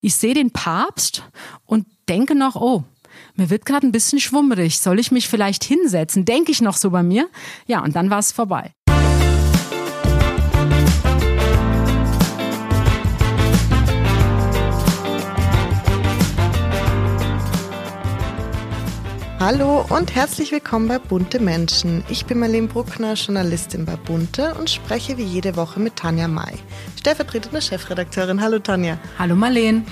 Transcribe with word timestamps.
Ich 0.00 0.14
sehe 0.14 0.34
den 0.34 0.52
Papst 0.52 1.24
und 1.64 1.86
denke 2.08 2.34
noch, 2.34 2.56
oh, 2.56 2.84
mir 3.34 3.50
wird 3.50 3.66
gerade 3.66 3.86
ein 3.86 3.92
bisschen 3.92 4.20
schwummerig. 4.20 4.78
Soll 4.78 4.98
ich 4.98 5.10
mich 5.10 5.28
vielleicht 5.28 5.64
hinsetzen? 5.64 6.24
Denke 6.24 6.52
ich 6.52 6.60
noch 6.60 6.76
so 6.76 6.90
bei 6.90 7.02
mir? 7.02 7.28
Ja, 7.66 7.82
und 7.82 7.96
dann 7.96 8.10
war 8.10 8.18
es 8.18 8.32
vorbei. 8.32 8.74
Hallo 19.40 19.86
und 19.88 20.16
herzlich 20.16 20.50
willkommen 20.50 20.88
bei 20.88 20.98
Bunte 20.98 21.38
Menschen. 21.38 22.02
Ich 22.08 22.26
bin 22.26 22.40
Marlene 22.40 22.66
Bruckner, 22.66 23.14
Journalistin 23.14 23.84
bei 23.84 23.94
Bunte 23.94 24.56
und 24.58 24.68
spreche 24.68 25.16
wie 25.16 25.22
jede 25.22 25.54
Woche 25.54 25.78
mit 25.78 25.94
Tanja 25.94 26.26
May, 26.26 26.54
stellvertretende 26.98 27.62
Chefredakteurin. 27.62 28.42
Hallo 28.42 28.58
Tanja. 28.58 28.98
Hallo 29.16 29.36
Marlene. 29.36 29.84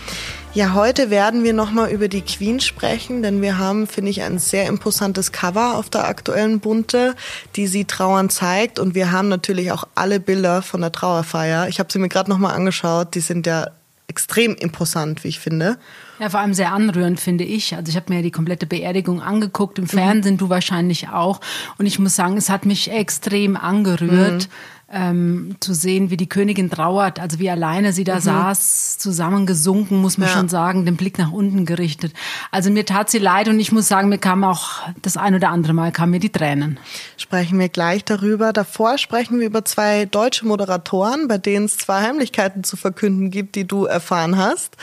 Ja, 0.52 0.74
heute 0.74 1.10
werden 1.10 1.44
wir 1.44 1.52
nochmal 1.52 1.92
über 1.92 2.08
die 2.08 2.22
Queen 2.22 2.58
sprechen, 2.58 3.22
denn 3.22 3.40
wir 3.40 3.56
haben, 3.56 3.86
finde 3.86 4.10
ich, 4.10 4.22
ein 4.22 4.40
sehr 4.40 4.66
imposantes 4.66 5.30
Cover 5.30 5.76
auf 5.76 5.90
der 5.90 6.08
aktuellen 6.08 6.58
Bunte, 6.58 7.14
die 7.54 7.68
sie 7.68 7.84
trauern 7.84 8.30
zeigt. 8.30 8.80
Und 8.80 8.96
wir 8.96 9.12
haben 9.12 9.28
natürlich 9.28 9.70
auch 9.70 9.84
alle 9.94 10.18
Bilder 10.18 10.60
von 10.60 10.80
der 10.80 10.90
Trauerfeier. 10.90 11.68
Ich 11.68 11.78
habe 11.78 11.92
sie 11.92 12.00
mir 12.00 12.08
gerade 12.08 12.30
nochmal 12.30 12.56
angeschaut. 12.56 13.14
Die 13.14 13.20
sind 13.20 13.46
ja 13.46 13.68
extrem 14.08 14.56
imposant, 14.56 15.22
wie 15.22 15.28
ich 15.28 15.38
finde. 15.38 15.78
Ja, 16.18 16.30
vor 16.30 16.40
allem 16.40 16.54
sehr 16.54 16.72
anrührend, 16.72 17.20
finde 17.20 17.44
ich. 17.44 17.76
Also 17.76 17.90
ich 17.90 17.96
habe 17.96 18.12
mir 18.12 18.22
die 18.22 18.30
komplette 18.30 18.66
Beerdigung 18.66 19.20
angeguckt, 19.20 19.78
im 19.78 19.86
Fernsehen, 19.86 20.34
mhm. 20.34 20.38
du 20.38 20.48
wahrscheinlich 20.48 21.08
auch. 21.08 21.40
Und 21.78 21.86
ich 21.86 21.98
muss 21.98 22.16
sagen, 22.16 22.36
es 22.36 22.48
hat 22.48 22.64
mich 22.64 22.90
extrem 22.90 23.56
angerührt. 23.56 24.48
Mhm. 24.48 24.52
Ähm, 24.88 25.56
zu 25.58 25.74
sehen, 25.74 26.10
wie 26.10 26.16
die 26.16 26.28
Königin 26.28 26.70
trauert, 26.70 27.18
also 27.18 27.40
wie 27.40 27.50
alleine 27.50 27.92
sie 27.92 28.04
da 28.04 28.14
mhm. 28.16 28.20
saß, 28.20 28.98
zusammengesunken, 28.98 30.00
muss 30.00 30.16
man 30.16 30.28
ja. 30.28 30.34
schon 30.34 30.48
sagen, 30.48 30.86
den 30.86 30.94
Blick 30.94 31.18
nach 31.18 31.32
unten 31.32 31.66
gerichtet. 31.66 32.12
Also 32.52 32.70
mir 32.70 32.86
tat 32.86 33.10
sie 33.10 33.18
leid 33.18 33.48
und 33.48 33.58
ich 33.58 33.72
muss 33.72 33.88
sagen, 33.88 34.08
mir 34.08 34.18
kam 34.18 34.44
auch 34.44 34.82
das 35.02 35.16
ein 35.16 35.34
oder 35.34 35.48
andere 35.48 35.72
Mal 35.72 35.90
kamen 35.90 36.12
mir 36.12 36.20
die 36.20 36.30
Tränen. 36.30 36.78
Sprechen 37.16 37.58
wir 37.58 37.68
gleich 37.68 38.04
darüber. 38.04 38.52
Davor 38.52 38.96
sprechen 38.96 39.40
wir 39.40 39.46
über 39.48 39.64
zwei 39.64 40.04
deutsche 40.04 40.46
Moderatoren, 40.46 41.26
bei 41.26 41.38
denen 41.38 41.64
es 41.64 41.78
zwei 41.78 42.02
Heimlichkeiten 42.02 42.62
zu 42.62 42.76
verkünden 42.76 43.32
gibt, 43.32 43.56
die 43.56 43.66
du 43.66 43.86
erfahren 43.86 44.36
hast. 44.36 44.76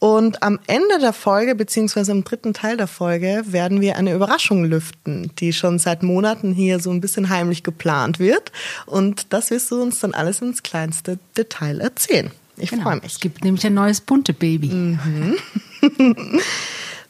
Und 0.00 0.42
am 0.44 0.60
Ende 0.68 1.00
der 1.00 1.12
Folge, 1.12 1.56
beziehungsweise 1.56 2.12
im 2.12 2.22
dritten 2.22 2.54
Teil 2.54 2.76
der 2.76 2.86
Folge, 2.86 3.42
werden 3.46 3.80
wir 3.80 3.96
eine 3.96 4.14
Überraschung 4.14 4.64
lüften, 4.64 5.32
die 5.38 5.52
schon 5.52 5.78
seit 5.80 6.04
Monaten 6.04 6.52
hier 6.52 6.78
so 6.78 6.90
ein 6.90 7.00
bisschen 7.00 7.28
heimlich 7.30 7.64
geplant 7.64 8.20
wird. 8.20 8.52
Und 8.86 9.32
das 9.32 9.50
wirst 9.50 9.70
du 9.72 9.82
uns 9.82 9.98
dann 9.98 10.14
alles 10.14 10.40
ins 10.40 10.62
kleinste 10.62 11.18
Detail 11.36 11.80
erzählen. 11.80 12.30
Ich 12.56 12.70
genau. 12.70 12.84
freue 12.84 12.96
mich. 12.96 13.14
Es 13.14 13.20
gibt 13.20 13.42
nämlich 13.44 13.66
ein 13.66 13.74
neues 13.74 14.00
bunte 14.00 14.32
Baby. 14.32 14.68
Mhm. 14.68 15.36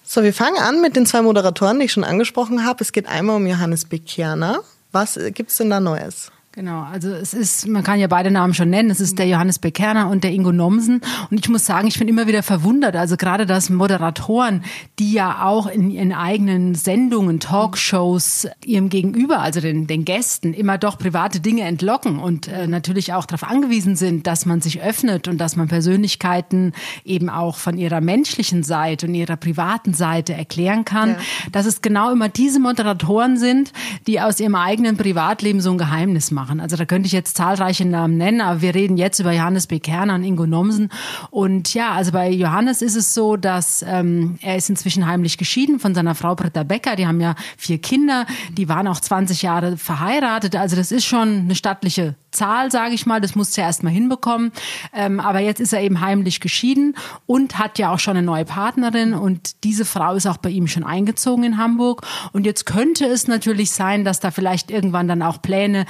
so, 0.03 0.23
wir 0.23 0.33
fangen 0.33 0.59
an 0.59 0.81
mit 0.81 0.97
den 0.97 1.05
zwei 1.05 1.21
Moderatoren, 1.21 1.79
die 1.79 1.87
ich 1.87 1.93
schon 1.93 2.05
angesprochen 2.05 2.65
habe. 2.65 2.83
Es 2.83 2.93
geht 2.93 3.07
einmal 3.07 3.37
um 3.37 3.47
Johannes 3.47 3.85
Bekerner. 3.85 4.61
Was 4.93 5.19
gibt's 5.35 5.59
denn 5.59 5.69
da 5.69 5.81
Neues? 5.81 6.33
Genau, 6.59 6.83
also 6.83 7.11
es 7.11 7.35
ist, 7.35 7.69
man 7.69 7.85
kann 7.85 8.01
ja 8.01 8.09
beide 8.09 8.33
Namen 8.33 8.53
schon 8.53 8.69
nennen, 8.69 8.91
es 8.91 8.99
ist 8.99 9.17
der 9.21 9.29
Johannes 9.29 9.61
Bekerner 9.61 10.11
und 10.11 10.25
der 10.25 10.33
Ingo 10.33 10.51
Nomsen. 10.51 11.03
Und 11.31 11.39
ich 11.39 11.49
muss 11.49 11.65
sagen, 11.65 11.87
ich 11.87 12.01
bin 12.01 12.09
immer 12.09 12.27
wieder 12.27 12.43
verwundert, 12.43 12.97
also 12.97 13.17
gerade 13.17 13.47
dass 13.47 13.71
Moderatoren, 13.71 14.65
die 14.99 15.13
ja 15.13 15.45
auch 15.45 15.69
in 15.69 15.89
ihren 15.89 16.13
eigenen 16.13 16.75
Sendungen, 16.75 17.39
Talkshows 17.39 18.49
ihrem 18.65 18.89
Gegenüber, 18.89 19.39
also 19.39 19.61
den, 19.61 19.87
den 19.87 20.05
Gästen, 20.05 20.53
immer 20.53 20.79
doch 20.79 20.99
private 20.99 21.39
Dinge 21.39 21.63
entlocken 21.63 22.19
und 22.19 22.49
äh, 22.49 22.67
natürlich 22.67 23.13
auch 23.13 23.25
darauf 23.25 23.49
angewiesen 23.49 23.95
sind, 23.95 24.27
dass 24.27 24.45
man 24.45 24.61
sich 24.61 24.83
öffnet 24.83 25.29
und 25.29 25.39
dass 25.39 25.55
man 25.55 25.69
Persönlichkeiten 25.69 26.73
eben 27.05 27.31
auch 27.31 27.57
von 27.57 27.79
ihrer 27.79 28.01
menschlichen 28.01 28.65
Seite 28.65 29.07
und 29.07 29.15
ihrer 29.15 29.37
privaten 29.37 29.95
Seite 29.95 30.35
erklären 30.35 30.85
kann, 30.85 31.11
ja. 31.11 31.17
dass 31.53 31.67
es 31.67 31.83
genau 31.83 32.11
immer 32.11 32.29
diese 32.29 32.59
Moderatoren 32.59 33.37
sind, 33.37 33.73
die 34.09 34.21
aus 34.21 34.41
ihrem 34.41 34.57
eigenen 34.57 34.97
Privatleben 34.97 35.61
so 35.61 35.71
ein 35.71 35.79
Geheimnis 35.79 36.33
machen 36.33 36.48
machen. 36.49 36.61
Also 36.61 36.77
da 36.77 36.85
könnte 36.85 37.07
ich 37.07 37.13
jetzt 37.13 37.37
zahlreiche 37.37 37.85
Namen 37.85 38.17
nennen, 38.17 38.41
aber 38.41 38.61
wir 38.63 38.75
reden 38.75 38.97
jetzt 38.97 39.19
über 39.21 39.33
Johannes 39.33 39.67
B. 39.67 39.79
Kerner 39.79 40.15
und 40.15 40.25
Ingo 40.25 40.47
Nomsen. 40.47 40.91
Und 41.31 41.75
ja, 41.75 41.93
also 41.93 42.13
bei 42.13 42.31
Johannes 42.31 42.83
ist 42.83 42.97
es 42.97 43.15
so, 43.15 43.37
dass 43.37 43.85
ähm, 43.87 44.39
er 44.41 44.57
ist 44.57 44.71
inzwischen 44.71 45.07
heimlich 45.07 45.39
geschieden 45.39 45.79
von 45.79 45.95
seiner 45.95 46.15
Frau 46.15 46.35
Britta 46.35 46.63
Becker. 46.63 46.97
Die 46.97 47.07
haben 47.07 47.21
ja 47.21 47.35
vier 47.57 47.79
Kinder, 47.79 48.27
die 48.53 48.69
waren 48.69 48.89
auch 48.89 49.01
20 49.01 49.43
Jahre 49.43 49.77
verheiratet. 49.77 50.57
Also 50.57 50.77
das 50.77 50.91
ist 50.91 51.05
schon 51.05 51.41
eine 51.41 51.55
stattliche 51.55 52.15
Zahl, 52.31 52.71
sage 52.71 52.95
ich 52.95 53.07
mal. 53.07 53.21
Das 53.21 53.35
musste 53.35 53.61
er 53.61 53.69
erst 53.69 53.83
mal 53.83 53.91
hinbekommen. 53.91 54.53
Ähm, 54.95 55.21
aber 55.21 55.41
jetzt 55.41 55.61
ist 55.61 55.73
er 55.73 55.83
eben 55.83 56.01
heimlich 56.01 56.41
geschieden 56.41 56.95
und 57.27 57.59
hat 57.59 57.79
ja 57.79 57.93
auch 57.93 57.99
schon 57.99 58.17
eine 58.17 58.25
neue 58.25 58.45
Partnerin. 58.45 59.15
Und 59.15 59.65
diese 59.65 59.85
Frau 59.85 60.15
ist 60.15 60.27
auch 60.27 60.37
bei 60.37 60.51
ihm 60.51 60.67
schon 60.67 60.85
eingezogen 60.85 61.45
in 61.45 61.59
Hamburg. 61.59 62.07
Und 62.33 62.47
jetzt 62.47 62.67
könnte 62.67 63.07
es 63.07 63.29
natürlich 63.29 63.71
sein, 63.71 64.05
dass 64.05 64.21
da 64.21 64.31
vielleicht 64.31 64.71
irgendwann 64.71 65.09
dann 65.09 65.23
auch 65.23 65.41
Pläne 65.41 65.87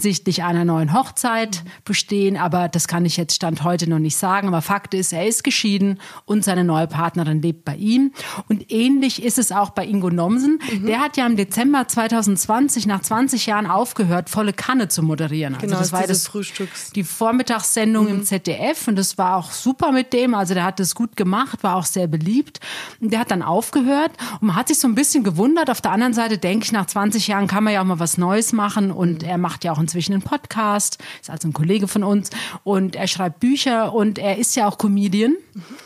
hinsichtlich 0.00 0.42
einer 0.42 0.64
neuen 0.64 0.94
Hochzeit 0.94 1.62
bestehen. 1.84 2.38
Aber 2.38 2.68
das 2.68 2.88
kann 2.88 3.04
ich 3.04 3.18
jetzt 3.18 3.34
Stand 3.34 3.64
heute 3.64 3.88
noch 3.88 3.98
nicht 3.98 4.16
sagen. 4.16 4.48
Aber 4.48 4.62
Fakt 4.62 4.94
ist, 4.94 5.12
er 5.12 5.26
ist 5.26 5.44
geschieden 5.44 5.98
und 6.24 6.42
seine 6.42 6.64
neue 6.64 6.86
Partnerin 6.86 7.42
lebt 7.42 7.66
bei 7.66 7.76
ihm. 7.76 8.12
Und 8.48 8.72
ähnlich 8.72 9.22
ist 9.22 9.38
es 9.38 9.52
auch 9.52 9.70
bei 9.70 9.86
Ingo 9.86 10.08
Nomsen. 10.08 10.58
Mhm. 10.72 10.86
Der 10.86 11.00
hat 11.00 11.18
ja 11.18 11.26
im 11.26 11.36
Dezember 11.36 11.86
2020 11.86 12.86
nach 12.86 13.02
20 13.02 13.44
Jahren 13.44 13.66
aufgehört, 13.66 14.30
volle 14.30 14.54
Kanne 14.54 14.88
zu 14.88 15.02
moderieren. 15.02 15.54
Also 15.54 15.66
genau, 15.66 15.78
das 15.78 15.92
war 15.92 16.06
das 16.06 16.26
Frühstücks. 16.26 16.92
die 16.92 17.04
Vormittagssendung 17.04 18.06
mhm. 18.06 18.10
im 18.10 18.24
ZDF 18.24 18.88
und 18.88 18.96
das 18.96 19.18
war 19.18 19.36
auch 19.36 19.52
super 19.52 19.92
mit 19.92 20.14
dem. 20.14 20.34
Also 20.34 20.54
der 20.54 20.64
hat 20.64 20.80
das 20.80 20.94
gut 20.94 21.16
gemacht, 21.16 21.62
war 21.62 21.76
auch 21.76 21.84
sehr 21.84 22.06
beliebt. 22.06 22.60
Und 23.00 23.12
der 23.12 23.20
hat 23.20 23.30
dann 23.30 23.42
aufgehört 23.42 24.12
und 24.40 24.48
man 24.48 24.56
hat 24.56 24.68
sich 24.68 24.78
so 24.78 24.88
ein 24.88 24.94
bisschen 24.94 25.24
gewundert. 25.24 25.68
Auf 25.68 25.82
der 25.82 25.92
anderen 25.92 26.14
Seite 26.14 26.38
denke 26.38 26.64
ich, 26.64 26.72
nach 26.72 26.86
20 26.86 27.26
Jahren 27.28 27.46
kann 27.46 27.64
man 27.64 27.74
ja 27.74 27.82
auch 27.82 27.86
mal 27.86 27.98
was 27.98 28.16
Neues 28.16 28.54
machen 28.54 28.90
und 28.90 29.22
mhm. 29.22 29.28
er 29.28 29.36
macht 29.36 29.64
ja 29.64 29.72
auch 29.72 29.78
inzwischen 29.80 30.12
einen 30.12 30.22
Podcast, 30.22 30.98
ist 31.20 31.30
also 31.30 31.48
ein 31.48 31.52
Kollege 31.52 31.88
von 31.88 32.04
uns 32.04 32.30
und 32.64 32.96
er 32.96 33.08
schreibt 33.08 33.40
Bücher 33.40 33.92
und 33.94 34.18
er 34.18 34.38
ist 34.38 34.56
ja 34.56 34.68
auch 34.68 34.78
Comedian. 34.78 35.36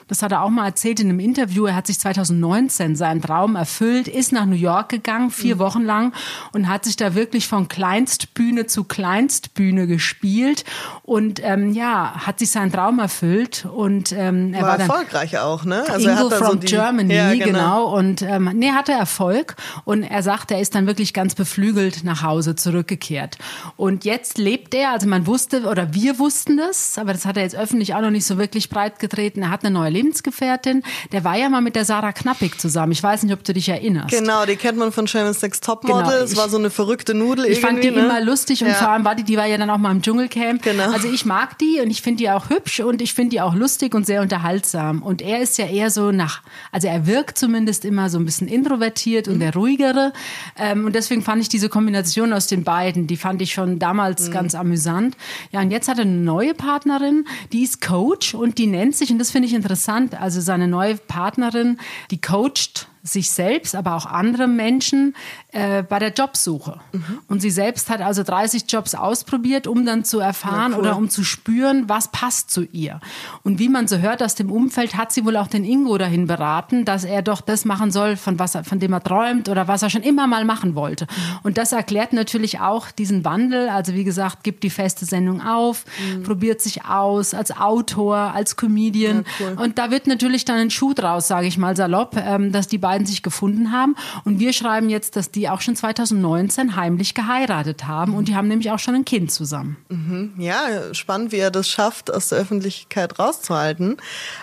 Das 0.09 0.22
hat 0.22 0.32
er 0.32 0.43
auch 0.43 0.50
mal 0.50 0.66
erzählt 0.66 1.00
in 1.00 1.09
einem 1.09 1.21
Interview. 1.21 1.66
Er 1.66 1.75
hat 1.75 1.87
sich 1.87 1.99
2019 1.99 2.97
seinen 2.97 3.22
Traum 3.22 3.56
erfüllt, 3.56 4.09
ist 4.09 4.32
nach 4.32 4.44
New 4.44 4.55
York 4.55 4.91
gegangen, 4.91 5.31
vier 5.31 5.56
mhm. 5.56 5.60
Wochen 5.60 5.82
lang 5.82 6.12
und 6.53 6.69
hat 6.69 6.84
sich 6.84 6.97
da 6.97 7.15
wirklich 7.15 7.49
von 7.49 7.69
Kleinstbühne 7.69 8.66
zu 8.66 8.84
Kleinstbühne 8.84 9.87
gespielt 9.87 10.65
und 11.03 11.41
ähm, 11.43 11.72
ja, 11.72 12.26
hat 12.26 12.38
sich 12.38 12.50
seinen 12.50 12.72
Traum 12.72 12.99
erfüllt 12.99 13.66
und 13.72 14.12
ähm, 14.12 14.53
er 14.55 14.62
war, 14.62 14.69
war 14.69 14.81
erfolgreich 14.81 15.38
auch, 15.38 15.65
ne? 15.65 15.84
Also 15.88 16.09
Ingo 16.09 16.31
from 16.31 16.47
so 16.47 16.55
die, 16.56 16.66
Germany, 16.66 17.15
ja, 17.15 17.32
genau. 17.32 17.44
genau. 17.44 17.97
Und 17.97 18.22
ähm, 18.22 18.50
nee, 18.55 18.71
hatte 18.71 18.93
Erfolg 18.93 19.56
und 19.84 20.03
er 20.03 20.22
sagt, 20.22 20.50
er 20.50 20.61
ist 20.61 20.75
dann 20.75 20.87
wirklich 20.87 21.12
ganz 21.12 21.34
beflügelt 21.34 22.05
nach 22.05 22.22
Hause 22.22 22.56
zurückgekehrt. 22.56 23.38
Und 23.76 23.83
jetzt 24.04 24.38
lebt 24.38 24.74
er, 24.74 24.92
also 24.92 25.06
man 25.06 25.26
wusste 25.26 25.62
oder 25.64 25.92
wir 25.92 26.18
wussten 26.18 26.56
das, 26.56 26.96
aber 26.96 27.12
das 27.12 27.26
hat 27.26 27.36
er 27.36 27.42
jetzt 27.42 27.56
öffentlich 27.56 27.94
auch 27.94 28.00
noch 28.00 28.10
nicht 28.10 28.24
so 28.24 28.38
wirklich 28.38 28.70
breit 28.70 28.98
getreten. 28.98 29.42
Er 29.42 29.50
hat 29.50 29.64
eine 29.64 29.74
neue 29.74 29.90
Lebensgefährtin. 29.90 30.82
Der 31.12 31.24
war 31.24 31.36
ja 31.36 31.48
mal 31.48 31.60
mit 31.60 31.76
der 31.76 31.84
Sarah 31.84 32.12
Knappig 32.12 32.60
zusammen. 32.60 32.92
Ich 32.92 33.02
weiß 33.02 33.24
nicht, 33.24 33.32
ob 33.32 33.44
du 33.44 33.52
dich 33.52 33.68
erinnerst. 33.68 34.10
Genau, 34.10 34.46
die 34.46 34.56
kennt 34.56 34.78
man 34.78 34.92
von 34.92 35.06
Sharon 35.06 35.34
Sex 35.34 35.60
Topmodel. 35.60 36.04
Genau, 36.04 36.24
es 36.24 36.36
war 36.36 36.48
so 36.48 36.56
eine 36.56 36.70
verrückte 36.70 37.14
Nudel. 37.14 37.46
Ich 37.46 37.60
fand 37.60 37.82
die 37.82 37.90
ne? 37.90 38.00
immer 38.00 38.20
lustig 38.20 38.62
und 38.62 38.68
ja. 38.68 38.74
vor 38.74 38.88
allem 38.88 39.04
war 39.04 39.14
die, 39.14 39.24
die 39.24 39.36
war 39.36 39.46
ja 39.46 39.58
dann 39.58 39.70
auch 39.70 39.78
mal 39.78 39.90
im 39.90 40.02
Dschungelcamp. 40.02 40.62
Genau. 40.62 40.90
Also 40.92 41.08
ich 41.08 41.24
mag 41.24 41.58
die 41.58 41.80
und 41.80 41.90
ich 41.90 42.02
finde 42.02 42.18
die 42.18 42.30
auch 42.30 42.50
hübsch 42.50 42.80
und 42.80 43.02
ich 43.02 43.14
finde 43.14 43.30
die 43.30 43.40
auch 43.40 43.54
lustig 43.54 43.94
und 43.94 44.06
sehr 44.06 44.22
unterhaltsam. 44.22 45.02
Und 45.02 45.20
er 45.20 45.40
ist 45.40 45.58
ja 45.58 45.66
eher 45.66 45.90
so 45.90 46.10
nach, 46.10 46.42
also 46.72 46.88
er 46.88 47.06
wirkt 47.06 47.38
zumindest 47.38 47.84
immer 47.84 48.08
so 48.08 48.18
ein 48.18 48.24
bisschen 48.24 48.48
introvertiert 48.48 49.26
mhm. 49.26 49.34
und 49.34 49.40
der 49.40 49.54
ruhigere. 49.54 50.12
Ähm, 50.56 50.86
und 50.86 50.94
deswegen 50.94 51.22
fand 51.22 51.42
ich 51.42 51.48
diese 51.48 51.68
Kombination 51.68 52.32
aus 52.32 52.46
den 52.46 52.64
beiden, 52.64 53.06
die 53.06 53.16
fand 53.16 53.42
ich 53.42 53.52
schon 53.52 53.73
damals 53.78 54.28
mhm. 54.28 54.32
ganz 54.32 54.54
amüsant. 54.54 55.16
Ja, 55.50 55.60
und 55.60 55.70
jetzt 55.70 55.88
hat 55.88 55.98
er 55.98 56.04
eine 56.04 56.12
neue 56.12 56.54
Partnerin, 56.54 57.26
die 57.52 57.62
ist 57.62 57.80
Coach 57.80 58.34
und 58.34 58.58
die 58.58 58.66
nennt 58.66 58.96
sich, 58.96 59.10
und 59.10 59.18
das 59.18 59.30
finde 59.30 59.48
ich 59.48 59.54
interessant, 59.54 60.20
also 60.20 60.40
seine 60.40 60.68
neue 60.68 60.96
Partnerin, 60.96 61.78
die 62.10 62.20
coacht 62.20 62.88
sich 63.06 63.30
selbst, 63.30 63.76
aber 63.76 63.96
auch 63.96 64.06
andere 64.06 64.48
Menschen 64.48 65.14
äh, 65.52 65.82
bei 65.82 65.98
der 65.98 66.08
Jobsuche. 66.08 66.80
Mhm. 66.92 67.18
Und 67.28 67.40
sie 67.40 67.50
selbst 67.50 67.90
hat 67.90 68.00
also 68.00 68.22
30 68.22 68.64
Jobs 68.66 68.94
ausprobiert, 68.94 69.66
um 69.66 69.84
dann 69.84 70.04
zu 70.04 70.20
erfahren 70.20 70.72
ja, 70.72 70.78
cool. 70.78 70.84
oder 70.84 70.96
um 70.96 71.10
zu 71.10 71.22
spüren, 71.22 71.84
was 71.86 72.08
passt 72.08 72.50
zu 72.50 72.62
ihr. 72.72 73.00
Und 73.42 73.58
wie 73.58 73.68
man 73.68 73.86
so 73.88 73.98
hört 73.98 74.22
aus 74.22 74.34
dem 74.34 74.50
Umfeld, 74.50 74.96
hat 74.96 75.12
sie 75.12 75.26
wohl 75.26 75.36
auch 75.36 75.48
den 75.48 75.64
Ingo 75.64 75.98
dahin 75.98 76.26
beraten, 76.26 76.86
dass 76.86 77.04
er 77.04 77.20
doch 77.20 77.42
das 77.42 77.66
machen 77.66 77.90
soll, 77.90 78.16
von, 78.16 78.38
was 78.38 78.54
er, 78.54 78.64
von 78.64 78.78
dem 78.78 78.94
er 78.94 79.02
träumt 79.04 79.50
oder 79.50 79.68
was 79.68 79.82
er 79.82 79.90
schon 79.90 80.02
immer 80.02 80.26
mal 80.26 80.46
machen 80.46 80.74
wollte. 80.74 81.04
Mhm. 81.04 81.38
Und 81.42 81.58
das 81.58 81.72
erklärt 81.72 82.14
natürlich 82.14 82.60
auch 82.60 82.90
diesen 82.90 83.22
Wandel. 83.26 83.68
Also 83.68 83.92
wie 83.92 84.04
gesagt, 84.04 84.44
gibt 84.44 84.62
die 84.62 84.70
feste 84.70 85.04
Sendung 85.04 85.42
auf, 85.42 85.84
mhm. 86.16 86.22
probiert 86.22 86.62
sich 86.62 86.86
aus 86.86 87.34
als 87.34 87.54
Autor, 87.54 88.16
als 88.16 88.56
Comedian. 88.56 89.26
Ja, 89.38 89.46
cool. 89.46 89.62
Und 89.62 89.78
da 89.78 89.90
wird 89.90 90.06
natürlich 90.06 90.46
dann 90.46 90.56
ein 90.56 90.70
Schuh 90.70 90.94
draus, 90.94 91.28
sage 91.28 91.46
ich 91.46 91.58
mal 91.58 91.76
salopp, 91.76 92.16
ähm, 92.16 92.50
dass 92.50 92.66
die 92.66 92.78
beiden 92.78 92.94
beiden 92.94 93.06
sich 93.06 93.23
gefunden 93.23 93.73
haben. 93.73 93.96
Und 94.25 94.38
wir 94.38 94.52
schreiben 94.52 94.88
jetzt, 94.88 95.17
dass 95.17 95.31
die 95.31 95.49
auch 95.49 95.61
schon 95.61 95.75
2019 95.75 96.76
heimlich 96.76 97.14
geheiratet 97.14 97.87
haben 97.87 98.14
und 98.14 98.29
die 98.29 98.37
haben 98.37 98.46
nämlich 98.46 98.70
auch 98.70 98.79
schon 98.79 98.94
ein 98.94 99.05
Kind 99.05 99.32
zusammen. 99.32 99.76
Mhm. 99.88 100.35
Ja, 100.38 100.94
spannend, 100.94 101.32
wie 101.32 101.38
er 101.38 101.50
das 101.50 101.69
schafft, 101.69 102.12
aus 102.12 102.29
der 102.29 102.38
Öffentlichkeit 102.38 103.19
rauszuhalten. 103.19 103.96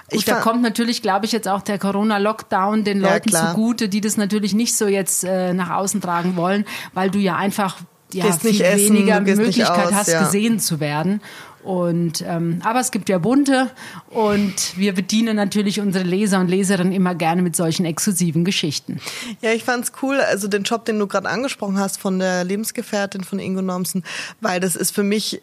Ich 0.09 0.25
da 0.25 0.41
kommt 0.41 0.61
natürlich, 0.61 1.01
glaube 1.01 1.25
ich, 1.25 1.31
jetzt 1.31 1.47
auch 1.47 1.61
der 1.61 1.79
Corona-Lockdown 1.79 2.83
den 2.83 2.99
Leuten 2.99 3.29
klar. 3.29 3.51
zugute, 3.51 3.87
die 3.87 4.01
das 4.01 4.17
natürlich 4.17 4.53
nicht 4.53 4.75
so 4.75 4.87
jetzt 4.87 5.23
äh, 5.23 5.53
nach 5.53 5.69
außen 5.69 6.01
tragen 6.01 6.35
wollen, 6.35 6.65
weil 6.93 7.09
du 7.09 7.19
ja 7.19 7.37
einfach 7.37 7.77
ja, 8.13 8.25
Gehst 8.25 8.41
viel 8.41 8.51
nicht 8.51 8.61
essen, 8.61 8.95
weniger 8.95 9.21
Möglichkeit 9.21 9.87
aus, 9.87 9.93
hast, 9.93 10.07
ja. 10.09 10.23
gesehen 10.23 10.59
zu 10.59 10.79
werden. 10.79 11.21
Und 11.63 12.23
ähm, 12.27 12.59
aber 12.63 12.79
es 12.79 12.89
gibt 12.89 13.07
ja 13.07 13.19
bunte 13.19 13.69
und 14.09 14.77
wir 14.77 14.93
bedienen 14.93 15.35
natürlich 15.35 15.79
unsere 15.79 16.03
Leser 16.03 16.39
und 16.39 16.47
Leserinnen 16.47 16.91
immer 16.91 17.13
gerne 17.13 17.43
mit 17.43 17.55
solchen 17.55 17.85
exklusiven 17.85 18.45
Geschichten. 18.45 18.99
Ja, 19.41 19.51
ich 19.51 19.63
fand's 19.63 19.91
cool, 20.01 20.19
also 20.19 20.47
den 20.47 20.63
Job, 20.63 20.85
den 20.85 20.97
du 20.97 21.05
gerade 21.05 21.29
angesprochen 21.29 21.77
hast 21.77 21.99
von 21.99 22.17
der 22.17 22.43
Lebensgefährtin 22.43 23.23
von 23.23 23.37
Ingo 23.37 23.61
Nomsen, 23.61 24.03
weil 24.39 24.59
das 24.59 24.75
ist 24.75 24.91
für 24.91 25.03
mich 25.03 25.41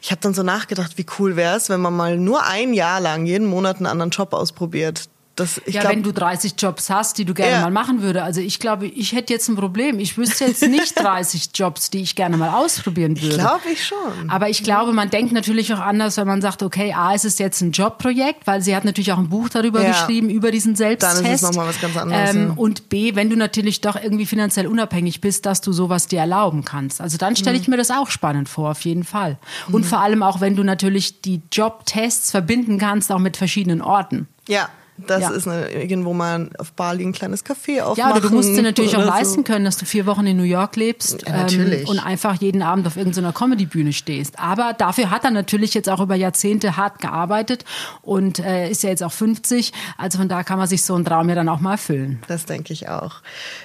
ich 0.00 0.10
habe 0.10 0.20
dann 0.20 0.34
so 0.34 0.42
nachgedacht, 0.42 0.98
wie 0.98 1.06
cool 1.18 1.36
wäre 1.36 1.56
es, 1.56 1.68
wenn 1.68 1.80
man 1.80 1.94
mal 1.94 2.16
nur 2.16 2.46
ein 2.46 2.74
Jahr 2.74 3.00
lang 3.00 3.26
jeden 3.26 3.46
Monat 3.46 3.78
einen 3.78 3.86
anderen 3.86 4.10
Job 4.10 4.32
ausprobiert. 4.32 5.08
Das, 5.36 5.60
ja, 5.66 5.80
glaub, 5.80 5.92
wenn 5.92 6.02
du 6.04 6.12
30 6.12 6.54
Jobs 6.58 6.90
hast, 6.90 7.18
die 7.18 7.24
du 7.24 7.34
gerne 7.34 7.54
Ja. 7.56 7.60
mal 7.62 7.72
machen 7.72 8.02
würde. 8.02 8.22
Also 8.22 8.40
ich 8.40 8.60
glaube, 8.60 8.86
ich 8.86 9.12
hätte 9.14 9.32
jetzt 9.32 9.48
ein 9.48 9.56
Problem. 9.56 9.98
Ich 9.98 10.16
wüsste 10.16 10.44
jetzt 10.44 10.62
nicht 10.68 10.96
30 11.00 11.50
Jobs, 11.54 11.90
die 11.90 12.02
ich 12.02 12.14
gerne 12.14 12.36
mal 12.36 12.50
ausprobieren 12.50 13.20
würde. 13.20 13.38
glaube 13.38 13.62
ich 13.72 13.84
schon. 13.84 14.30
Aber 14.30 14.48
ich 14.48 14.62
glaube, 14.62 14.92
man 14.92 15.10
denkt 15.10 15.32
natürlich 15.32 15.74
auch 15.74 15.80
anders, 15.80 16.16
wenn 16.18 16.28
man 16.28 16.40
sagt, 16.40 16.62
okay, 16.62 16.92
A, 16.92 17.14
es 17.14 17.24
ist 17.24 17.40
jetzt 17.40 17.60
ein 17.62 17.72
Jobprojekt, 17.72 18.46
weil 18.46 18.62
sie 18.62 18.76
hat 18.76 18.84
natürlich 18.84 19.10
auch 19.12 19.18
ein 19.18 19.28
Buch 19.28 19.48
darüber 19.48 19.82
Ja. 19.82 19.88
geschrieben, 19.88 20.30
über 20.30 20.52
diesen 20.52 20.76
Selbsttest. 20.76 21.24
Dann 21.24 21.26
ist 21.32 21.42
es 21.42 21.50
noch 21.50 21.56
mal 21.56 21.66
was 21.68 21.80
ganz 21.80 21.96
anderes, 21.96 22.30
Ähm, 22.34 22.46
ja. 22.48 22.52
Und 22.54 22.88
B, 22.88 23.16
wenn 23.16 23.28
du 23.28 23.36
natürlich 23.36 23.80
doch 23.80 23.96
irgendwie 24.00 24.26
finanziell 24.26 24.68
unabhängig 24.68 25.20
bist, 25.20 25.46
dass 25.46 25.60
du 25.60 25.72
sowas 25.72 26.06
dir 26.06 26.20
erlauben 26.20 26.64
kannst. 26.64 27.00
Also 27.00 27.18
dann 27.18 27.34
stelle 27.34 27.56
Mhm. 27.56 27.62
ich 27.62 27.68
mir 27.68 27.76
das 27.76 27.90
auch 27.90 28.08
spannend 28.08 28.48
vor, 28.48 28.70
auf 28.70 28.82
jeden 28.82 29.02
Fall. 29.02 29.38
Und 29.72 29.84
vor 29.84 29.98
allem 29.98 30.22
auch, 30.22 30.40
wenn 30.40 30.54
du 30.54 30.62
natürlich 30.62 31.22
die 31.22 31.42
Jobtests 31.50 32.30
verbinden 32.30 32.78
kannst, 32.78 33.10
auch 33.10 33.18
mit 33.18 33.36
verschiedenen 33.36 33.82
Orten. 33.82 34.28
Ja, 34.48 34.68
das 34.96 35.20
Ja. 35.22 35.30
ist 35.30 35.48
eine, 35.48 35.70
irgendwo 35.70 36.12
mal 36.14 36.50
auf 36.58 36.72
Bali 36.72 37.04
ein 37.04 37.12
kleines 37.12 37.44
Café 37.44 37.80
aufmachen. 37.82 37.96
Ja, 37.98 38.10
oder 38.12 38.20
du 38.20 38.34
musst 38.34 38.48
dir 38.50 38.62
natürlich 38.62 38.96
auch 38.96 39.02
so. 39.02 39.08
leisten 39.08 39.44
können, 39.44 39.64
dass 39.64 39.76
du 39.76 39.86
vier 39.86 40.06
Wochen 40.06 40.26
in 40.26 40.36
New 40.36 40.42
York 40.44 40.76
lebst 40.76 41.24
Ja, 41.26 41.46
ähm, 41.48 41.84
und 41.86 41.98
einfach 41.98 42.34
jeden 42.36 42.62
Abend 42.62 42.86
auf 42.86 42.96
irgendeiner 42.96 43.32
Comedy-Bühne 43.32 43.92
stehst. 43.92 44.38
Aber 44.38 44.72
dafür 44.72 45.10
hat 45.10 45.24
er 45.24 45.30
natürlich 45.32 45.74
jetzt 45.74 45.88
auch 45.88 46.00
über 46.00 46.14
Jahrzehnte 46.14 46.76
hart 46.76 47.00
gearbeitet 47.00 47.64
und 48.02 48.38
äh, 48.38 48.70
ist 48.70 48.82
ja 48.84 48.90
jetzt 48.90 49.02
auch 49.02 49.12
50. 49.12 49.72
Also 49.98 50.18
von 50.18 50.28
da 50.28 50.42
kann 50.44 50.58
man 50.58 50.68
sich 50.68 50.84
so 50.84 50.94
einen 50.94 51.04
Traum 51.04 51.28
ja 51.28 51.34
dann 51.34 51.48
auch 51.48 51.60
mal 51.60 51.72
erfüllen. 51.72 52.22
Das 52.28 52.44
denke 52.46 52.72
ich 52.72 52.88
auch. 52.88 53.16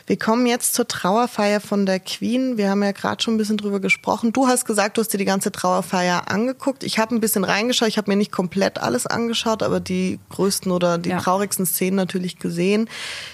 Wir 0.07 0.17
kommen 0.17 0.45
jetzt 0.47 0.73
zur 0.73 0.87
Trauerfeier 0.87 1.59
von 1.61 1.85
der 1.85 1.99
Queen. 1.99 2.57
Wir 2.57 2.69
haben 2.71 2.81
ja 2.83 2.91
gerade 2.91 3.21
schon 3.21 3.35
ein 3.35 3.37
bisschen 3.37 3.57
drüber 3.57 3.79
gesprochen. 3.79 4.33
Du 4.33 4.47
hast 4.47 4.65
gesagt, 4.65 4.97
du 4.97 5.01
hast 5.01 5.13
dir 5.13 5.17
die 5.19 5.25
ganze 5.25 5.51
Trauerfeier 5.51 6.23
angeguckt. 6.31 6.83
Ich 6.83 6.97
habe 6.99 7.13
ein 7.15 7.19
bisschen 7.19 7.43
reingeschaut. 7.43 7.87
Ich 7.87 7.97
habe 7.97 8.09
mir 8.09 8.17
nicht 8.17 8.31
komplett 8.31 8.79
alles 8.79 9.05
angeschaut, 9.05 9.61
aber 9.63 9.79
die 9.79 10.19
größten 10.29 10.71
oder 10.71 10.97
die 10.97 11.09
Ja. 11.09 11.18
Traurigsten 11.19 11.65
Szenen 11.65 11.95
natürlich 11.95 12.39
gesehen. 12.39 12.89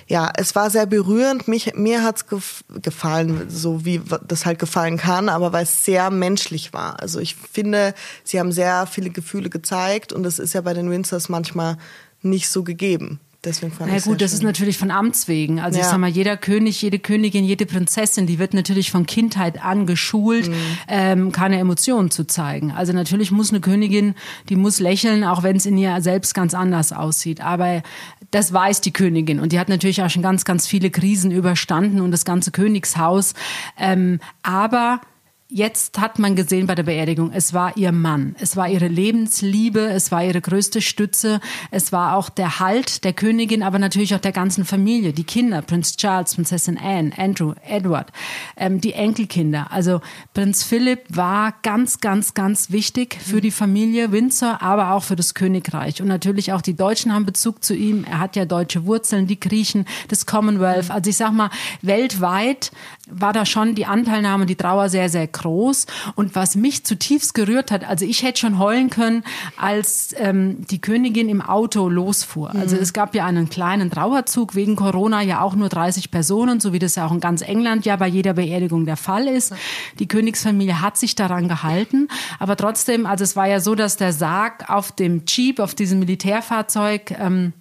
Ja, 0.07 0.31
es 0.35 0.55
war 0.55 0.69
sehr 0.69 0.85
berührend. 0.85 1.47
Mich, 1.47 1.73
mir 1.75 2.03
hat's 2.03 2.27
gef 2.27 2.63
gefallen, 2.81 3.47
so 3.49 3.85
wie 3.85 4.01
das 4.27 4.45
halt 4.45 4.59
gefallen 4.59 4.97
kann, 4.97 5.29
aber 5.29 5.53
weil 5.53 5.63
es 5.63 5.85
sehr 5.85 6.09
menschlich 6.11 6.73
war. 6.73 6.99
Also 6.99 7.19
ich 7.19 7.35
finde, 7.35 7.93
sie 8.23 8.39
haben 8.39 8.51
sehr 8.51 8.87
viele 8.87 9.09
Gefühle 9.09 9.49
gezeigt 9.49 10.13
und 10.13 10.23
das 10.23 10.39
ist 10.39 10.53
ja 10.53 10.61
bei 10.61 10.73
den 10.73 10.89
Windsors 10.89 11.29
manchmal 11.29 11.77
nicht 12.21 12.49
so 12.49 12.63
gegeben. 12.63 13.19
Deswegen 13.45 13.71
fand 13.71 13.91
Na 13.91 13.97
ich 13.97 14.03
gut, 14.03 14.21
das 14.21 14.33
ist 14.33 14.43
natürlich 14.43 14.77
von 14.77 14.91
Amts 14.91 15.27
wegen. 15.27 15.59
Also 15.59 15.77
ich 15.77 15.85
Ja. 15.85 15.91
sag 15.91 15.99
mal, 15.99 16.09
jeder 16.09 16.35
König, 16.37 16.81
jede 16.81 16.99
Königin, 16.99 17.45
jede 17.45 17.65
Prinzessin, 17.65 18.25
die 18.27 18.39
wird 18.39 18.53
natürlich 18.53 18.91
von 18.91 19.05
Kindheit 19.05 19.63
an 19.63 19.85
geschult, 19.85 20.47
Mhm. 20.49 20.53
ähm, 20.87 21.31
keine 21.31 21.59
Emotionen 21.59 22.09
zu 22.11 22.25
zeigen. 22.25 22.71
Also 22.71 22.91
natürlich 22.93 23.31
muss 23.31 23.51
eine 23.51 23.61
Königin, 23.61 24.15
die 24.49 24.55
muss 24.55 24.79
lächeln, 24.79 25.23
auch 25.23 25.43
wenn 25.43 25.55
es 25.55 25.65
in 25.65 25.77
ihr 25.77 26.01
selbst 26.01 26.33
ganz 26.33 26.53
anders 26.53 26.91
aussieht. 26.91 27.41
Aber 27.41 27.83
das 28.31 28.51
weiß 28.51 28.81
die 28.81 28.91
Königin 28.91 29.39
und 29.39 29.51
die 29.51 29.59
hat 29.59 29.69
natürlich 29.69 30.01
auch 30.01 30.09
schon 30.09 30.23
ganz, 30.23 30.43
ganz 30.45 30.67
viele 30.67 30.89
Krisen 30.89 31.31
überstanden 31.31 32.01
und 32.01 32.11
das 32.11 32.25
ganze 32.25 32.51
Königshaus. 32.51 33.33
Ähm, 33.77 34.19
aber 34.43 34.99
Jetzt 35.47 35.99
hat 35.99 36.17
man 36.17 36.35
gesehen 36.35 36.65
bei 36.65 36.73
der 36.73 36.81
Beerdigung, 36.81 37.31
es 37.31 37.53
war 37.53 37.77
ihr 37.77 37.91
Mann, 37.91 38.35
es 38.39 38.57
war 38.57 38.67
ihre 38.67 38.87
Lebensliebe, 38.87 39.79
es 39.79 40.11
war 40.11 40.23
ihre 40.23 40.41
größte 40.41 40.81
Stütze, 40.81 41.39
es 41.69 41.91
war 41.91 42.15
auch 42.15 42.29
der 42.29 42.59
Halt 42.59 43.03
der 43.03 43.13
Königin, 43.13 43.61
aber 43.61 43.77
natürlich 43.77 44.15
auch 44.15 44.19
der 44.19 44.31
ganzen 44.31 44.65
Familie, 44.65 45.13
die 45.13 45.23
Kinder, 45.23 45.61
Prinz 45.61 45.97
Charles, 45.97 46.33
Prinzessin 46.33 46.79
Anne, 46.79 47.11
Andrew, 47.15 47.53
Edward, 47.63 48.11
ähm, 48.57 48.81
die 48.81 48.93
Enkelkinder. 48.93 49.71
Also 49.71 50.01
Prinz 50.33 50.63
Philipp 50.63 51.03
war 51.09 51.53
ganz, 51.61 52.01
ganz, 52.01 52.33
ganz 52.33 52.71
wichtig 52.71 53.15
für 53.23 53.39
die 53.39 53.51
Familie 53.51 54.11
Windsor, 54.11 54.63
aber 54.63 54.93
auch 54.93 55.03
für 55.03 55.15
das 55.15 55.35
Königreich. 55.35 56.01
Und 56.01 56.07
natürlich 56.07 56.53
auch 56.53 56.61
die 56.61 56.75
Deutschen 56.75 57.13
haben 57.13 57.27
Bezug 57.27 57.63
zu 57.63 57.75
ihm. 57.75 58.03
Er 58.03 58.17
hat 58.17 58.35
ja 58.35 58.45
deutsche 58.45 58.87
Wurzeln, 58.87 59.27
die 59.27 59.39
Griechen, 59.39 59.85
das 60.07 60.25
Commonwealth. 60.25 60.89
Also 60.89 61.11
ich 61.11 61.17
sag 61.17 61.33
mal, 61.33 61.51
weltweit 61.83 62.71
war 63.09 63.33
da 63.33 63.45
schon 63.45 63.75
die 63.75 63.85
Anteilnahme 63.85 64.45
die 64.45 64.55
Trauer 64.55 64.89
sehr, 64.89 65.09
sehr 65.09 65.27
groß. 65.27 65.85
Und 66.15 66.35
was 66.35 66.55
mich 66.55 66.85
zutiefst 66.85 67.33
gerührt 67.33 67.71
hat, 67.71 67.83
also 67.87 68.05
ich 68.05 68.23
hätte 68.23 68.39
schon 68.39 68.59
heulen 68.59 68.89
können, 68.89 69.23
als 69.57 70.15
ähm, 70.17 70.65
die 70.67 70.81
Königin 70.81 71.29
im 71.29 71.41
Auto 71.41 71.87
losfuhr. 71.89 72.53
Also 72.55 72.75
es 72.75 72.93
gab 72.93 73.15
ja 73.15 73.25
einen 73.25 73.49
kleinen 73.49 73.91
Trauerzug 73.91 74.55
wegen 74.55 74.75
Corona, 74.75 75.21
ja 75.21 75.41
auch 75.41 75.55
nur 75.55 75.69
30 75.69 76.11
Personen, 76.11 76.59
so 76.59 76.73
wie 76.73 76.79
das 76.79 76.95
ja 76.95 77.05
auch 77.05 77.11
in 77.11 77.19
ganz 77.19 77.41
England 77.41 77.85
ja 77.85 77.95
bei 77.95 78.07
jeder 78.07 78.33
Beerdigung 78.33 78.85
der 78.85 78.97
Fall 78.97 79.27
ist. 79.27 79.53
Die 79.99 80.07
Königsfamilie 80.07 80.81
hat 80.81 80.97
sich 80.97 81.15
daran 81.15 81.47
gehalten, 81.47 82.07
aber 82.39 82.57
trotzdem, 82.57 83.05
also 83.05 83.23
es 83.23 83.35
war 83.35 83.47
ja 83.47 83.59
so, 83.59 83.75
dass 83.75 83.97
der 83.97 84.13
Sarg 84.13 84.69
auf 84.69 84.91
dem 84.91 85.23
Jeep, 85.27 85.59
auf 85.59 85.75
diesem 85.75 85.99
Militärfahrzeug 85.99 87.11
ähm, 87.19 87.53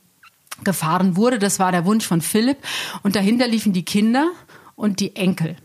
gefahren 0.63 1.17
wurde. 1.17 1.39
Das 1.39 1.59
war 1.59 1.73
der 1.73 1.85
Wunsch 1.85 2.07
von 2.07 2.21
Philipp. 2.21 2.59
Und 3.03 3.17
dahinter 3.17 3.49
liefen 3.49 3.73
die 3.73 3.85
Kinder 3.85 4.31
und 4.77 5.01
die 5.01 5.17
Enkel. 5.17 5.57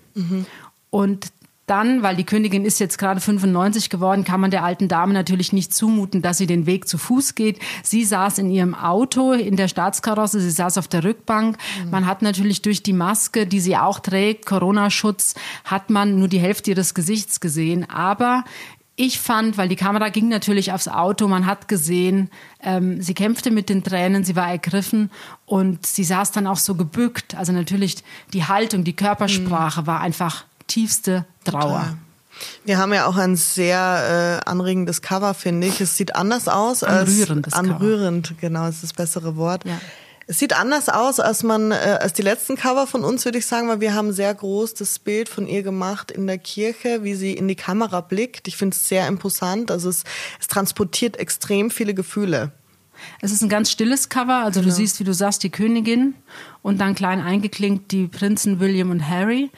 Und 0.89 1.31
dann, 1.69 2.01
weil 2.01 2.15
die 2.15 2.23
Königin 2.23 2.65
ist 2.65 2.79
jetzt 2.79 2.97
gerade 2.97 3.21
95 3.21 3.91
geworden, 3.91 4.23
kann 4.23 4.41
man 4.41 4.49
der 4.49 4.63
alten 4.63 4.87
Dame 4.87 5.13
natürlich 5.13 5.53
nicht 5.53 5.71
zumuten, 5.71 6.23
dass 6.23 6.39
sie 6.39 6.47
den 6.47 6.65
Weg 6.65 6.87
zu 6.87 6.97
Fuß 6.97 7.35
geht. 7.35 7.59
Sie 7.83 8.03
saß 8.03 8.39
in 8.39 8.49
ihrem 8.49 8.73
Auto, 8.73 9.33
in 9.33 9.55
der 9.55 9.67
Staatskarosse, 9.67 10.39
sie 10.39 10.49
saß 10.49 10.79
auf 10.79 10.87
der 10.87 11.03
Rückbank. 11.03 11.57
Man 11.91 12.07
hat 12.07 12.23
natürlich 12.23 12.63
durch 12.63 12.81
die 12.81 12.93
Maske, 12.93 13.45
die 13.45 13.59
sie 13.59 13.77
auch 13.77 13.99
trägt, 13.99 14.47
Corona-Schutz, 14.47 15.35
hat 15.63 15.91
man 15.91 16.17
nur 16.17 16.27
die 16.27 16.39
Hälfte 16.39 16.71
ihres 16.71 16.95
Gesichts 16.95 17.39
gesehen. 17.39 17.87
Aber 17.87 18.45
ich 18.99 19.17
fand, 19.17 19.57
weil 19.57 19.69
die 19.69 19.77
Kamera 19.77 20.09
ging 20.09 20.27
natürlich 20.27 20.73
aufs 20.73 20.89
Auto, 20.89 21.29
man 21.29 21.45
hat 21.45 21.69
gesehen, 21.69 22.29
ähm, 22.61 23.01
sie 23.01 23.13
kämpfte 23.13 23.49
mit 23.49 23.69
den 23.69 23.81
Tränen, 23.81 24.25
sie 24.25 24.35
war 24.35 24.49
ergriffen 24.49 25.09
und 25.45 25.85
sie 25.85 26.03
saß 26.03 26.33
dann 26.33 26.47
auch 26.47 26.57
so 26.57 26.75
gebückt. 26.75 27.33
Also 27.35 27.53
natürlich 27.53 28.03
die 28.33 28.43
Haltung, 28.43 28.83
die 28.83 28.95
Körpersprache 28.95 29.87
war 29.87 30.01
einfach 30.01 30.43
tiefste 30.67 31.25
Trauer. 31.45 31.97
Wir 32.65 32.77
haben 32.77 32.93
ja 32.93 33.05
auch 33.05 33.15
ein 33.15 33.37
sehr 33.37 34.41
äh, 34.45 34.49
anregendes 34.49 35.01
Cover, 35.01 35.33
finde 35.33 35.67
ich. 35.67 35.79
Es 35.79 35.95
sieht 35.95 36.15
anders 36.15 36.49
aus 36.49 36.83
Anrührendes 36.83 37.53
als 37.53 37.63
Cover. 37.63 37.75
anrührend, 37.75 38.35
genau, 38.41 38.67
ist 38.67 38.83
das 38.83 38.91
bessere 38.91 39.37
Wort. 39.37 39.63
Ja. 39.65 39.79
Es 40.29 40.37
sieht 40.37 40.53
anders 40.53 40.89
aus 40.89 41.19
als 41.19 41.41
man 41.41 41.71
äh, 41.71 41.97
als 42.01 42.13
die 42.13 42.21
letzten 42.21 42.55
Cover 42.55 42.85
von 42.85 43.03
uns, 43.03 43.25
würde 43.25 43.39
ich 43.39 43.47
sagen, 43.47 43.67
weil 43.67 43.79
wir 43.79 43.95
haben 43.95 44.13
sehr 44.13 44.31
groß 44.31 44.75
das 44.75 44.99
Bild 44.99 45.27
von 45.27 45.47
ihr 45.47 45.63
gemacht 45.63 46.11
in 46.11 46.27
der 46.27 46.37
Kirche, 46.37 47.03
wie 47.03 47.15
sie 47.15 47.33
in 47.33 47.47
die 47.47 47.55
Kamera 47.55 48.01
blickt. 48.01 48.47
Ich 48.47 48.55
finde 48.55 48.75
es 48.75 48.87
sehr 48.87 49.07
imposant. 49.07 49.71
Also 49.71 49.89
es, 49.89 50.03
es 50.39 50.47
transportiert 50.47 51.17
extrem 51.17 51.71
viele 51.71 51.95
Gefühle. 51.95 52.51
Es 53.21 53.31
ist 53.31 53.41
ein 53.41 53.49
ganz 53.49 53.71
stilles 53.71 54.09
Cover, 54.09 54.43
also 54.43 54.61
du 54.61 54.69
siehst, 54.69 54.99
wie 54.99 55.03
du 55.03 55.15
sagst, 55.15 55.41
die 55.41 55.49
Königin 55.49 56.13
und 56.61 56.79
dann 56.79 56.93
klein 56.93 57.21
eingeklinkt 57.21 57.91
die 57.91 58.05
Prinzen 58.05 58.59
William 58.59 58.91
und 58.91 59.09
Harry. 59.09 59.49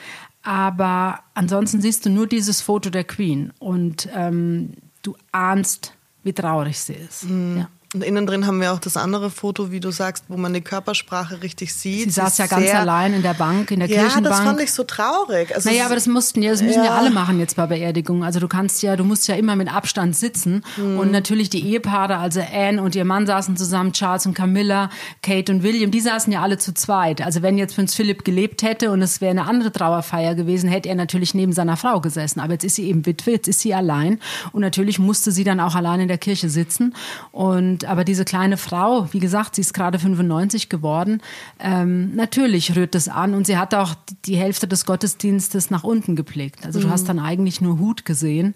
Aber 0.41 1.19
ansonsten 1.33 1.81
siehst 1.81 2.05
du 2.05 2.09
nur 2.09 2.27
dieses 2.27 2.61
Foto 2.61 2.89
der 2.89 3.03
Queen 3.03 3.51
und 3.59 4.07
ähm, 4.15 4.75
du 5.01 5.17
ahnst, 5.33 5.95
wie 6.23 6.31
traurig 6.31 6.79
sie 6.79 6.93
ist. 6.93 7.23
Ja. 7.23 7.67
Und 7.93 8.05
innen 8.05 8.25
drin 8.25 8.47
haben 8.47 8.61
wir 8.61 8.71
auch 8.71 8.79
das 8.79 8.95
andere 8.95 9.29
Foto, 9.29 9.69
wie 9.69 9.81
du 9.81 9.91
sagst, 9.91 10.23
wo 10.29 10.37
man 10.37 10.53
die 10.53 10.61
Körpersprache 10.61 11.41
richtig 11.41 11.73
sieht. 11.73 12.05
Sie 12.05 12.09
saß 12.11 12.37
ja 12.37 12.47
ganz 12.47 12.73
allein 12.73 13.13
in 13.13 13.21
der 13.21 13.33
Bank, 13.33 13.69
in 13.69 13.81
der 13.81 13.89
Ja, 13.89 14.03
Kirchenbank. 14.03 14.33
das 14.33 14.39
fand 14.45 14.61
ich 14.61 14.71
so 14.71 14.85
traurig. 14.85 15.53
Also 15.53 15.69
Naja, 15.69 15.87
aber 15.87 15.95
das 15.95 16.07
mussten 16.07 16.41
ja, 16.41 16.51
das 16.51 16.61
müssen 16.61 16.77
ja. 16.85 16.85
Ja. 16.85 16.95
alle 16.97 17.09
machen 17.09 17.37
jetzt 17.39 17.57
bei 17.57 17.65
Beerdigungen. 17.67 18.23
Also 18.23 18.39
du 18.39 18.47
kannst 18.47 18.81
ja, 18.81 18.95
du 18.95 19.03
musst 19.03 19.27
ja 19.27 19.35
immer 19.35 19.57
mit 19.57 19.67
Abstand 19.73 20.15
sitzen. 20.15 20.63
Mhm. 20.77 20.99
Und 20.99 21.11
natürlich 21.11 21.49
die 21.49 21.67
Ehepaare, 21.67 22.15
also 22.17 22.41
Anne 22.53 22.81
und 22.81 22.95
ihr 22.95 23.03
Mann 23.03 23.27
saßen 23.27 23.57
zusammen, 23.57 23.91
Charles 23.91 24.25
und 24.25 24.35
Camilla, 24.35 24.89
Kate 25.21 25.51
und 25.51 25.61
William, 25.61 25.91
die 25.91 25.99
saßen 25.99 26.31
ja 26.31 26.41
alle 26.41 26.57
zu 26.57 26.73
zweit. 26.73 27.21
Also 27.21 27.41
wenn 27.41 27.57
jetzt 27.57 27.75
Prinz 27.75 27.93
Philipp 27.93 28.23
gelebt 28.23 28.63
hätte 28.63 28.91
und 28.91 29.01
es 29.01 29.19
wäre 29.19 29.31
eine 29.31 29.45
andere 29.47 29.69
Trauerfeier 29.73 30.35
gewesen, 30.35 30.69
hätte 30.69 30.87
er 30.87 30.95
natürlich 30.95 31.33
neben 31.33 31.51
seiner 31.51 31.75
Frau 31.75 31.99
gesessen. 31.99 32.39
Aber 32.39 32.53
jetzt 32.53 32.63
ist 32.63 32.75
sie 32.75 32.87
eben 32.87 33.05
Witwe, 33.05 33.31
jetzt 33.31 33.49
ist 33.49 33.59
sie 33.59 33.73
allein. 33.73 34.21
Und 34.53 34.61
natürlich 34.61 34.97
musste 34.97 35.33
sie 35.33 35.43
dann 35.43 35.59
auch 35.59 35.75
allein 35.75 35.99
in 35.99 36.07
der 36.07 36.17
Kirche 36.17 36.49
sitzen. 36.49 36.95
Und 37.33 37.80
Und 37.81 37.89
aber 37.89 38.03
diese 38.03 38.25
kleine 38.25 38.57
Frau, 38.57 39.07
wie 39.11 39.19
gesagt, 39.19 39.55
sie 39.55 39.61
ist 39.61 39.73
gerade 39.73 39.97
95 39.99 40.69
geworden, 40.69 41.21
ähm, 41.59 42.15
natürlich 42.15 42.75
rührt 42.75 42.95
das 42.95 43.07
an 43.07 43.33
und 43.33 43.47
sie 43.47 43.57
hat 43.57 43.73
auch 43.73 43.95
die 44.25 44.35
Hälfte 44.35 44.67
des 44.67 44.85
Gottesdienstes 44.85 45.69
nach 45.71 45.83
unten 45.83 46.15
geblickt. 46.15 46.65
Also 46.65 46.79
mhm. 46.79 46.83
du 46.83 46.89
hast 46.91 47.09
dann 47.09 47.19
eigentlich 47.19 47.61
nur 47.61 47.79
Hut 47.79 48.05
gesehen 48.05 48.55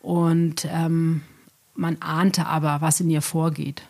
und 0.00 0.66
ähm, 0.70 1.22
man 1.74 1.96
ahnte 2.00 2.46
aber, 2.46 2.80
was 2.80 3.00
in 3.00 3.10
ihr 3.10 3.22
vorgeht. 3.22 3.82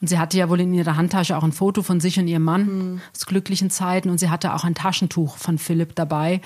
Und 0.00 0.08
sie 0.08 0.18
hatte 0.18 0.36
ja 0.36 0.50
wohl 0.50 0.60
in 0.60 0.74
ihrer 0.74 0.96
Handtasche 0.96 1.36
auch 1.36 1.44
ein 1.44 1.52
Foto 1.52 1.82
von 1.82 2.00
sich 2.00 2.18
und 2.18 2.28
ihrem 2.28 2.42
Mann 2.42 2.66
mhm. 2.66 3.00
aus 3.14 3.26
glücklichen 3.26 3.70
Zeiten. 3.70 4.10
Und 4.10 4.18
sie 4.18 4.28
hatte 4.28 4.52
auch 4.52 4.64
ein 4.64 4.74
Taschentuch 4.74 5.38
von 5.38 5.56
Philipp 5.56 5.94
dabei. 5.94 6.42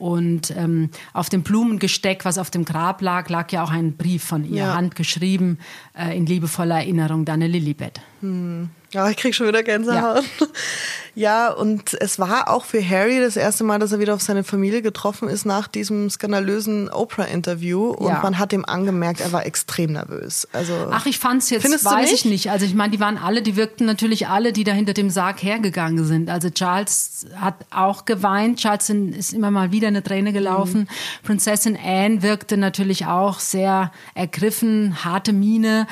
Und 0.00 0.56
ähm, 0.56 0.88
auf 1.12 1.28
dem 1.28 1.42
Blumengesteck, 1.42 2.24
was 2.24 2.38
auf 2.38 2.50
dem 2.50 2.64
Grab 2.64 3.02
lag, 3.02 3.28
lag 3.28 3.52
ja 3.52 3.62
auch 3.62 3.70
ein 3.70 3.98
Brief 3.98 4.24
von 4.24 4.44
ihr, 4.44 4.64
ja. 4.64 4.74
handgeschrieben, 4.74 5.58
äh, 5.96 6.16
in 6.16 6.24
liebevoller 6.24 6.76
Erinnerung, 6.76 7.26
deine 7.26 7.46
Lilibet. 7.46 8.00
Mhm. 8.22 8.70
Ja, 8.92 9.08
ich 9.08 9.16
krieg 9.16 9.34
schon 9.34 9.46
wieder 9.46 9.62
Gänsehaut. 9.62 10.24
Ja. 10.40 10.46
ja, 11.14 11.52
und 11.52 11.94
es 12.00 12.18
war 12.18 12.48
auch 12.48 12.64
für 12.64 12.86
Harry 12.86 13.20
das 13.20 13.36
erste 13.36 13.62
Mal, 13.62 13.78
dass 13.78 13.92
er 13.92 14.00
wieder 14.00 14.14
auf 14.14 14.22
seine 14.22 14.42
Familie 14.42 14.82
getroffen 14.82 15.28
ist 15.28 15.44
nach 15.44 15.68
diesem 15.68 16.10
skandalösen 16.10 16.90
Oprah-Interview. 16.90 17.90
Und 17.90 18.08
ja. 18.08 18.20
man 18.20 18.38
hat 18.38 18.52
ihm 18.52 18.64
angemerkt, 18.64 19.20
er 19.20 19.30
war 19.30 19.46
extrem 19.46 19.92
nervös. 19.92 20.48
Also 20.52 20.88
Ach, 20.90 21.06
ich 21.06 21.20
fand's 21.20 21.50
jetzt, 21.50 21.64
weiß 21.64 22.10
nicht? 22.10 22.12
ich 22.12 22.24
nicht. 22.24 22.50
Also 22.50 22.66
ich 22.66 22.74
meine, 22.74 22.90
die 22.90 22.98
waren 22.98 23.16
alle, 23.16 23.42
die 23.42 23.54
wirkten 23.54 23.86
natürlich 23.86 24.26
alle, 24.26 24.52
die 24.52 24.64
da 24.64 24.72
hinter 24.72 24.92
dem 24.92 25.10
Sarg 25.10 25.40
hergegangen 25.40 26.04
sind. 26.04 26.28
Also 26.28 26.50
Charles 26.50 27.26
hat 27.36 27.54
auch 27.70 28.06
geweint. 28.06 28.58
Charles 28.58 28.90
ist 28.90 29.32
immer 29.32 29.52
mal 29.52 29.70
wieder 29.70 29.88
eine 29.88 30.02
Träne 30.02 30.32
gelaufen. 30.32 30.80
Mhm. 30.80 31.26
Prinzessin 31.26 31.78
Anne 31.80 32.22
wirkte 32.22 32.56
natürlich 32.56 33.06
auch 33.06 33.38
sehr 33.38 33.92
ergriffen, 34.14 35.04
harte 35.04 35.32
Miene. 35.32 35.86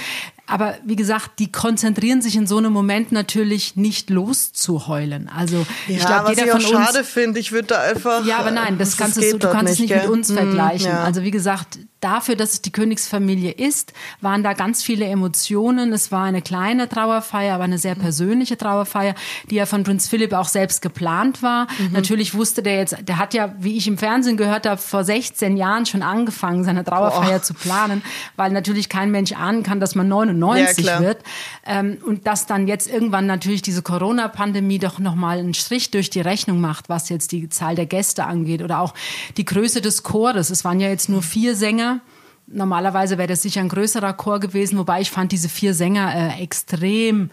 Aber 0.48 0.76
wie 0.82 0.96
gesagt, 0.96 1.38
die 1.40 1.52
konzentrieren 1.52 2.22
sich 2.22 2.34
in 2.34 2.46
so 2.46 2.56
einem 2.56 2.72
Moment 2.72 3.12
natürlich 3.12 3.76
nicht 3.76 4.08
loszuheulen. 4.08 5.28
Also 5.28 5.66
ja, 5.86 5.96
ich 5.96 6.06
glaube, 6.06 6.30
jeder 6.30 6.44
ich 6.46 6.50
von 6.50 6.64
auch 6.64 6.78
uns. 6.78 6.86
Schade 6.86 7.04
finde, 7.04 7.38
ich 7.38 7.52
würde 7.52 7.68
da 7.68 7.82
einfach. 7.82 8.24
Ja, 8.24 8.38
aber 8.38 8.50
nein, 8.50 8.78
das, 8.78 8.90
das 8.90 8.96
kannst 8.96 9.18
du, 9.18 9.38
du 9.38 9.50
kannst 9.50 9.74
es 9.74 9.78
nicht 9.78 9.90
gell? 9.90 10.00
mit 10.00 10.10
uns 10.10 10.30
hm, 10.30 10.36
vergleichen. 10.36 10.88
Ja. 10.88 11.04
Also 11.04 11.22
wie 11.22 11.30
gesagt, 11.30 11.78
dafür, 12.00 12.36
dass 12.36 12.52
es 12.52 12.62
die 12.62 12.70
Königsfamilie 12.70 13.50
ist, 13.50 13.92
waren 14.20 14.42
da 14.42 14.52
ganz 14.52 14.82
viele 14.82 15.06
Emotionen. 15.06 15.92
Es 15.92 16.12
war 16.12 16.24
eine 16.24 16.42
kleine 16.42 16.88
Trauerfeier, 16.88 17.54
aber 17.54 17.64
eine 17.64 17.78
sehr 17.78 17.94
persönliche 17.94 18.56
Trauerfeier, 18.56 19.14
die 19.50 19.56
ja 19.56 19.66
von 19.66 19.82
Prinz 19.82 20.08
Philipp 20.08 20.32
auch 20.32 20.48
selbst 20.48 20.80
geplant 20.80 21.42
war. 21.42 21.66
Mhm. 21.78 21.92
Natürlich 21.92 22.34
wusste 22.34 22.62
der 22.62 22.76
jetzt, 22.76 22.96
der 23.02 23.18
hat 23.18 23.34
ja, 23.34 23.54
wie 23.58 23.76
ich 23.76 23.88
im 23.88 23.98
Fernsehen 23.98 24.36
gehört 24.36 24.66
habe, 24.66 24.80
vor 24.80 25.04
16 25.04 25.56
Jahren 25.56 25.86
schon 25.86 26.02
angefangen, 26.02 26.64
seine 26.64 26.84
Trauerfeier 26.84 27.38
oh. 27.38 27.42
zu 27.42 27.54
planen, 27.54 28.02
weil 28.36 28.52
natürlich 28.52 28.88
kein 28.88 29.10
Mensch 29.10 29.32
ahnen 29.32 29.62
kann, 29.62 29.80
dass 29.80 29.94
man 29.94 30.08
99 30.08 30.84
ja, 30.84 31.00
wird. 31.00 31.22
Ähm, 31.66 31.98
und 32.04 32.26
dass 32.26 32.46
dann 32.46 32.68
jetzt 32.68 32.88
irgendwann 32.88 33.26
natürlich 33.26 33.62
diese 33.62 33.82
Corona-Pandemie 33.82 34.78
doch 34.78 34.98
nochmal 34.98 35.38
einen 35.38 35.54
Strich 35.54 35.90
durch 35.90 36.10
die 36.10 36.20
Rechnung 36.20 36.60
macht, 36.60 36.88
was 36.88 37.08
jetzt 37.08 37.32
die 37.32 37.48
Zahl 37.48 37.74
der 37.74 37.86
Gäste 37.86 38.24
angeht 38.24 38.62
oder 38.62 38.80
auch 38.80 38.94
die 39.36 39.44
Größe 39.44 39.80
des 39.80 40.04
Chores. 40.04 40.50
Es 40.50 40.64
waren 40.64 40.80
ja 40.80 40.88
jetzt 40.88 41.08
nur 41.08 41.22
vier 41.22 41.56
Sänger 41.56 41.97
Normalerweise 42.50 43.18
wäre 43.18 43.28
das 43.28 43.42
sicher 43.42 43.60
ein 43.60 43.68
größerer 43.68 44.14
Chor 44.14 44.40
gewesen, 44.40 44.78
wobei 44.78 45.00
ich 45.00 45.10
fand 45.10 45.32
diese 45.32 45.48
vier 45.48 45.74
Sänger 45.74 46.14
äh, 46.14 46.42
extrem 46.42 47.30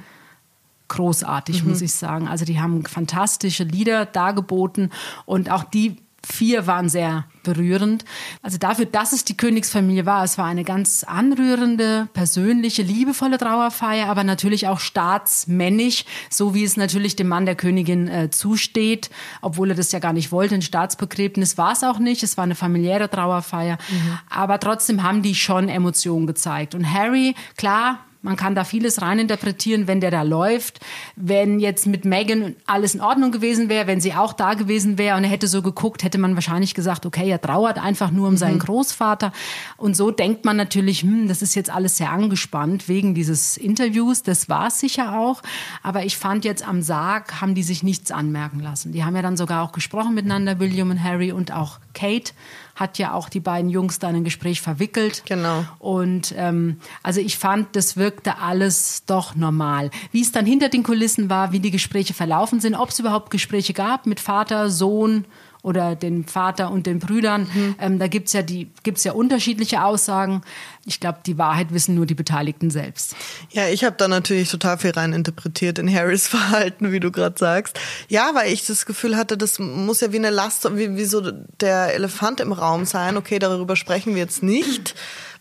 großartig, 0.88 1.64
mhm. 1.64 1.70
muss 1.70 1.82
ich 1.82 1.94
sagen. 1.94 2.28
Also 2.28 2.46
die 2.46 2.60
haben 2.60 2.86
fantastische 2.86 3.64
Lieder 3.64 4.06
dargeboten 4.06 4.92
und 5.26 5.50
auch 5.50 5.64
die 5.64 5.98
vier 6.26 6.68
waren 6.68 6.90
sehr 6.90 7.26
berührend. 7.44 8.04
Also 8.42 8.58
dafür, 8.58 8.86
dass 8.86 9.14
es 9.14 9.24
die 9.24 9.38
Königsfamilie 9.38 10.06
war, 10.06 10.24
es 10.24 10.38
war 10.38 10.46
eine 10.46 10.64
ganz 10.64 11.04
anrührende, 11.04 12.08
persönliche, 12.14 12.82
liebevolle 12.82 13.38
Trauerfeier, 13.38 14.08
aber 14.08 14.24
natürlich 14.24 14.68
auch 14.68 14.80
staatsmännisch, 14.80 16.06
so 16.30 16.54
wie 16.54 16.64
es 16.64 16.76
natürlich 16.76 17.16
dem 17.16 17.28
Mann 17.28 17.46
der 17.46 17.56
Königin 17.56 18.08
äh, 18.08 18.30
zusteht, 18.30 19.10
obwohl 19.42 19.70
er 19.70 19.76
das 19.76 19.92
ja 19.92 20.00
gar 20.00 20.14
nicht 20.14 20.32
wollte. 20.32 20.56
Ein 20.56 20.62
Staatsbegräbnis 20.62 21.58
war 21.58 21.74
es 21.74 21.84
auch 21.84 22.00
nicht, 22.00 22.24
es 22.24 22.38
war 22.38 22.44
eine 22.44 22.56
familiäre 22.56 23.10
Trauerfeier, 23.10 23.78
mhm. 23.90 24.20
aber 24.30 24.60
trotzdem 24.60 25.04
haben 25.04 25.22
die 25.22 25.36
schon 25.36 25.70
Emotionen 25.70 26.28
gezeigt. 26.28 26.76
Und 26.76 26.92
Harry, 26.92 27.36
klar, 27.58 28.00
man 28.26 28.36
kann 28.36 28.56
da 28.56 28.64
vieles 28.64 29.02
reininterpretieren, 29.02 29.88
wenn 29.88 30.02
der 30.02 30.12
da 30.12 30.24
läuft. 30.24 30.80
Wenn 31.16 31.60
jetzt 31.60 31.86
mit 31.86 32.06
Megan 32.06 32.56
alles 32.66 32.96
in 32.96 33.02
Ordnung 33.02 33.32
gewesen 33.32 33.70
wäre, 33.70 33.88
wenn 33.88 34.02
sie 34.02 34.14
auch 34.14 34.34
da 34.34 34.56
gewesen 34.56 34.98
wäre 34.98 35.16
und 35.16 35.24
er 35.24 35.30
hätte 35.30 35.48
so 35.48 35.62
geguckt, 35.62 36.04
hätte 36.04 36.18
man 36.18 36.34
wahrscheinlich 36.36 36.74
gesagt, 36.74 37.06
okay, 37.06 37.30
er 37.30 37.40
trauert 37.40 37.78
einfach 37.78 38.12
nur 38.12 38.28
um 38.28 38.34
mhm. 38.34 38.38
seinen 38.38 38.60
Großvater. 38.60 39.32
Und 39.78 39.96
so 39.96 40.10
denkt 40.10 40.44
man 40.44 40.58
natürlich, 40.58 41.04
hm, 41.04 41.28
das 41.28 41.42
ist 41.42 41.56
jetzt 41.56 41.70
alles 41.70 41.98
sehr 41.98 42.10
angespannt 42.10 42.90
wegen 42.90 43.14
dieses 43.14 43.58
Interviews. 43.58 44.24
Das 44.24 44.50
war 44.50 44.68
es 44.68 44.80
sicher 44.80 45.20
auch. 45.20 45.44
Aber 45.84 46.04
ich 46.04 46.18
fand 46.18 46.44
jetzt 46.46 46.68
am 46.68 46.82
Sarg 46.82 47.42
haben 47.42 47.54
die 47.54 47.64
sich 47.64 47.84
nichts 47.84 48.12
anmerken 48.12 48.60
lassen. 48.60 48.92
Die 48.92 49.04
haben 49.04 49.16
ja 49.16 49.22
dann 49.22 49.38
sogar 49.38 49.64
auch 49.64 49.72
gesprochen 49.72 50.16
miteinander, 50.16 50.60
William 50.60 50.90
und 50.90 51.04
Harry 51.04 51.32
und 51.32 51.52
auch 51.52 51.80
Kate 51.94 52.34
hat 52.76 52.98
ja 52.98 53.14
auch 53.14 53.30
die 53.30 53.40
beiden 53.40 53.70
Jungs 53.70 54.00
da 54.00 54.10
in 54.10 54.18
ein 54.18 54.24
Gespräch 54.26 54.62
verwickelt. 54.62 55.24
Genau. 55.26 55.64
Und 55.80 56.34
ähm, 56.38 56.78
also 57.04 57.22
ich 57.22 57.38
fand, 57.38 57.76
das 57.76 57.96
wirkte 58.16 58.38
alles 58.40 59.04
doch 59.06 59.36
normal. 59.36 59.92
Wie 60.12 60.22
es 60.22 60.32
dann 60.32 60.46
hinter 60.46 60.70
den 60.70 60.84
Kulissen 60.84 61.30
war, 61.30 61.52
wie 61.52 61.60
die 61.60 61.72
Gespräche 61.72 62.14
verlaufen 62.14 62.62
sind, 62.62 62.76
ob 62.76 62.90
es 62.90 63.00
überhaupt 63.00 63.30
Gespräche 63.30 63.74
gab 63.74 64.06
mit 64.06 64.22
Vater, 64.22 64.70
Sohn, 64.70 65.26
oder 65.64 65.96
den 65.96 66.26
Vater 66.26 66.70
und 66.70 66.86
den 66.86 67.00
Brüdern. 67.00 67.48
Mhm. 67.52 67.76
Ähm, 67.80 67.98
da 67.98 68.06
gibt's 68.06 68.34
ja 68.34 68.44
die 68.44 68.70
gibt's 68.84 69.04
ja 69.04 69.14
unterschiedliche 69.14 69.84
Aussagen. 69.84 70.44
Ich 70.86 71.00
glaube, 71.00 71.22
die 71.26 71.40
Wahrheit 71.40 71.74
wissen 71.74 71.96
nur 71.96 72.06
die 72.06 72.14
Beteiligten 72.14 72.70
selbst. 72.70 73.16
Ja, 73.50 73.68
ich 73.68 73.84
habe 73.84 73.96
da 73.98 74.08
natürlich 74.08 74.52
total 74.52 74.78
viel 74.78 74.92
rein 74.92 75.12
interpretiert 75.12 75.80
in 75.80 75.92
Harrys 75.92 76.28
Verhalten, 76.36 76.92
wie 76.92 77.00
du 77.00 77.12
gerade 77.12 77.40
sagst. 77.40 77.80
Ja, 78.10 78.30
weil 78.36 78.54
ich 78.54 78.68
das 78.68 78.86
Gefühl 78.86 79.18
hatte, 79.18 79.38
das 79.38 79.58
muss 79.58 80.02
ja 80.02 80.12
wie 80.12 80.18
eine 80.18 80.30
Last, 80.30 80.70
wie, 80.78 80.98
wie 80.98 81.06
so 81.06 81.32
der 81.60 81.96
Elefant 81.96 82.42
im 82.42 82.52
Raum 82.52 82.86
sein. 82.86 83.18
Okay, 83.18 83.40
darüber 83.40 83.76
sprechen 83.76 84.14
wir 84.14 84.22
jetzt 84.22 84.44
nicht 84.44 84.94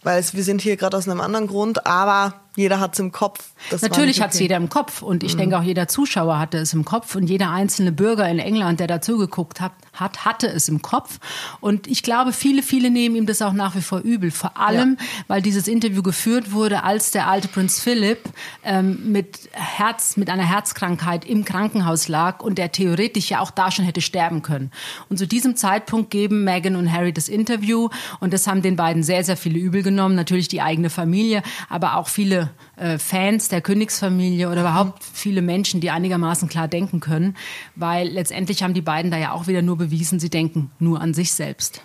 weil 0.05 0.21
es, 0.21 0.35
wir 0.35 0.45
sind 0.45 0.61
hier 0.61 0.77
gerade 0.77 0.97
aus 0.97 1.09
einem 1.09 1.21
anderen 1.21 1.47
Grund, 1.47 1.87
aber 1.87 2.35
jeder 2.57 2.79
hat 2.79 2.93
es 2.93 3.01
im 3.01 3.11
Kopf. 3.11 3.51
Das 3.71 3.83
Natürlich 3.83 4.21
hat 4.21 4.33
es 4.33 4.39
jeder 4.39 4.57
im 4.57 4.69
Kopf 4.69 5.03
und 5.03 5.25
ich 5.25 5.35
mhm. 5.35 5.39
denke 5.39 5.59
auch 5.59 5.63
jeder 5.63 5.89
Zuschauer 5.89 6.39
hatte 6.39 6.59
es 6.59 6.73
im 6.73 6.85
Kopf 6.85 7.15
und 7.17 7.29
jeder 7.29 7.51
einzelne 7.51 7.91
Bürger 7.91 8.29
in 8.29 8.39
England, 8.39 8.79
der 8.79 8.87
dazugeguckt 8.87 9.61
hat, 9.61 9.73
hat, 9.93 10.25
hatte 10.25 10.47
es 10.47 10.69
im 10.69 10.81
Kopf. 10.81 11.19
Und 11.61 11.89
ich 11.89 12.03
glaube, 12.03 12.33
viele, 12.33 12.63
viele 12.63 12.91
nehmen 12.91 13.17
ihm 13.17 13.27
das 13.27 13.43
auch 13.43 13.53
nach 13.53 13.75
wie 13.75 13.81
vor 13.81 14.01
übel. 14.01 14.31
Vor 14.31 14.57
allem, 14.57 14.97
ja. 14.99 15.07
weil 15.29 15.43
dieses 15.43 15.67
Interview 15.67 16.03
geführt 16.03 16.53
wurde, 16.53 16.85
als 16.85 17.11
der 17.11 17.29
alte 17.29 17.49
Prinz 17.49 17.81
Philipp 17.81 18.21
ähm, 18.63 19.11
mit 19.11 19.49
Herz, 19.53 20.17
mit 20.17 20.31
einer 20.31 20.45
Herzkrankheit 20.45 21.25
im 21.25 21.45
Krankenhaus 21.45 22.07
lag 22.07 22.41
und 22.41 22.59
der 22.59 22.71
theoretisch 22.71 23.31
ja 23.31 23.41
auch 23.41 23.51
da 23.51 23.73
schon 23.73 23.85
hätte 23.85 24.01
sterben 24.01 24.43
können. 24.43 24.71
Und 25.09 25.19
zu 25.19 25.27
diesem 25.27 25.57
Zeitpunkt 25.57 26.11
geben 26.11 26.45
Meghan 26.45 26.77
und 26.77 26.93
Harry 26.93 27.13
das 27.13 27.29
Interview 27.29 27.89
und 28.21 28.33
das 28.33 28.47
haben 28.47 28.63
den 28.63 28.77
beiden 28.77 29.03
sehr, 29.03 29.25
sehr 29.25 29.37
viele 29.37 29.59
übel 29.59 29.83
genommen. 29.83 30.15
Natürlich 30.15 30.47
die 30.47 30.63
eigene 30.63 30.91
Familie, 30.91 31.43
aber 31.69 31.97
auch 31.97 32.09
viele 32.09 32.44
äh, 32.77 32.99
Fans 32.99 33.49
der 33.49 33.61
Königsfamilie 33.61 34.49
oder 34.49 34.63
überhaupt 34.63 35.03
viele 35.03 35.43
Menschen, 35.43 35.81
die 35.81 35.91
einigermaßen 35.91 36.49
klar 36.49 36.69
denken 36.69 37.01
können, 37.01 37.37
weil 37.77 38.09
letztendlich 38.09 38.63
haben 38.63 38.75
die 38.75 38.83
beiden 38.83 39.11
da 39.11 39.17
ja 39.17 39.33
auch 39.33 39.47
wieder 39.47 39.63
nur 39.63 39.79
bewiesen, 39.79 40.21
sie 40.21 40.31
denken 40.31 40.71
nur 40.79 41.01
an 41.01 41.15
sich 41.15 41.33
selbst. 41.33 41.83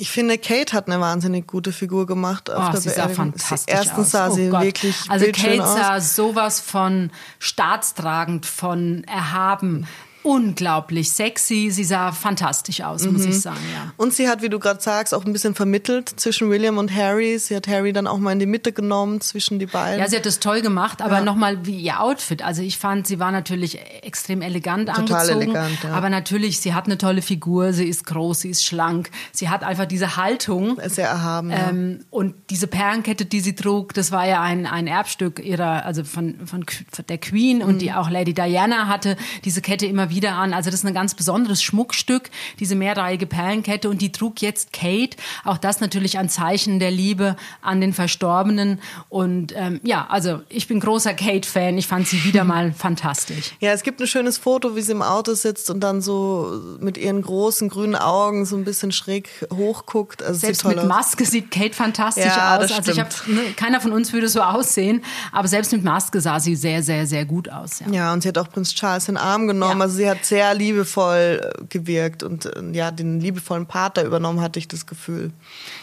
Ich 0.00 0.12
finde, 0.12 0.38
Kate 0.38 0.74
hat 0.74 0.86
eine 0.86 1.00
wahnsinnig 1.00 1.48
gute 1.48 1.72
Figur 1.72 2.06
gemacht 2.06 2.50
auf 2.50 2.68
oh, 2.68 2.70
der 2.70 2.80
sie 2.80 2.90
sah 2.90 3.08
fantastisch 3.08 3.74
Erstens 3.74 3.98
aus. 3.98 4.10
sah 4.12 4.28
oh 4.28 4.34
sie 4.34 4.48
Gott. 4.48 4.62
wirklich 4.62 4.96
Also 5.08 5.26
Kate 5.26 5.56
sah 5.56 6.00
sowas 6.00 6.60
von 6.60 7.10
staatstragend, 7.40 8.46
von 8.46 9.02
erhaben, 9.04 9.88
unglaublich 10.22 11.12
sexy. 11.12 11.70
Sie 11.70 11.84
sah 11.84 12.12
fantastisch 12.12 12.80
aus, 12.80 13.04
mhm. 13.04 13.12
muss 13.12 13.24
ich 13.24 13.40
sagen, 13.40 13.60
ja. 13.74 13.92
Und 13.96 14.12
sie 14.12 14.28
hat, 14.28 14.42
wie 14.42 14.48
du 14.48 14.58
gerade 14.58 14.80
sagst, 14.80 15.14
auch 15.14 15.24
ein 15.24 15.32
bisschen 15.32 15.54
vermittelt 15.54 16.08
zwischen 16.08 16.50
William 16.50 16.78
und 16.78 16.94
Harry. 16.94 17.38
Sie 17.38 17.54
hat 17.54 17.68
Harry 17.68 17.92
dann 17.92 18.06
auch 18.06 18.18
mal 18.18 18.32
in 18.32 18.38
die 18.38 18.46
Mitte 18.46 18.72
genommen 18.72 19.20
zwischen 19.20 19.58
die 19.58 19.66
beiden. 19.66 20.00
Ja, 20.00 20.08
sie 20.08 20.16
hat 20.16 20.26
das 20.26 20.40
toll 20.40 20.60
gemacht, 20.60 21.02
aber 21.02 21.18
ja. 21.18 21.24
nochmal 21.24 21.66
wie 21.66 21.78
ihr 21.78 22.00
Outfit. 22.00 22.42
Also 22.42 22.62
ich 22.62 22.78
fand, 22.78 23.06
sie 23.06 23.18
war 23.18 23.32
natürlich 23.32 23.78
extrem 24.02 24.42
elegant 24.42 24.88
Total 24.88 25.20
angezogen. 25.20 25.42
Elegant, 25.42 25.84
ja. 25.84 25.90
Aber 25.90 26.10
natürlich, 26.10 26.60
sie 26.60 26.74
hat 26.74 26.86
eine 26.86 26.98
tolle 26.98 27.22
Figur, 27.22 27.72
sie 27.72 27.88
ist 27.88 28.06
groß, 28.06 28.40
sie 28.40 28.50
ist 28.50 28.64
schlank. 28.64 29.10
Sie 29.32 29.48
hat 29.48 29.62
einfach 29.62 29.86
diese 29.86 30.16
Haltung. 30.16 30.78
Sehr 30.86 31.08
erhaben. 31.08 31.50
Ähm, 31.50 31.98
ja. 31.98 32.06
Und 32.10 32.34
diese 32.50 32.66
Perlenkette, 32.66 33.24
die 33.24 33.40
sie 33.40 33.54
trug, 33.54 33.94
das 33.94 34.12
war 34.12 34.26
ja 34.26 34.42
ein, 34.42 34.66
ein 34.66 34.86
Erbstück 34.86 35.44
ihrer, 35.44 35.84
also 35.84 36.04
von, 36.04 36.46
von, 36.46 36.64
der 37.08 37.18
Queen 37.18 37.58
mhm. 37.58 37.64
und 37.64 37.78
die 37.82 37.92
auch 37.92 38.10
Lady 38.10 38.34
Diana 38.34 38.88
hatte 38.88 39.16
diese 39.44 39.62
Kette 39.62 39.86
immer 39.86 40.07
immer 40.08 40.10
wieder 40.10 40.34
an. 40.34 40.54
Also 40.54 40.70
das 40.70 40.80
ist 40.80 40.86
ein 40.86 40.94
ganz 40.94 41.14
besonderes 41.14 41.62
Schmuckstück, 41.62 42.30
diese 42.58 42.74
mehrreihige 42.74 43.26
Perlenkette 43.26 43.88
und 43.88 44.00
die 44.00 44.12
trug 44.12 44.40
jetzt 44.40 44.72
Kate. 44.72 45.16
Auch 45.44 45.58
das 45.58 45.80
natürlich 45.80 46.18
ein 46.18 46.28
Zeichen 46.28 46.78
der 46.78 46.90
Liebe 46.90 47.36
an 47.62 47.80
den 47.80 47.92
Verstorbenen. 47.92 48.80
Und 49.08 49.54
ähm, 49.56 49.80
ja, 49.82 50.06
also 50.08 50.40
ich 50.48 50.68
bin 50.68 50.80
großer 50.80 51.14
Kate-Fan. 51.14 51.78
Ich 51.78 51.86
fand 51.86 52.08
sie 52.08 52.24
wieder 52.24 52.44
mal 52.44 52.72
fantastisch. 52.76 53.52
Ja, 53.60 53.72
es 53.72 53.82
gibt 53.82 54.00
ein 54.00 54.06
schönes 54.06 54.38
Foto, 54.38 54.76
wie 54.76 54.82
sie 54.82 54.92
im 54.92 55.02
Auto 55.02 55.34
sitzt 55.34 55.70
und 55.70 55.80
dann 55.80 56.00
so 56.00 56.60
mit 56.80 56.98
ihren 56.98 57.22
großen 57.22 57.68
grünen 57.68 57.96
Augen 57.96 58.46
so 58.46 58.56
ein 58.56 58.64
bisschen 58.64 58.92
schräg 58.92 59.28
hochguckt. 59.52 60.22
Also 60.22 60.40
selbst 60.40 60.64
mit 60.64 60.84
Maske 60.84 61.24
sieht 61.24 61.50
Kate 61.50 61.74
fantastisch 61.74 62.24
ja, 62.24 62.56
aus. 62.56 62.70
also 62.70 62.92
ich 62.92 63.00
hab, 63.00 63.08
ne, 63.26 63.40
keiner 63.56 63.80
von 63.80 63.92
uns 63.92 64.12
würde 64.12 64.28
so 64.28 64.40
aussehen, 64.40 65.02
aber 65.32 65.48
selbst 65.48 65.72
mit 65.72 65.84
Maske 65.84 66.20
sah 66.20 66.40
sie 66.40 66.56
sehr, 66.56 66.82
sehr, 66.82 67.06
sehr 67.06 67.24
gut 67.24 67.50
aus. 67.50 67.80
Ja, 67.80 67.92
ja 67.92 68.12
und 68.12 68.22
sie 68.22 68.28
hat 68.28 68.38
auch 68.38 68.48
Prinz 68.48 68.74
Charles 68.74 69.08
in 69.08 69.14
den 69.14 69.22
Arm 69.22 69.46
genommen. 69.46 69.78
Ja. 69.78 69.84
Also 69.84 69.97
sie 69.98 70.08
hat 70.08 70.24
sehr 70.24 70.54
liebevoll 70.54 71.40
äh, 71.42 71.64
gewirkt 71.68 72.22
und 72.22 72.46
äh, 72.46 72.62
ja, 72.72 72.90
den 72.90 73.20
liebevollen 73.20 73.66
Pater 73.66 74.04
übernommen, 74.04 74.40
hatte 74.40 74.58
ich 74.58 74.68
das 74.68 74.86
Gefühl. 74.86 75.32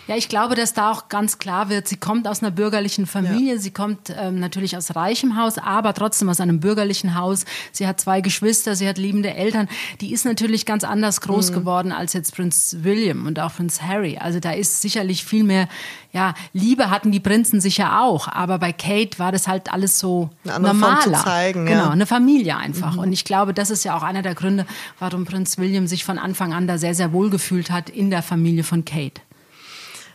Ja, 0.08 0.16
ich 0.16 0.30
glaube, 0.30 0.56
dass 0.56 0.74
da 0.74 0.92
auch 0.92 1.10
ganz 1.10 1.38
klar 1.38 1.70
wird, 1.70 1.88
sie 1.88 1.98
kommt 1.98 2.28
aus 2.28 2.42
einer 2.42 2.52
bürgerlichen 2.52 3.06
Familie, 3.06 3.56
ja. 3.56 3.60
sie 3.60 3.72
kommt 3.72 4.14
ähm, 4.18 4.40
natürlich 4.40 4.76
aus 4.76 4.96
reichem 4.96 5.38
Haus, 5.38 5.58
aber 5.58 5.94
trotzdem 5.94 6.30
aus 6.30 6.40
einem 6.40 6.60
bürgerlichen 6.60 7.16
Haus. 7.16 7.46
Sie 7.72 7.86
hat 7.86 8.00
zwei 8.00 8.22
Geschwister, 8.22 8.76
sie 8.76 8.88
hat 8.88 8.98
liebende 8.98 9.34
Eltern. 9.34 9.68
Die 10.02 10.12
ist 10.12 10.26
natürlich 10.26 10.66
ganz 10.66 10.84
anders 10.84 11.22
groß 11.22 11.52
mhm. 11.52 11.56
geworden 11.56 11.92
als 11.92 12.14
jetzt 12.14 12.36
Prinz 12.36 12.78
William 12.80 13.28
und 13.28 13.40
auch 13.40 13.54
Prinz 13.54 13.82
Harry. 13.82 14.18
Also 14.18 14.40
da 14.40 14.52
ist 14.52 14.82
sicherlich 14.82 15.26
viel 15.26 15.44
mehr, 15.44 15.68
ja, 16.16 16.34
Liebe 16.54 16.90
hatten 16.90 17.12
die 17.12 17.20
Prinzen 17.20 17.60
sicher 17.60 18.02
auch, 18.02 18.30
aber 18.30 18.58
bei 18.58 18.72
Kate 18.72 19.20
war 19.20 19.34
das 19.34 19.50
halt 19.50 19.74
alles 19.74 20.00
so 20.00 20.30
normaler. 20.46 21.22
Zeigen, 21.22 21.66
genau, 21.66 21.90
eine 21.90 22.06
Familie 22.06 22.56
einfach. 22.56 22.94
Mhm. 22.94 23.00
Und 23.00 23.12
ich 23.12 23.26
glaube, 23.26 23.54
das 23.54 23.70
ist 23.70 23.84
ja 23.84 23.98
auch 23.98 24.02
einer 24.02 24.22
der 24.22 24.34
Gründe, 24.34 24.66
warum 24.98 25.26
Prinz 25.26 25.58
William 25.58 25.88
sich 25.88 26.06
von 26.06 26.18
Anfang 26.18 26.54
an 26.54 26.68
da 26.68 26.78
sehr, 26.78 26.96
sehr 26.96 27.12
wohl 27.12 27.30
gefühlt 27.30 27.70
hat 27.70 27.90
in 27.90 28.12
der 28.12 28.24
Familie 28.24 28.64
von 28.64 28.86
Kate. 28.86 29.20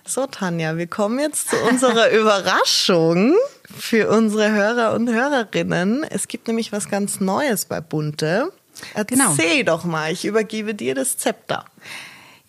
So, 0.06 0.24
Tanja, 0.24 0.78
wir 0.78 0.86
kommen 0.86 1.18
jetzt 1.18 1.50
zu 1.50 1.56
unserer 1.68 2.10
Überraschung 2.18 3.34
für 3.64 4.08
unsere 4.08 4.50
Hörer 4.52 4.94
und 4.94 5.10
Hörerinnen. 5.10 6.02
Es 6.08 6.28
gibt 6.28 6.48
nämlich 6.48 6.72
was 6.72 6.88
ganz 6.88 7.20
Neues 7.20 7.66
bei 7.66 7.82
Bunte. 7.82 8.50
Erzähl 8.94 9.64
genau. 9.64 9.76
doch 9.76 9.84
mal, 9.84 10.10
ich 10.10 10.24
übergebe 10.24 10.74
dir 10.74 10.94
das 10.94 11.18
Zepter. 11.18 11.66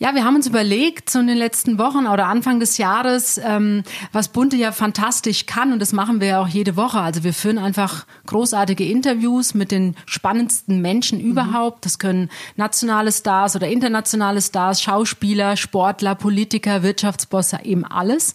Ja, 0.01 0.15
wir 0.15 0.25
haben 0.25 0.36
uns 0.36 0.48
überlegt, 0.48 1.12
so 1.12 1.20
in 1.20 1.27
den 1.27 1.38
letzten 1.38 1.77
Wochen 1.77 2.08
oder 2.08 2.25
Anfang 2.25 2.60
des 2.60 2.79
Jahres, 2.79 3.38
ähm, 3.38 3.84
was 4.12 4.29
Bunte 4.29 4.55
ja 4.55 4.72
fantastisch 4.72 5.46
kann 5.46 5.74
und 5.74 5.79
das 5.79 5.93
machen 5.93 6.20
wir 6.20 6.27
ja 6.27 6.41
auch 6.41 6.48
jede 6.48 6.75
Woche. 6.75 7.00
Also 7.00 7.24
wir 7.24 7.36
führen 7.36 7.60
einfach 7.60 8.08
großartige 8.25 8.84
Interviews 8.84 9.53
mit 9.53 9.70
den 9.70 9.96
spannendsten 10.08 10.81
Menschen 10.81 11.20
mhm. 11.20 11.25
überhaupt. 11.29 11.86
Das 11.86 12.00
können 12.00 12.31
nationale 12.55 13.12
Stars 13.12 13.55
oder 13.55 13.67
internationale 13.67 14.41
Stars, 14.41 14.81
Schauspieler, 14.81 15.55
Sportler, 15.55 16.15
Politiker, 16.15 16.81
Wirtschaftsbosse, 16.81 17.60
eben 17.63 17.86
alles. 17.86 18.34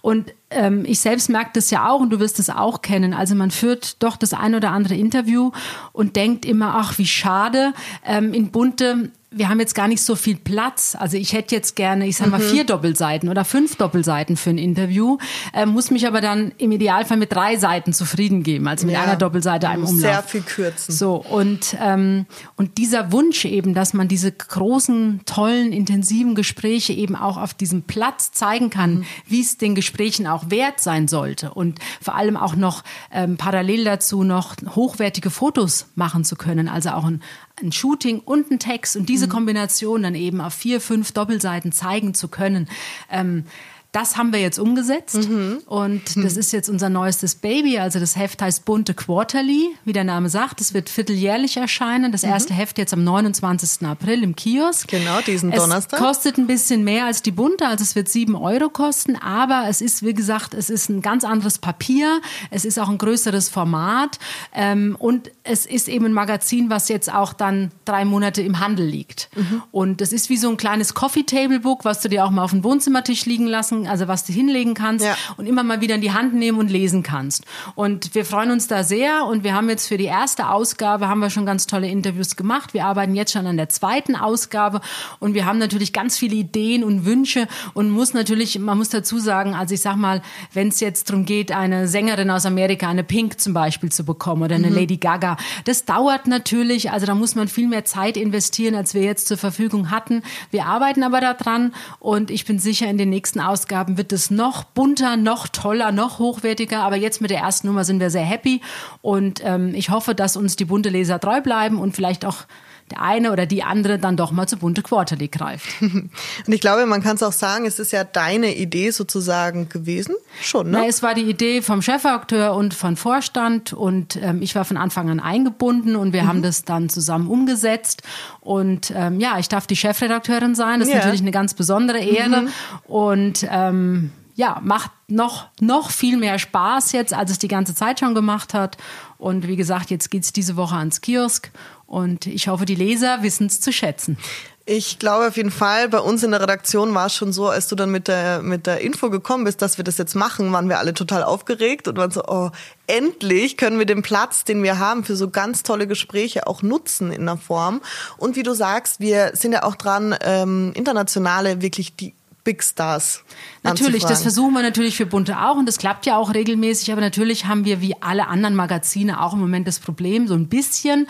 Und 0.00 0.32
ähm, 0.48 0.86
ich 0.86 1.00
selbst 1.00 1.28
merke 1.28 1.50
das 1.52 1.70
ja 1.70 1.90
auch 1.90 2.00
und 2.00 2.08
du 2.08 2.20
wirst 2.20 2.38
es 2.38 2.48
auch 2.48 2.80
kennen. 2.80 3.12
Also 3.12 3.34
man 3.34 3.50
führt 3.50 4.02
doch 4.02 4.16
das 4.16 4.32
ein 4.32 4.54
oder 4.54 4.70
andere 4.70 4.94
Interview 4.94 5.50
und 5.92 6.16
denkt 6.16 6.46
immer, 6.46 6.74
ach, 6.74 6.96
wie 6.96 7.06
schade. 7.06 7.74
Ähm, 8.02 8.32
in 8.32 8.50
Bunte 8.50 9.10
wir 9.34 9.48
haben 9.48 9.60
jetzt 9.60 9.74
gar 9.74 9.88
nicht 9.88 10.02
so 10.02 10.14
viel 10.14 10.36
Platz. 10.36 10.96
Also 10.98 11.16
ich 11.16 11.32
hätte 11.32 11.54
jetzt 11.54 11.76
gerne, 11.76 12.06
ich 12.06 12.16
sag 12.16 12.28
mal, 12.28 12.40
mhm. 12.40 12.44
vier 12.44 12.64
Doppelseiten 12.64 13.28
oder 13.28 13.44
fünf 13.44 13.76
Doppelseiten 13.76 14.36
für 14.36 14.50
ein 14.50 14.58
Interview, 14.58 15.18
äh, 15.52 15.66
muss 15.66 15.90
mich 15.90 16.06
aber 16.06 16.20
dann 16.20 16.52
im 16.58 16.72
Idealfall 16.72 17.16
mit 17.16 17.32
drei 17.32 17.56
Seiten 17.56 17.92
zufrieden 17.92 18.42
geben, 18.42 18.68
also 18.68 18.86
mit 18.86 18.94
ja, 18.94 19.02
einer 19.02 19.16
Doppelseite, 19.16 19.68
einem 19.68 19.84
Umlauf. 19.84 20.00
Sehr 20.00 20.22
viel 20.22 20.42
kürzen. 20.42 20.94
So, 20.94 21.16
und, 21.16 21.76
ähm, 21.80 22.26
und 22.56 22.78
dieser 22.78 23.12
Wunsch 23.12 23.44
eben, 23.44 23.74
dass 23.74 23.94
man 23.94 24.08
diese 24.08 24.32
großen, 24.32 25.20
tollen, 25.26 25.72
intensiven 25.72 26.34
Gespräche 26.34 26.92
eben 26.92 27.16
auch 27.16 27.36
auf 27.36 27.54
diesem 27.54 27.82
Platz 27.82 28.32
zeigen 28.32 28.70
kann, 28.70 28.94
mhm. 28.94 29.04
wie 29.26 29.40
es 29.40 29.58
den 29.58 29.74
Gesprächen 29.74 30.26
auch 30.26 30.50
wert 30.50 30.80
sein 30.80 31.08
sollte 31.08 31.52
und 31.52 31.78
vor 32.00 32.14
allem 32.16 32.36
auch 32.36 32.54
noch 32.54 32.82
ähm, 33.10 33.36
parallel 33.36 33.84
dazu 33.84 34.22
noch 34.22 34.56
hochwertige 34.74 35.30
Fotos 35.30 35.86
machen 35.94 36.24
zu 36.24 36.36
können, 36.36 36.68
also 36.68 36.90
auch 36.90 37.04
ein, 37.04 37.22
ein 37.60 37.72
Shooting 37.72 38.20
und 38.20 38.50
ein 38.50 38.58
Text 38.58 38.96
und 38.96 39.08
diese 39.08 39.26
mhm. 39.26 39.30
Kombination 39.30 40.02
dann 40.02 40.14
eben 40.14 40.40
auf 40.40 40.54
vier, 40.54 40.80
fünf 40.80 41.12
Doppelseiten 41.12 41.72
zeigen 41.72 42.14
zu 42.14 42.28
können. 42.28 42.68
Ähm, 43.10 43.44
das 43.92 44.16
haben 44.16 44.32
wir 44.32 44.40
jetzt 44.40 44.58
umgesetzt 44.58 45.28
mhm. 45.28 45.58
und 45.66 46.16
mhm. 46.16 46.22
das 46.22 46.38
ist 46.38 46.50
jetzt 46.52 46.70
unser 46.70 46.88
neuestes 46.88 47.34
Baby. 47.34 47.78
Also 47.78 48.00
das 48.00 48.16
Heft 48.16 48.40
heißt 48.40 48.64
Bunte 48.64 48.94
Quarterly, 48.94 49.68
wie 49.84 49.92
der 49.92 50.04
Name 50.04 50.30
sagt. 50.30 50.62
Es 50.62 50.72
wird 50.72 50.88
vierteljährlich 50.88 51.58
erscheinen. 51.58 52.10
Das 52.10 52.22
erste 52.22 52.54
mhm. 52.54 52.56
Heft 52.56 52.78
jetzt 52.78 52.94
am 52.94 53.04
29. 53.04 53.86
April 53.86 54.22
im 54.22 54.34
Kiosk. 54.34 54.88
Genau, 54.88 55.20
diesen 55.20 55.52
es 55.52 55.60
Donnerstag. 55.60 56.00
Es 56.00 56.06
kostet 56.06 56.38
ein 56.38 56.46
bisschen 56.46 56.84
mehr 56.84 57.04
als 57.04 57.20
die 57.20 57.32
Bunte, 57.32 57.66
also 57.66 57.82
es 57.82 57.94
wird 57.94 58.08
sieben 58.08 58.34
Euro 58.34 58.70
kosten. 58.70 59.16
Aber 59.16 59.66
es 59.68 59.82
ist, 59.82 60.02
wie 60.02 60.14
gesagt, 60.14 60.54
es 60.54 60.70
ist 60.70 60.88
ein 60.88 61.02
ganz 61.02 61.22
anderes 61.22 61.58
Papier. 61.58 62.22
Es 62.50 62.64
ist 62.64 62.78
auch 62.78 62.88
ein 62.88 62.96
größeres 62.96 63.50
Format 63.50 64.18
ähm, 64.54 64.96
und 64.98 65.30
es 65.44 65.66
ist 65.66 65.88
eben 65.88 66.06
ein 66.06 66.12
Magazin, 66.14 66.70
was 66.70 66.88
jetzt 66.88 67.12
auch 67.12 67.34
dann 67.34 67.70
drei 67.84 68.06
Monate 68.06 68.40
im 68.40 68.58
Handel 68.58 68.86
liegt. 68.86 69.28
Mhm. 69.36 69.62
Und 69.70 70.00
es 70.00 70.14
ist 70.14 70.30
wie 70.30 70.38
so 70.38 70.48
ein 70.48 70.56
kleines 70.56 70.94
Coffee 70.94 71.24
Table 71.24 71.60
Book, 71.60 71.84
was 71.84 72.00
du 72.00 72.08
dir 72.08 72.24
auch 72.24 72.30
mal 72.30 72.42
auf 72.42 72.52
dem 72.52 72.64
Wohnzimmertisch 72.64 73.26
liegen 73.26 73.46
lassen 73.46 73.81
also 73.86 74.08
was 74.08 74.24
du 74.24 74.32
hinlegen 74.32 74.74
kannst 74.74 75.04
ja. 75.04 75.16
und 75.36 75.46
immer 75.46 75.62
mal 75.62 75.80
wieder 75.80 75.94
in 75.94 76.00
die 76.00 76.12
Hand 76.12 76.34
nehmen 76.34 76.58
und 76.58 76.70
lesen 76.70 77.02
kannst. 77.02 77.44
Und 77.74 78.14
wir 78.14 78.24
freuen 78.24 78.50
uns 78.50 78.66
da 78.68 78.84
sehr 78.84 79.26
und 79.26 79.44
wir 79.44 79.54
haben 79.54 79.68
jetzt 79.68 79.88
für 79.88 79.96
die 79.96 80.04
erste 80.04 80.48
Ausgabe 80.48 81.08
haben 81.08 81.20
wir 81.20 81.30
schon 81.30 81.46
ganz 81.46 81.66
tolle 81.66 81.88
Interviews 81.88 82.36
gemacht. 82.36 82.74
Wir 82.74 82.86
arbeiten 82.86 83.14
jetzt 83.14 83.32
schon 83.32 83.46
an 83.46 83.56
der 83.56 83.68
zweiten 83.68 84.16
Ausgabe 84.16 84.80
und 85.18 85.34
wir 85.34 85.46
haben 85.46 85.58
natürlich 85.58 85.92
ganz 85.92 86.18
viele 86.18 86.36
Ideen 86.36 86.84
und 86.84 87.04
Wünsche 87.04 87.48
und 87.74 87.90
muss 87.90 88.14
natürlich, 88.14 88.58
man 88.58 88.78
muss 88.78 88.88
dazu 88.88 89.18
sagen, 89.18 89.54
also 89.54 89.74
ich 89.74 89.80
sag 89.80 89.96
mal, 89.96 90.22
wenn 90.52 90.68
es 90.68 90.80
jetzt 90.80 91.10
darum 91.10 91.24
geht, 91.24 91.52
eine 91.52 91.88
Sängerin 91.88 92.30
aus 92.30 92.46
Amerika, 92.46 92.88
eine 92.88 93.04
Pink 93.04 93.40
zum 93.40 93.52
Beispiel 93.52 93.90
zu 93.90 94.04
bekommen 94.04 94.42
oder 94.42 94.54
eine 94.56 94.68
mhm. 94.68 94.76
Lady 94.76 94.96
Gaga, 94.96 95.36
das 95.64 95.84
dauert 95.84 96.26
natürlich, 96.26 96.90
also 96.90 97.06
da 97.06 97.14
muss 97.14 97.34
man 97.34 97.48
viel 97.48 97.68
mehr 97.68 97.84
Zeit 97.84 98.16
investieren, 98.16 98.74
als 98.74 98.94
wir 98.94 99.02
jetzt 99.02 99.28
zur 99.28 99.36
Verfügung 99.36 99.90
hatten. 99.90 100.22
Wir 100.50 100.66
arbeiten 100.66 101.02
aber 101.02 101.20
daran 101.20 101.74
und 101.98 102.30
ich 102.30 102.44
bin 102.44 102.58
sicher, 102.58 102.88
in 102.88 102.98
den 102.98 103.10
nächsten 103.10 103.40
Ausgaben 103.40 103.71
Ausgaben 103.72 103.96
wird 103.96 104.12
es 104.12 104.30
noch 104.30 104.64
bunter, 104.64 105.16
noch 105.16 105.48
toller, 105.48 105.92
noch 105.92 106.18
hochwertiger. 106.18 106.80
Aber 106.80 106.96
jetzt 106.96 107.22
mit 107.22 107.30
der 107.30 107.38
ersten 107.38 107.68
Nummer 107.68 107.84
sind 107.84 108.00
wir 108.00 108.10
sehr 108.10 108.22
happy. 108.22 108.60
Und 109.00 109.40
ähm, 109.42 109.72
ich 109.74 109.88
hoffe, 109.88 110.14
dass 110.14 110.36
uns 110.36 110.56
die 110.56 110.66
bunte 110.66 110.90
Leser 110.90 111.18
treu 111.18 111.40
bleiben 111.40 111.78
und 111.78 111.96
vielleicht 111.96 112.26
auch 112.26 112.44
der 112.92 113.02
eine 113.02 113.32
oder 113.32 113.46
die 113.46 113.62
andere 113.62 113.98
dann 113.98 114.16
doch 114.16 114.32
mal 114.32 114.46
zu 114.46 114.56
bunte 114.56 114.82
Quarterly 114.82 115.28
greift. 115.28 115.68
Und 115.80 116.10
ich 116.46 116.60
glaube, 116.60 116.86
man 116.86 117.02
kann 117.02 117.16
es 117.16 117.22
auch 117.22 117.32
sagen, 117.32 117.66
es 117.66 117.78
ist 117.78 117.92
ja 117.92 118.04
deine 118.04 118.54
Idee 118.56 118.90
sozusagen 118.90 119.68
gewesen. 119.68 120.14
Schon, 120.40 120.70
ne? 120.70 120.78
Na, 120.80 120.86
es 120.86 121.02
war 121.02 121.14
die 121.14 121.22
Idee 121.22 121.62
vom 121.62 121.82
Chefredakteur 121.82 122.54
und 122.54 122.74
von 122.74 122.96
Vorstand 122.96 123.72
und 123.72 124.16
ähm, 124.16 124.42
ich 124.42 124.54
war 124.54 124.64
von 124.64 124.76
Anfang 124.76 125.10
an 125.10 125.20
eingebunden 125.20 125.96
und 125.96 126.12
wir 126.12 126.24
mhm. 126.24 126.28
haben 126.28 126.42
das 126.42 126.64
dann 126.64 126.88
zusammen 126.88 127.28
umgesetzt. 127.28 128.02
Und 128.40 128.92
ähm, 128.94 129.20
ja, 129.20 129.38
ich 129.38 129.48
darf 129.48 129.66
die 129.66 129.76
Chefredakteurin 129.76 130.54
sein. 130.54 130.80
Das 130.80 130.88
ist 130.88 130.94
ja. 130.94 131.00
natürlich 131.00 131.22
eine 131.22 131.30
ganz 131.30 131.54
besondere 131.54 131.98
Ehre. 131.98 132.42
Mhm. 132.42 132.48
Und 132.84 133.46
ähm, 133.50 134.12
ja, 134.34 134.60
macht 134.62 134.90
noch, 135.08 135.48
noch 135.60 135.90
viel 135.90 136.16
mehr 136.16 136.38
Spaß 136.38 136.92
jetzt, 136.92 137.12
als 137.12 137.30
es 137.30 137.38
die 137.38 137.48
ganze 137.48 137.74
Zeit 137.74 138.00
schon 138.00 138.14
gemacht 138.14 138.54
hat. 138.54 138.76
Und 139.18 139.46
wie 139.46 139.56
gesagt, 139.56 139.90
jetzt 139.90 140.10
geht 140.10 140.24
es 140.24 140.32
diese 140.32 140.56
Woche 140.56 140.76
ans 140.76 141.00
Kiosk 141.00 141.50
und 141.92 142.26
ich 142.26 142.48
hoffe, 142.48 142.64
die 142.64 142.74
Leser 142.74 143.22
wissen 143.22 143.48
es 143.48 143.60
zu 143.60 143.70
schätzen. 143.70 144.16
Ich 144.64 144.98
glaube 144.98 145.26
auf 145.26 145.36
jeden 145.36 145.50
Fall, 145.50 145.90
bei 145.90 145.98
uns 145.98 146.22
in 146.22 146.30
der 146.30 146.40
Redaktion 146.40 146.94
war 146.94 147.06
es 147.06 147.14
schon 147.14 147.34
so, 147.34 147.48
als 147.48 147.68
du 147.68 147.74
dann 147.76 147.90
mit 147.90 148.08
der, 148.08 148.40
mit 148.40 148.66
der 148.66 148.80
Info 148.80 149.10
gekommen 149.10 149.44
bist, 149.44 149.60
dass 149.60 149.76
wir 149.76 149.84
das 149.84 149.98
jetzt 149.98 150.14
machen, 150.14 150.52
waren 150.52 150.70
wir 150.70 150.78
alle 150.78 150.94
total 150.94 151.22
aufgeregt 151.22 151.88
und 151.88 151.98
waren 151.98 152.10
so, 152.10 152.22
oh, 152.26 152.50
endlich 152.86 153.58
können 153.58 153.78
wir 153.78 153.84
den 153.84 154.00
Platz, 154.00 154.44
den 154.44 154.62
wir 154.62 154.78
haben 154.78 155.04
für 155.04 155.16
so 155.16 155.28
ganz 155.28 155.64
tolle 155.64 155.86
Gespräche 155.86 156.46
auch 156.46 156.62
nutzen 156.62 157.12
in 157.12 157.26
der 157.26 157.36
Form. 157.36 157.82
Und 158.16 158.36
wie 158.36 158.42
du 158.42 158.54
sagst, 158.54 159.00
wir 159.00 159.32
sind 159.34 159.52
ja 159.52 159.64
auch 159.64 159.74
dran, 159.74 160.16
ähm, 160.22 160.72
internationale, 160.74 161.60
wirklich 161.60 161.94
die 161.96 162.14
Big 162.44 162.62
Stars. 162.62 163.22
Natürlich, 163.62 164.04
das 164.04 164.22
versuchen 164.22 164.52
wir 164.54 164.62
natürlich 164.62 164.96
für 164.96 165.06
Bunte 165.06 165.38
auch 165.40 165.56
und 165.56 165.66
das 165.66 165.78
klappt 165.78 166.06
ja 166.06 166.16
auch 166.16 166.34
regelmäßig, 166.34 166.90
aber 166.90 167.00
natürlich 167.00 167.46
haben 167.46 167.64
wir 167.64 167.80
wie 167.80 167.94
alle 168.00 168.26
anderen 168.26 168.56
Magazine 168.56 169.22
auch 169.22 169.34
im 169.34 169.38
Moment 169.38 169.68
das 169.68 169.78
Problem, 169.78 170.26
so 170.26 170.34
ein 170.34 170.48
bisschen. 170.48 171.06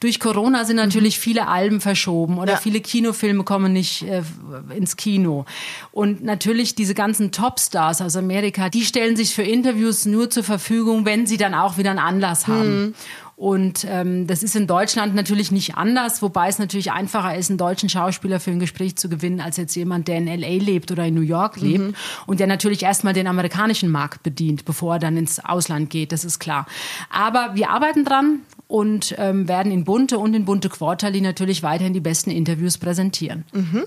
Durch 0.00 0.20
Corona 0.20 0.64
sind 0.66 0.76
natürlich 0.76 1.16
mhm. 1.18 1.22
viele 1.22 1.48
Alben 1.48 1.80
verschoben 1.80 2.38
oder 2.38 2.52
ja. 2.52 2.58
viele 2.58 2.80
Kinofilme 2.80 3.44
kommen 3.44 3.72
nicht 3.72 4.02
äh, 4.02 4.22
ins 4.76 4.96
Kino. 4.96 5.46
Und 5.92 6.22
natürlich 6.22 6.74
diese 6.74 6.94
ganzen 6.94 7.32
Topstars 7.32 8.02
aus 8.02 8.16
Amerika, 8.16 8.68
die 8.68 8.84
stellen 8.84 9.16
sich 9.16 9.34
für 9.34 9.42
Interviews 9.42 10.04
nur 10.04 10.28
zur 10.28 10.44
Verfügung, 10.44 11.06
wenn 11.06 11.26
sie 11.26 11.38
dann 11.38 11.54
auch 11.54 11.78
wieder 11.78 11.90
einen 11.90 11.98
Anlass 11.98 12.46
haben. 12.46 12.80
Mhm. 12.80 12.94
Und 13.36 13.84
ähm, 13.88 14.26
das 14.26 14.42
ist 14.42 14.54
in 14.54 14.66
Deutschland 14.66 15.14
natürlich 15.14 15.50
nicht 15.50 15.76
anders, 15.76 16.22
wobei 16.22 16.48
es 16.48 16.58
natürlich 16.58 16.92
einfacher 16.92 17.36
ist, 17.36 17.50
einen 17.50 17.58
deutschen 17.58 17.88
Schauspieler 17.88 18.38
für 18.38 18.52
ein 18.52 18.60
Gespräch 18.60 18.96
zu 18.96 19.08
gewinnen, 19.08 19.40
als 19.40 19.56
jetzt 19.56 19.74
jemand, 19.74 20.06
der 20.06 20.18
in 20.18 20.26
LA 20.26 20.62
lebt 20.62 20.92
oder 20.92 21.04
in 21.04 21.14
New 21.14 21.20
York 21.20 21.60
lebt 21.60 21.84
mhm. 21.84 21.94
und 22.26 22.38
der 22.38 22.46
natürlich 22.46 22.84
erstmal 22.84 23.12
den 23.12 23.26
amerikanischen 23.26 23.90
Markt 23.90 24.22
bedient, 24.22 24.64
bevor 24.64 24.94
er 24.94 24.98
dann 25.00 25.16
ins 25.16 25.44
Ausland 25.44 25.90
geht, 25.90 26.12
das 26.12 26.24
ist 26.24 26.38
klar. 26.38 26.66
Aber 27.10 27.50
wir 27.54 27.70
arbeiten 27.70 28.04
dran 28.04 28.40
und 28.68 29.14
ähm, 29.18 29.48
werden 29.48 29.72
in 29.72 29.84
Bunte 29.84 30.18
und 30.18 30.34
in 30.34 30.44
Bunte 30.44 30.68
Quarterly 30.68 31.20
natürlich 31.20 31.62
weiterhin 31.62 31.92
die 31.92 32.00
besten 32.00 32.30
Interviews 32.30 32.78
präsentieren. 32.78 33.44
Mhm. 33.52 33.84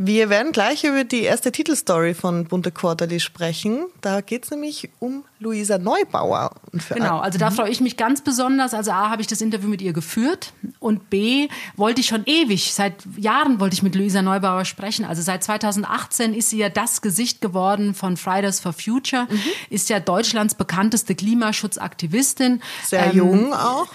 Wir 0.00 0.30
werden 0.30 0.52
gleich 0.52 0.84
über 0.84 1.02
die 1.02 1.22
erste 1.22 1.50
Titelstory 1.50 2.14
von 2.14 2.44
Bunte 2.44 2.70
Quarterly 2.70 3.18
sprechen. 3.18 3.86
Da 4.00 4.20
geht 4.20 4.44
es 4.44 4.52
nämlich 4.52 4.90
um 5.00 5.24
Luisa 5.40 5.78
Neubauer. 5.78 6.50
genau, 6.94 7.18
also 7.20 7.38
da 7.38 7.50
freue 7.50 7.70
ich 7.70 7.80
mich 7.80 7.96
ganz 7.96 8.22
besonders. 8.22 8.74
Also 8.74 8.90
A, 8.90 9.10
habe 9.10 9.22
ich 9.22 9.28
das 9.28 9.40
Interview 9.40 9.68
mit 9.68 9.80
ihr 9.80 9.92
geführt 9.92 10.52
und 10.80 11.10
B, 11.10 11.48
wollte 11.76 12.00
ich 12.00 12.08
schon 12.08 12.24
ewig, 12.26 12.74
seit 12.74 12.94
Jahren 13.16 13.60
wollte 13.60 13.74
ich 13.74 13.82
mit 13.82 13.94
Luisa 13.94 14.20
Neubauer 14.20 14.64
sprechen. 14.64 15.04
Also 15.04 15.22
seit 15.22 15.44
2018 15.44 16.34
ist 16.34 16.50
sie 16.50 16.58
ja 16.58 16.68
das 16.68 17.02
Gesicht 17.02 17.40
geworden 17.40 17.94
von 17.94 18.16
Fridays 18.16 18.58
for 18.58 18.72
Future, 18.72 19.26
mhm. 19.30 19.40
ist 19.70 19.88
ja 19.88 20.00
Deutschlands 20.00 20.54
bekannteste 20.54 21.14
Klimaschutzaktivistin. 21.14 22.60
Sehr 22.84 23.06
ähm, 23.06 23.16
jung 23.16 23.52
auch. 23.54 23.86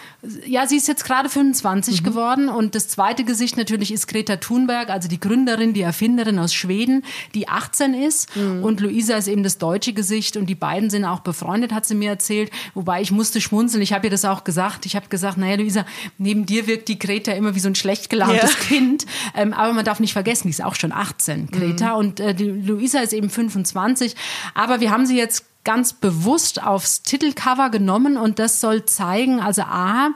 Ja, 0.46 0.68
sie 0.68 0.78
ist 0.78 0.88
jetzt 0.88 1.04
gerade 1.04 1.28
25 1.28 2.02
mhm. 2.02 2.06
geworden 2.06 2.50
und 2.50 2.76
das 2.76 2.88
zweite 2.88 3.26
Gesicht 3.26 3.58
natürlich 3.58 3.92
ist 3.92 4.08
Greta 4.08 4.38
Thunberg, 4.38 4.90
also 4.90 5.10
die 5.10 5.20
Gründerin, 5.20 5.74
die 5.74 5.82
Erfinderin 5.82 6.40
aus 6.40 6.54
Schweden, 6.54 7.04
die 7.36 7.50
18 7.50 7.94
ist 7.94 8.34
mhm. 8.36 8.64
und 8.64 8.80
Luisa 8.80 9.18
ist 9.18 9.28
eben 9.28 9.44
das 9.44 9.58
deutsche 9.58 9.92
Gesicht 9.92 10.38
und 10.38 10.46
die 10.46 10.56
beiden 10.56 10.90
sind 10.90 11.04
auch 11.04 11.20
befreundet, 11.34 11.74
hat 11.74 11.86
sie 11.86 11.96
mir 11.96 12.10
erzählt, 12.10 12.52
wobei 12.74 13.02
ich 13.02 13.12
musste 13.12 13.42
schmunzeln, 13.42 13.82
ich 13.82 13.94
habe 13.94 14.08
ihr 14.08 14.12
das 14.12 14.26
auch 14.26 14.44
gesagt, 14.44 14.86
ich 14.86 14.96
habe 14.96 15.08
gesagt, 15.10 15.38
naja 15.38 15.56
Luisa, 15.56 15.86
neben 16.18 16.46
dir 16.46 16.68
wirkt 16.68 16.88
die 16.88 17.00
Greta 17.00 17.32
immer 17.34 17.56
wie 17.56 17.60
so 17.60 17.68
ein 17.68 17.76
schlecht 17.76 18.10
gelauntes 18.10 18.54
ja. 18.54 18.60
Kind, 18.68 19.06
ähm, 19.36 19.54
aber 19.54 19.74
man 19.74 19.86
darf 19.86 20.00
nicht 20.00 20.14
vergessen, 20.14 20.48
die 20.48 20.52
ist 20.52 20.64
auch 20.64 20.76
schon 20.76 20.92
18, 20.92 21.48
Greta. 21.48 21.94
Mhm. 21.94 21.98
und 21.98 22.20
äh, 22.20 22.34
die 22.34 22.46
Luisa 22.46 23.00
ist 23.00 23.14
eben 23.14 23.30
25, 23.30 24.16
aber 24.54 24.80
wir 24.80 24.92
haben 24.92 25.06
sie 25.06 25.18
jetzt 25.18 25.46
ganz 25.64 25.94
bewusst 25.94 26.62
aufs 26.62 27.04
Titelcover 27.04 27.70
genommen 27.70 28.18
und 28.18 28.40
das 28.40 28.60
soll 28.60 28.86
zeigen, 28.86 29.40
also 29.40 29.62
A, 29.64 30.10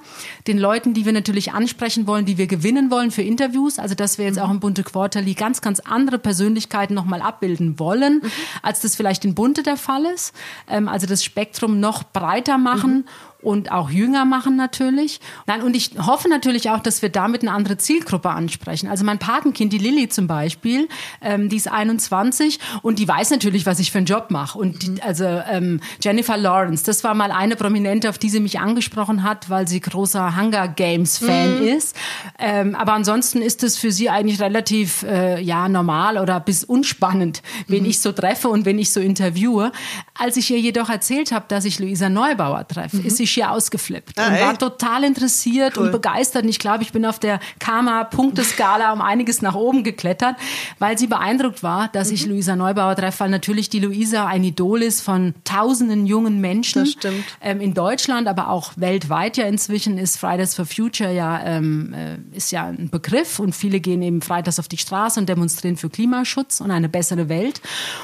den 0.46 0.58
Leuten, 0.58 0.94
die 0.94 1.06
wir 1.06 1.14
natürlich 1.14 1.54
ansprechen 1.54 2.06
wollen, 2.06 2.26
die 2.26 2.38
wir 2.38 2.48
gewinnen 2.48 2.92
wollen 2.92 3.12
für 3.12 3.22
Interviews, 3.22 3.80
also 3.80 3.96
dass 3.96 4.18
wir 4.18 4.26
jetzt 4.26 4.40
auch 4.40 4.52
im 4.52 4.60
Bunte 4.60 4.84
Quarterly 4.84 5.34
ganz, 5.36 5.62
ganz 5.62 5.80
andere 5.80 6.20
Persönlichkeiten 6.20 6.94
nochmal 6.94 7.22
abbilden 7.22 7.80
wollen, 7.80 8.22
mhm. 8.24 8.32
als 8.62 8.82
das 8.82 8.96
vielleicht 8.96 9.24
in 9.24 9.36
Bunte 9.36 9.64
der 9.64 9.78
Fall 9.78 10.06
ist. 10.06 10.34
Ähm, 10.68 10.90
also 10.90 11.08
das 11.08 11.24
Spektrum 11.24 11.80
noch 11.80 12.04
breiter 12.04 12.58
machen 12.58 12.98
mhm 12.98 13.06
und 13.42 13.72
auch 13.72 13.90
jünger 13.90 14.26
machen 14.26 14.56
natürlich. 14.56 15.20
Nein, 15.46 15.62
und 15.62 15.76
ich 15.76 15.92
hoffe 16.06 16.28
natürlich 16.28 16.70
auch, 16.70 16.80
dass 16.80 17.02
wir 17.02 17.10
damit 17.10 17.42
eine 17.42 17.52
andere 17.52 17.78
Zielgruppe 17.78 18.30
ansprechen. 18.30 18.88
Also 18.88 19.06
mein 19.06 19.20
Patenkind, 19.20 19.72
die 19.72 19.78
Lilly 19.78 20.10
zum 20.10 20.28
Beispiel, 20.28 20.90
ähm, 21.22 21.48
die 21.48 21.58
ist 21.58 21.72
21 21.72 22.60
und 22.82 23.00
die 23.00 23.08
weiß 23.08 23.30
natürlich, 23.30 23.66
was 23.66 23.80
ich 23.80 23.92
für 23.92 24.00
einen 24.00 24.08
Job 24.08 24.32
mache. 24.32 24.58
Und 24.58 24.82
die, 24.82 25.02
also 25.02 25.26
ähm, 25.26 25.80
Jennifer 26.02 26.36
Lawrence, 26.36 26.84
das 26.84 27.04
war 27.04 27.14
mal 27.14 27.32
eine 27.32 27.56
Prominente, 27.56 28.10
auf 28.10 28.18
die 28.18 28.30
sie 28.30 28.40
mich 28.40 28.60
angesprochen 28.60 29.24
hat, 29.24 29.50
weil 29.50 29.68
sie 29.68 29.80
großer 29.80 30.36
Hunger 30.36 30.68
Games 30.68 31.20
Fan 31.20 31.62
mhm. 31.62 31.68
ist. 31.68 31.96
Ähm, 32.40 32.76
aber 32.76 32.94
ansonsten 32.94 33.42
ist 33.42 33.64
es 33.64 33.78
für 33.78 33.92
sie 33.92 34.10
eigentlich 34.10 34.42
relativ 34.42 35.04
äh, 35.04 35.40
ja 35.40 35.70
normal 35.70 36.18
oder 36.18 36.40
bis 36.40 36.64
unspannend, 36.64 37.44
wen 37.68 37.84
mhm. 37.84 37.90
ich 37.90 38.02
so 38.02 38.12
treffe 38.12 38.50
und 38.50 38.66
wen 38.66 38.80
ich 38.80 38.92
so 38.92 39.00
interviewe. 39.00 39.72
Als 40.16 40.38
ich 40.38 40.50
ihr 40.50 40.60
jedoch 40.60 40.90
erzählt 40.90 41.32
habe, 41.32 41.46
dass 41.48 41.66
ich 41.66 41.80
Luisa 41.80 42.10
Neubauer 42.10 42.68
treffe, 42.68 42.98
mhm. 42.98 43.06
ist 43.06 43.18
sie 43.18 43.27
schier 43.28 43.52
ausgeflippt 43.52 44.18
ah, 44.18 44.28
und 44.28 44.40
war 44.40 44.58
total 44.58 45.04
interessiert 45.04 45.78
cool. 45.78 45.86
und 45.86 45.92
begeistert. 45.92 46.44
Und 46.44 46.50
ich 46.50 46.60
glaube, 46.60 46.84
ich 46.84 46.92
bin 46.92 47.06
auf 47.06 47.20
der 47.20 47.40
Karma-Punkteskala 47.60 48.94
um 48.94 49.02
einiges 49.02 49.42
nach 49.42 49.56
oben 49.56 49.84
geklettert, 49.84 50.36
weil 50.80 50.98
sie 50.98 51.08
beeindruckt 51.08 51.64
war, 51.64 51.90
dass 51.90 52.10
mhm. 52.10 52.16
ich 52.16 52.26
Luisa 52.26 52.56
Neubauer 52.56 52.96
treffe, 52.96 53.22
weil 53.22 53.30
natürlich 53.30 53.70
die 53.70 53.80
Luisa 53.80 54.26
ein 54.26 54.44
Idol 54.44 54.82
ist 54.82 55.02
von 55.02 55.36
tausenden 55.44 56.06
jungen 56.06 56.42
Menschen 56.42 56.94
ähm, 57.42 57.62
in 57.62 57.74
Deutschland, 57.74 58.28
aber 58.28 58.50
auch 58.50 58.74
weltweit 58.76 59.38
ja 59.38 59.46
inzwischen 59.46 59.98
ist 59.98 60.18
Fridays 60.18 60.56
for 60.56 60.66
Future 60.66 61.12
ja, 61.12 61.42
ähm, 61.44 61.94
äh, 61.94 62.18
ist 62.36 62.52
ja 62.52 62.66
ein 62.68 62.90
Begriff 62.90 63.40
und 63.40 63.56
viele 63.56 63.80
gehen 63.80 64.02
eben 64.02 64.22
freitags 64.22 64.60
auf 64.60 64.68
die 64.68 64.78
Straße 64.78 65.20
und 65.20 65.28
demonstrieren 65.30 65.78
für 65.78 65.90
Klimaschutz 65.90 66.62
und 66.62 66.72
eine 66.72 66.90
bessere 66.90 67.30
Welt. 67.30 67.62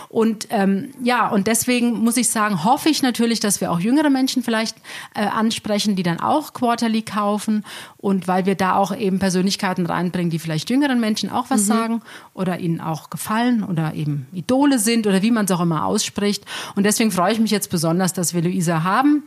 Und 0.09 0.47
ähm, 0.49 0.93
ja, 1.03 1.29
und 1.29 1.47
deswegen 1.47 2.03
muss 2.03 2.17
ich 2.17 2.29
sagen, 2.29 2.63
hoffe 2.63 2.89
ich 2.89 3.01
natürlich, 3.01 3.39
dass 3.39 3.61
wir 3.61 3.71
auch 3.71 3.79
jüngere 3.79 4.09
Menschen 4.09 4.43
vielleicht 4.43 4.75
äh, 5.15 5.25
ansprechen, 5.25 5.95
die 5.95 6.03
dann 6.03 6.19
auch 6.19 6.53
Quarterly 6.53 7.01
kaufen 7.01 7.63
und 7.97 8.27
weil 8.27 8.45
wir 8.45 8.55
da 8.55 8.75
auch 8.75 8.95
eben 8.95 9.19
Persönlichkeiten 9.19 9.85
reinbringen, 9.85 10.29
die 10.29 10.39
vielleicht 10.39 10.69
jüngeren 10.69 10.99
Menschen 10.99 11.29
auch 11.29 11.49
was 11.49 11.61
mhm. 11.61 11.67
sagen 11.67 12.01
oder 12.33 12.59
ihnen 12.59 12.81
auch 12.81 13.09
gefallen 13.09 13.63
oder 13.63 13.93
eben 13.93 14.27
Idole 14.33 14.79
sind 14.79 15.07
oder 15.07 15.21
wie 15.21 15.31
man 15.31 15.45
es 15.45 15.51
auch 15.51 15.61
immer 15.61 15.85
ausspricht. 15.85 16.45
Und 16.75 16.83
deswegen 16.83 17.11
freue 17.11 17.33
ich 17.33 17.39
mich 17.39 17.51
jetzt 17.51 17.69
besonders, 17.69 18.13
dass 18.13 18.33
wir 18.33 18.41
Luisa 18.41 18.83
haben 18.83 19.23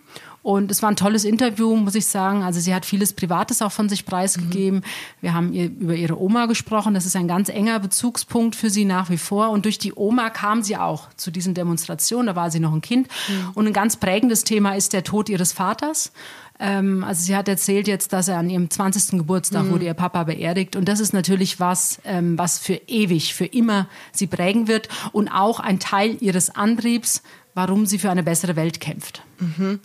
und 0.47 0.71
es 0.71 0.81
war 0.81 0.93
ein 0.93 0.95
tolles 0.95 1.25
Interview, 1.25 1.75
muss 1.75 1.97
ich 1.97 2.07
sagen. 2.07 2.45
Also 2.45 2.61
sie 2.61 2.73
hat 2.73 2.87
vieles 2.87 3.13
Privates 3.13 3.63
auch 3.63 3.73
von 3.73 3.89
sich 3.89 4.07
preisgegeben. 4.07 4.79
Mhm. 4.79 4.85
Wir 5.21 5.35
haben 5.35 5.53
ihr 5.53 5.65
über 5.65 5.97
ihre 5.97 6.21
Oma 6.23 6.47
gesprochen. 6.47 6.95
Das 6.95 7.05
ist 7.05 7.17
ein 7.17 7.27
ganz 7.27 7.49
enger 7.49 7.81
Bezugspunkt 7.81 8.55
für 8.55 8.71
sie 8.71 8.85
nach 8.85 9.11
wie 9.11 9.19
vor. 9.19 9.51
Und 9.51 9.65
durch 9.65 9.77
die 9.77 9.93
Oma 9.93 10.31
kam 10.31 10.63
sie 10.63 10.77
auch 10.77 11.09
zu 11.17 11.33
diesen 11.33 11.55
Demonstrationen. 11.55 12.29
Da 12.29 12.37
war 12.37 12.53
sie 12.53 12.61
noch 12.61 12.73
ein 12.73 12.81
Kind. 12.81 13.09
Mhm. 13.29 13.51
Und 13.55 13.67
ein 13.67 13.73
ganz 13.73 13.97
prägendes 13.97 14.45
Thema 14.45 14.77
ist 14.77 14.93
der 14.93 15.03
Tod 15.03 15.29
ihres 15.29 15.53
Vaters 15.53 16.13
ähm, 16.59 17.05
also 17.05 17.23
sie 17.23 17.37
hat 17.37 17.49
erzählt 17.49 17.87
jetzt, 17.87 18.15
dass 18.15 18.29
er 18.29 18.39
an 18.39 18.49
ihrem 18.49 18.71
20. 18.71 19.19
Geburtstag 19.19 19.65
mhm. 19.65 19.73
wurde 19.73 19.85
ihr 19.85 19.93
Papa 19.93 20.25
beerdigt. 20.25 20.75
Und 20.75 20.87
das 20.87 21.01
ist 21.01 21.13
natürlich 21.13 21.61
was, 21.61 22.01
ähm, 22.07 22.39
was 22.39 22.59
für 22.59 22.81
ewig, 22.87 23.35
für 23.35 23.45
immer 23.45 23.89
sie 24.11 24.27
prägen 24.27 24.67
wird 24.67 24.89
und 25.13 25.29
auch 25.29 25.61
ein 25.61 25.81
Teil 25.81 26.17
ihres 26.21 26.49
Antriebs, 26.49 27.23
warum 27.53 27.85
sie 27.85 27.99
für 27.99 28.11
eine 28.11 28.23
bessere 28.23 28.57
Welt 28.57 28.81
kämpft. 28.81 29.23
Mhm. 29.39 29.81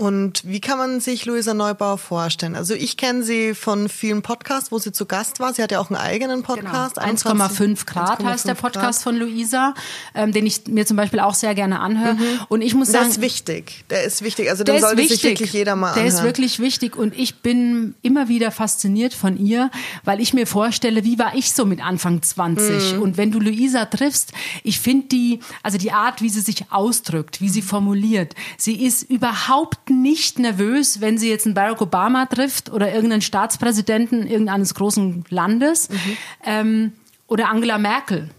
Und 0.00 0.42
wie 0.44 0.60
kann 0.60 0.78
man 0.78 1.00
sich 1.00 1.26
Luisa 1.26 1.54
Neubauer 1.54 1.98
vorstellen? 1.98 2.54
Also 2.54 2.72
ich 2.72 2.96
kenne 2.96 3.24
sie 3.24 3.52
von 3.52 3.88
vielen 3.88 4.22
Podcasts, 4.22 4.70
wo 4.70 4.78
sie 4.78 4.92
zu 4.92 5.06
Gast 5.06 5.40
war. 5.40 5.52
Sie 5.52 5.60
hat 5.60 5.72
ja 5.72 5.80
auch 5.80 5.90
einen 5.90 5.96
eigenen 5.96 6.44
Podcast. 6.44 6.94
Genau. 6.94 7.08
1,5 7.08 7.84
Grad 7.84 8.20
1, 8.20 8.28
heißt 8.28 8.46
der 8.46 8.54
Podcast 8.54 9.02
Grad. 9.02 9.02
von 9.02 9.16
Luisa, 9.16 9.74
ähm, 10.14 10.30
den 10.30 10.46
ich 10.46 10.68
mir 10.68 10.86
zum 10.86 10.96
Beispiel 10.96 11.18
auch 11.18 11.34
sehr 11.34 11.52
gerne 11.56 11.80
anhöre. 11.80 12.14
Mhm. 12.14 12.40
Und 12.48 12.62
ich 12.62 12.76
muss 12.76 12.92
sagen, 12.92 13.06
der 13.06 13.10
ist 13.10 13.20
wichtig. 13.20 13.84
Der 13.90 14.04
ist 14.04 14.22
wichtig. 14.22 14.50
Also 14.50 14.62
den 14.62 14.80
sollte 14.80 14.98
wichtig. 14.98 15.20
sich 15.20 15.30
wirklich 15.30 15.52
jeder 15.52 15.74
mal 15.74 15.88
anhören. 15.88 16.06
Der 16.06 16.14
ist 16.14 16.22
wirklich 16.22 16.60
wichtig. 16.60 16.94
Und 16.94 17.18
ich 17.18 17.40
bin 17.40 17.96
immer 18.02 18.28
wieder 18.28 18.52
fasziniert 18.52 19.14
von 19.14 19.36
ihr, 19.36 19.68
weil 20.04 20.20
ich 20.20 20.32
mir 20.32 20.46
vorstelle, 20.46 21.02
wie 21.02 21.18
war 21.18 21.34
ich 21.34 21.52
so 21.52 21.64
mit 21.64 21.84
Anfang 21.84 22.22
20? 22.22 22.94
Mhm. 22.94 23.02
Und 23.02 23.16
wenn 23.16 23.32
du 23.32 23.40
Luisa 23.40 23.84
triffst, 23.86 24.32
ich 24.62 24.78
finde 24.78 25.08
die, 25.08 25.40
also 25.64 25.76
die 25.76 25.90
Art, 25.90 26.22
wie 26.22 26.28
sie 26.28 26.40
sich 26.40 26.70
ausdrückt, 26.70 27.40
wie 27.40 27.48
sie 27.48 27.62
formuliert, 27.62 28.36
sie 28.56 28.84
ist 28.86 29.02
überhaupt 29.02 29.87
nicht 29.90 30.38
nervös, 30.38 31.00
wenn 31.00 31.18
sie 31.18 31.28
jetzt 31.28 31.46
einen 31.46 31.54
Barack 31.54 31.80
Obama 31.80 32.26
trifft 32.26 32.70
oder 32.70 32.92
irgendeinen 32.92 33.22
Staatspräsidenten 33.22 34.26
irgendeines 34.26 34.74
großen 34.74 35.24
Landes 35.30 35.88
mhm. 35.88 36.16
ähm, 36.44 36.92
oder 37.26 37.48
Angela 37.48 37.78
Merkel. 37.78 38.30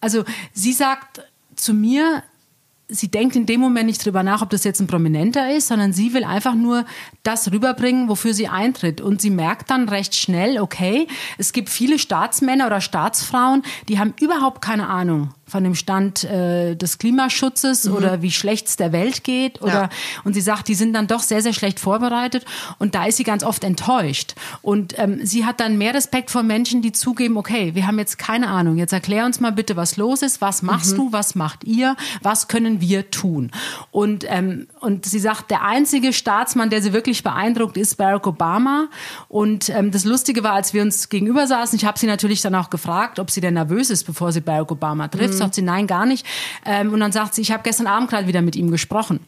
Also 0.00 0.24
sie 0.52 0.72
sagt 0.72 1.22
zu 1.56 1.72
mir, 1.72 2.22
sie 2.88 3.10
denkt 3.10 3.36
in 3.36 3.46
dem 3.46 3.60
Moment 3.60 3.86
nicht 3.86 4.04
drüber 4.04 4.22
nach, 4.22 4.42
ob 4.42 4.50
das 4.50 4.64
jetzt 4.64 4.80
ein 4.80 4.86
Prominenter 4.86 5.54
ist, 5.54 5.68
sondern 5.68 5.92
sie 5.92 6.12
will 6.12 6.24
einfach 6.24 6.54
nur 6.54 6.84
das 7.22 7.50
rüberbringen, 7.50 8.08
wofür 8.08 8.34
sie 8.34 8.48
eintritt. 8.48 9.00
Und 9.00 9.20
sie 9.20 9.30
merkt 9.30 9.70
dann 9.70 9.88
recht 9.88 10.14
schnell, 10.14 10.60
okay, 10.60 11.08
es 11.38 11.52
gibt 11.52 11.70
viele 11.70 11.98
Staatsmänner 11.98 12.66
oder 12.66 12.80
Staatsfrauen, 12.80 13.62
die 13.88 13.98
haben 13.98 14.14
überhaupt 14.20 14.60
keine 14.62 14.88
Ahnung 14.88 15.30
von 15.46 15.62
dem 15.62 15.74
Stand 15.74 16.24
äh, 16.24 16.74
des 16.74 16.98
Klimaschutzes 16.98 17.84
mhm. 17.84 17.94
oder 17.94 18.22
wie 18.22 18.30
schlecht 18.30 18.66
es 18.66 18.76
der 18.76 18.92
Welt 18.92 19.24
geht 19.24 19.60
oder 19.60 19.72
ja. 19.72 19.88
und 20.24 20.34
sie 20.34 20.40
sagt, 20.40 20.68
die 20.68 20.74
sind 20.74 20.94
dann 20.94 21.06
doch 21.06 21.20
sehr 21.20 21.42
sehr 21.42 21.52
schlecht 21.52 21.80
vorbereitet 21.80 22.44
und 22.78 22.94
da 22.94 23.04
ist 23.04 23.16
sie 23.18 23.24
ganz 23.24 23.44
oft 23.44 23.62
enttäuscht 23.62 24.34
und 24.62 24.98
ähm, 24.98 25.20
sie 25.24 25.44
hat 25.44 25.60
dann 25.60 25.76
mehr 25.76 25.94
Respekt 25.94 26.30
vor 26.30 26.42
Menschen, 26.42 26.80
die 26.82 26.92
zugeben, 26.92 27.36
okay, 27.36 27.74
wir 27.74 27.86
haben 27.86 27.98
jetzt 27.98 28.18
keine 28.18 28.48
Ahnung, 28.48 28.78
jetzt 28.78 28.92
erklär 28.92 29.26
uns 29.26 29.40
mal 29.40 29.52
bitte, 29.52 29.76
was 29.76 29.96
los 29.96 30.22
ist, 30.22 30.40
was 30.40 30.62
machst 30.62 30.92
mhm. 30.92 30.96
du, 30.96 31.12
was 31.12 31.34
macht 31.34 31.64
ihr, 31.64 31.96
was 32.22 32.48
können 32.48 32.80
wir 32.80 33.10
tun 33.10 33.50
und 33.90 34.24
ähm, 34.28 34.66
und 34.80 35.04
sie 35.04 35.18
sagt, 35.18 35.50
der 35.50 35.62
einzige 35.62 36.12
Staatsmann, 36.12 36.70
der 36.70 36.80
sie 36.80 36.92
wirklich 36.92 37.22
beeindruckt, 37.22 37.76
ist 37.76 37.96
Barack 37.96 38.26
Obama 38.26 38.88
und 39.28 39.68
ähm, 39.68 39.90
das 39.90 40.04
Lustige 40.04 40.42
war, 40.42 40.52
als 40.52 40.72
wir 40.72 40.82
uns 40.82 41.10
gegenüber 41.10 41.46
saßen, 41.46 41.76
ich 41.76 41.84
habe 41.84 41.98
sie 41.98 42.06
natürlich 42.06 42.40
dann 42.40 42.54
auch 42.54 42.70
gefragt, 42.70 43.18
ob 43.18 43.30
sie 43.30 43.40
denn 43.42 43.54
nervös 43.54 43.90
ist, 43.90 44.04
bevor 44.04 44.32
sie 44.32 44.40
Barack 44.40 44.72
Obama 44.72 45.08
trifft. 45.08 45.33
Mhm 45.33 45.33
Sagt 45.38 45.54
sie, 45.54 45.62
nein, 45.62 45.86
gar 45.86 46.06
nicht. 46.06 46.26
Ähm, 46.64 46.92
und 46.92 47.00
dann 47.00 47.12
sagt 47.12 47.34
sie, 47.34 47.42
ich 47.42 47.52
habe 47.52 47.62
gestern 47.62 47.86
Abend 47.86 48.10
gerade 48.10 48.26
wieder 48.26 48.42
mit 48.42 48.56
ihm 48.56 48.70
gesprochen. 48.70 49.20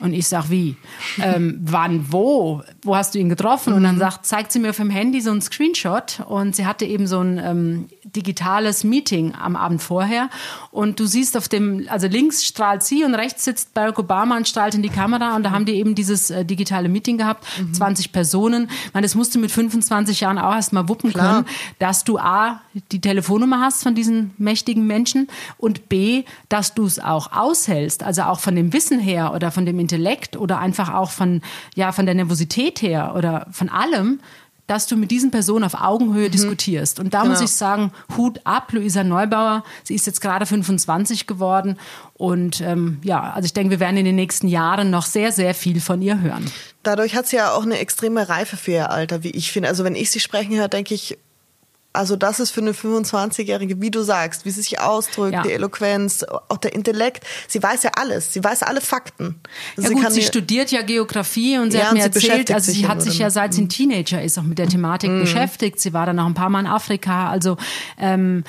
Und 0.00 0.12
ich 0.12 0.28
sag, 0.28 0.50
wie? 0.50 0.76
Ähm, 1.18 1.58
wann, 1.64 2.12
wo? 2.12 2.62
Wo 2.82 2.96
hast 2.96 3.14
du 3.14 3.18
ihn 3.18 3.28
getroffen? 3.28 3.72
Und 3.72 3.84
dann 3.84 3.96
mhm. 3.96 4.00
sagt, 4.00 4.26
zeigt 4.26 4.52
sie 4.52 4.58
mir 4.58 4.70
auf 4.70 4.76
dem 4.76 4.90
Handy 4.90 5.20
so 5.20 5.30
einen 5.30 5.40
Screenshot 5.40 6.20
und 6.28 6.54
sie 6.56 6.66
hatte 6.66 6.84
eben 6.84 7.06
so 7.06 7.20
ein 7.20 7.38
ähm, 7.38 7.88
digitales 8.04 8.84
Meeting 8.84 9.34
am 9.34 9.56
Abend 9.56 9.82
vorher. 9.82 10.28
Und 10.70 11.00
du 11.00 11.06
siehst 11.06 11.36
auf 11.36 11.48
dem, 11.48 11.86
also 11.88 12.06
links 12.06 12.44
strahlt 12.44 12.82
sie 12.82 13.04
und 13.04 13.14
rechts 13.14 13.44
sitzt 13.44 13.74
Barack 13.74 13.98
Obama 13.98 14.36
und 14.36 14.48
strahlt 14.48 14.74
in 14.74 14.82
die 14.82 14.88
Kamera. 14.88 15.36
Und 15.36 15.44
da 15.44 15.50
haben 15.50 15.64
die 15.64 15.74
eben 15.74 15.94
dieses 15.94 16.30
äh, 16.30 16.44
digitale 16.44 16.88
Meeting 16.88 17.18
gehabt, 17.18 17.44
mhm. 17.58 17.74
20 17.74 18.12
Personen. 18.12 18.68
Ich 18.86 18.94
meine, 18.94 19.04
das 19.04 19.14
musst 19.14 19.34
du 19.34 19.38
mit 19.38 19.50
25 19.50 20.20
Jahren 20.20 20.38
auch 20.38 20.54
erst 20.54 20.72
mal 20.72 20.88
wuppen 20.88 21.12
Klar. 21.12 21.44
können, 21.44 21.46
dass 21.78 22.04
du 22.04 22.18
A, 22.18 22.60
die 22.92 23.00
Telefonnummer 23.00 23.60
hast 23.60 23.82
von 23.82 23.94
diesen 23.94 24.32
mächtigen 24.38 24.86
Menschen 24.86 25.28
und 25.58 25.88
B, 25.88 26.24
dass 26.48 26.74
du 26.74 26.86
es 26.86 26.98
auch 26.98 27.32
aushältst, 27.32 28.02
also 28.02 28.22
auch 28.22 28.40
von 28.40 28.54
dem 28.54 28.72
Wissen 28.72 29.00
her 29.00 29.32
oder 29.34 29.50
von 29.50 29.66
dem 29.66 29.78
Intellekt 29.78 30.36
oder 30.36 30.58
einfach 30.58 30.92
auch 30.92 31.10
von, 31.10 31.42
ja, 31.74 31.92
von 31.92 32.06
der 32.06 32.14
Nervosität 32.14 32.82
her 32.82 33.14
oder 33.16 33.46
von 33.50 33.68
allem, 33.68 34.20
dass 34.66 34.86
du 34.86 34.96
mit 34.96 35.10
diesen 35.10 35.30
Personen 35.30 35.64
auf 35.64 35.74
Augenhöhe 35.74 36.28
mhm. 36.28 36.32
diskutierst. 36.32 36.98
Und 36.98 37.12
da 37.12 37.22
genau. 37.22 37.32
muss 37.32 37.42
ich 37.42 37.52
sagen, 37.52 37.92
Hut 38.16 38.40
ab, 38.44 38.72
Luisa 38.72 39.04
Neubauer. 39.04 39.62
Sie 39.82 39.94
ist 39.94 40.06
jetzt 40.06 40.20
gerade 40.20 40.46
25 40.46 41.26
geworden. 41.26 41.78
Und 42.14 42.60
ähm, 42.60 42.98
ja, 43.02 43.32
also 43.32 43.44
ich 43.44 43.52
denke, 43.52 43.72
wir 43.72 43.80
werden 43.80 43.96
in 43.96 44.06
den 44.06 44.16
nächsten 44.16 44.48
Jahren 44.48 44.90
noch 44.90 45.04
sehr, 45.04 45.32
sehr 45.32 45.54
viel 45.54 45.80
von 45.80 46.00
ihr 46.00 46.20
hören. 46.20 46.50
Dadurch 46.82 47.14
hat 47.14 47.26
sie 47.26 47.36
ja 47.36 47.52
auch 47.52 47.62
eine 47.62 47.78
extreme 47.78 48.28
Reife 48.28 48.56
für 48.56 48.72
ihr 48.72 48.90
Alter, 48.90 49.22
wie 49.22 49.30
ich 49.30 49.52
finde. 49.52 49.68
Also 49.68 49.84
wenn 49.84 49.94
ich 49.94 50.10
sie 50.10 50.20
sprechen 50.20 50.54
höre, 50.56 50.68
denke 50.68 50.94
ich, 50.94 51.18
also 51.94 52.16
das 52.16 52.40
ist 52.40 52.50
für 52.50 52.60
eine 52.60 52.72
25-Jährige, 52.72 53.80
wie 53.80 53.90
du 53.90 54.02
sagst, 54.02 54.44
wie 54.44 54.50
sie 54.50 54.62
sich 54.62 54.80
ausdrückt, 54.80 55.34
ja. 55.34 55.42
die 55.42 55.52
Eloquenz, 55.52 56.24
auch 56.48 56.56
der 56.56 56.74
Intellekt. 56.74 57.24
Sie 57.46 57.62
weiß 57.62 57.84
ja 57.84 57.92
alles, 57.96 58.32
sie 58.32 58.42
weiß 58.42 58.64
alle 58.64 58.80
Fakten. 58.80 59.40
Also 59.76 59.92
ja 59.92 60.02
gut, 60.02 60.12
sie, 60.12 60.22
studiert 60.22 60.72
ja 60.72 60.82
Geografie 60.82 61.58
und 61.58 61.70
sie 61.70 61.78
ja, 61.78 61.84
hat 61.86 61.92
mir 61.94 62.02
erzählt, 62.02 62.50
also 62.50 62.72
sie 62.72 62.88
hat 62.88 63.00
sich 63.00 63.18
ja 63.18 63.30
seit 63.30 63.54
sie 63.54 63.62
ein 63.62 63.68
Teenager 63.68 64.20
ist 64.20 64.38
auch 64.38 64.42
mit 64.42 64.58
der 64.58 64.68
Thematik 64.68 65.10
mhm. 65.10 65.20
beschäftigt. 65.20 65.80
Sie 65.80 65.92
war 65.92 66.04
dann 66.04 66.18
auch 66.18 66.26
ein 66.26 66.34
paar 66.34 66.50
Mal 66.50 66.60
in 66.60 66.66
Afrika. 66.66 67.30
Also 67.30 67.56
ähm, 67.96 68.42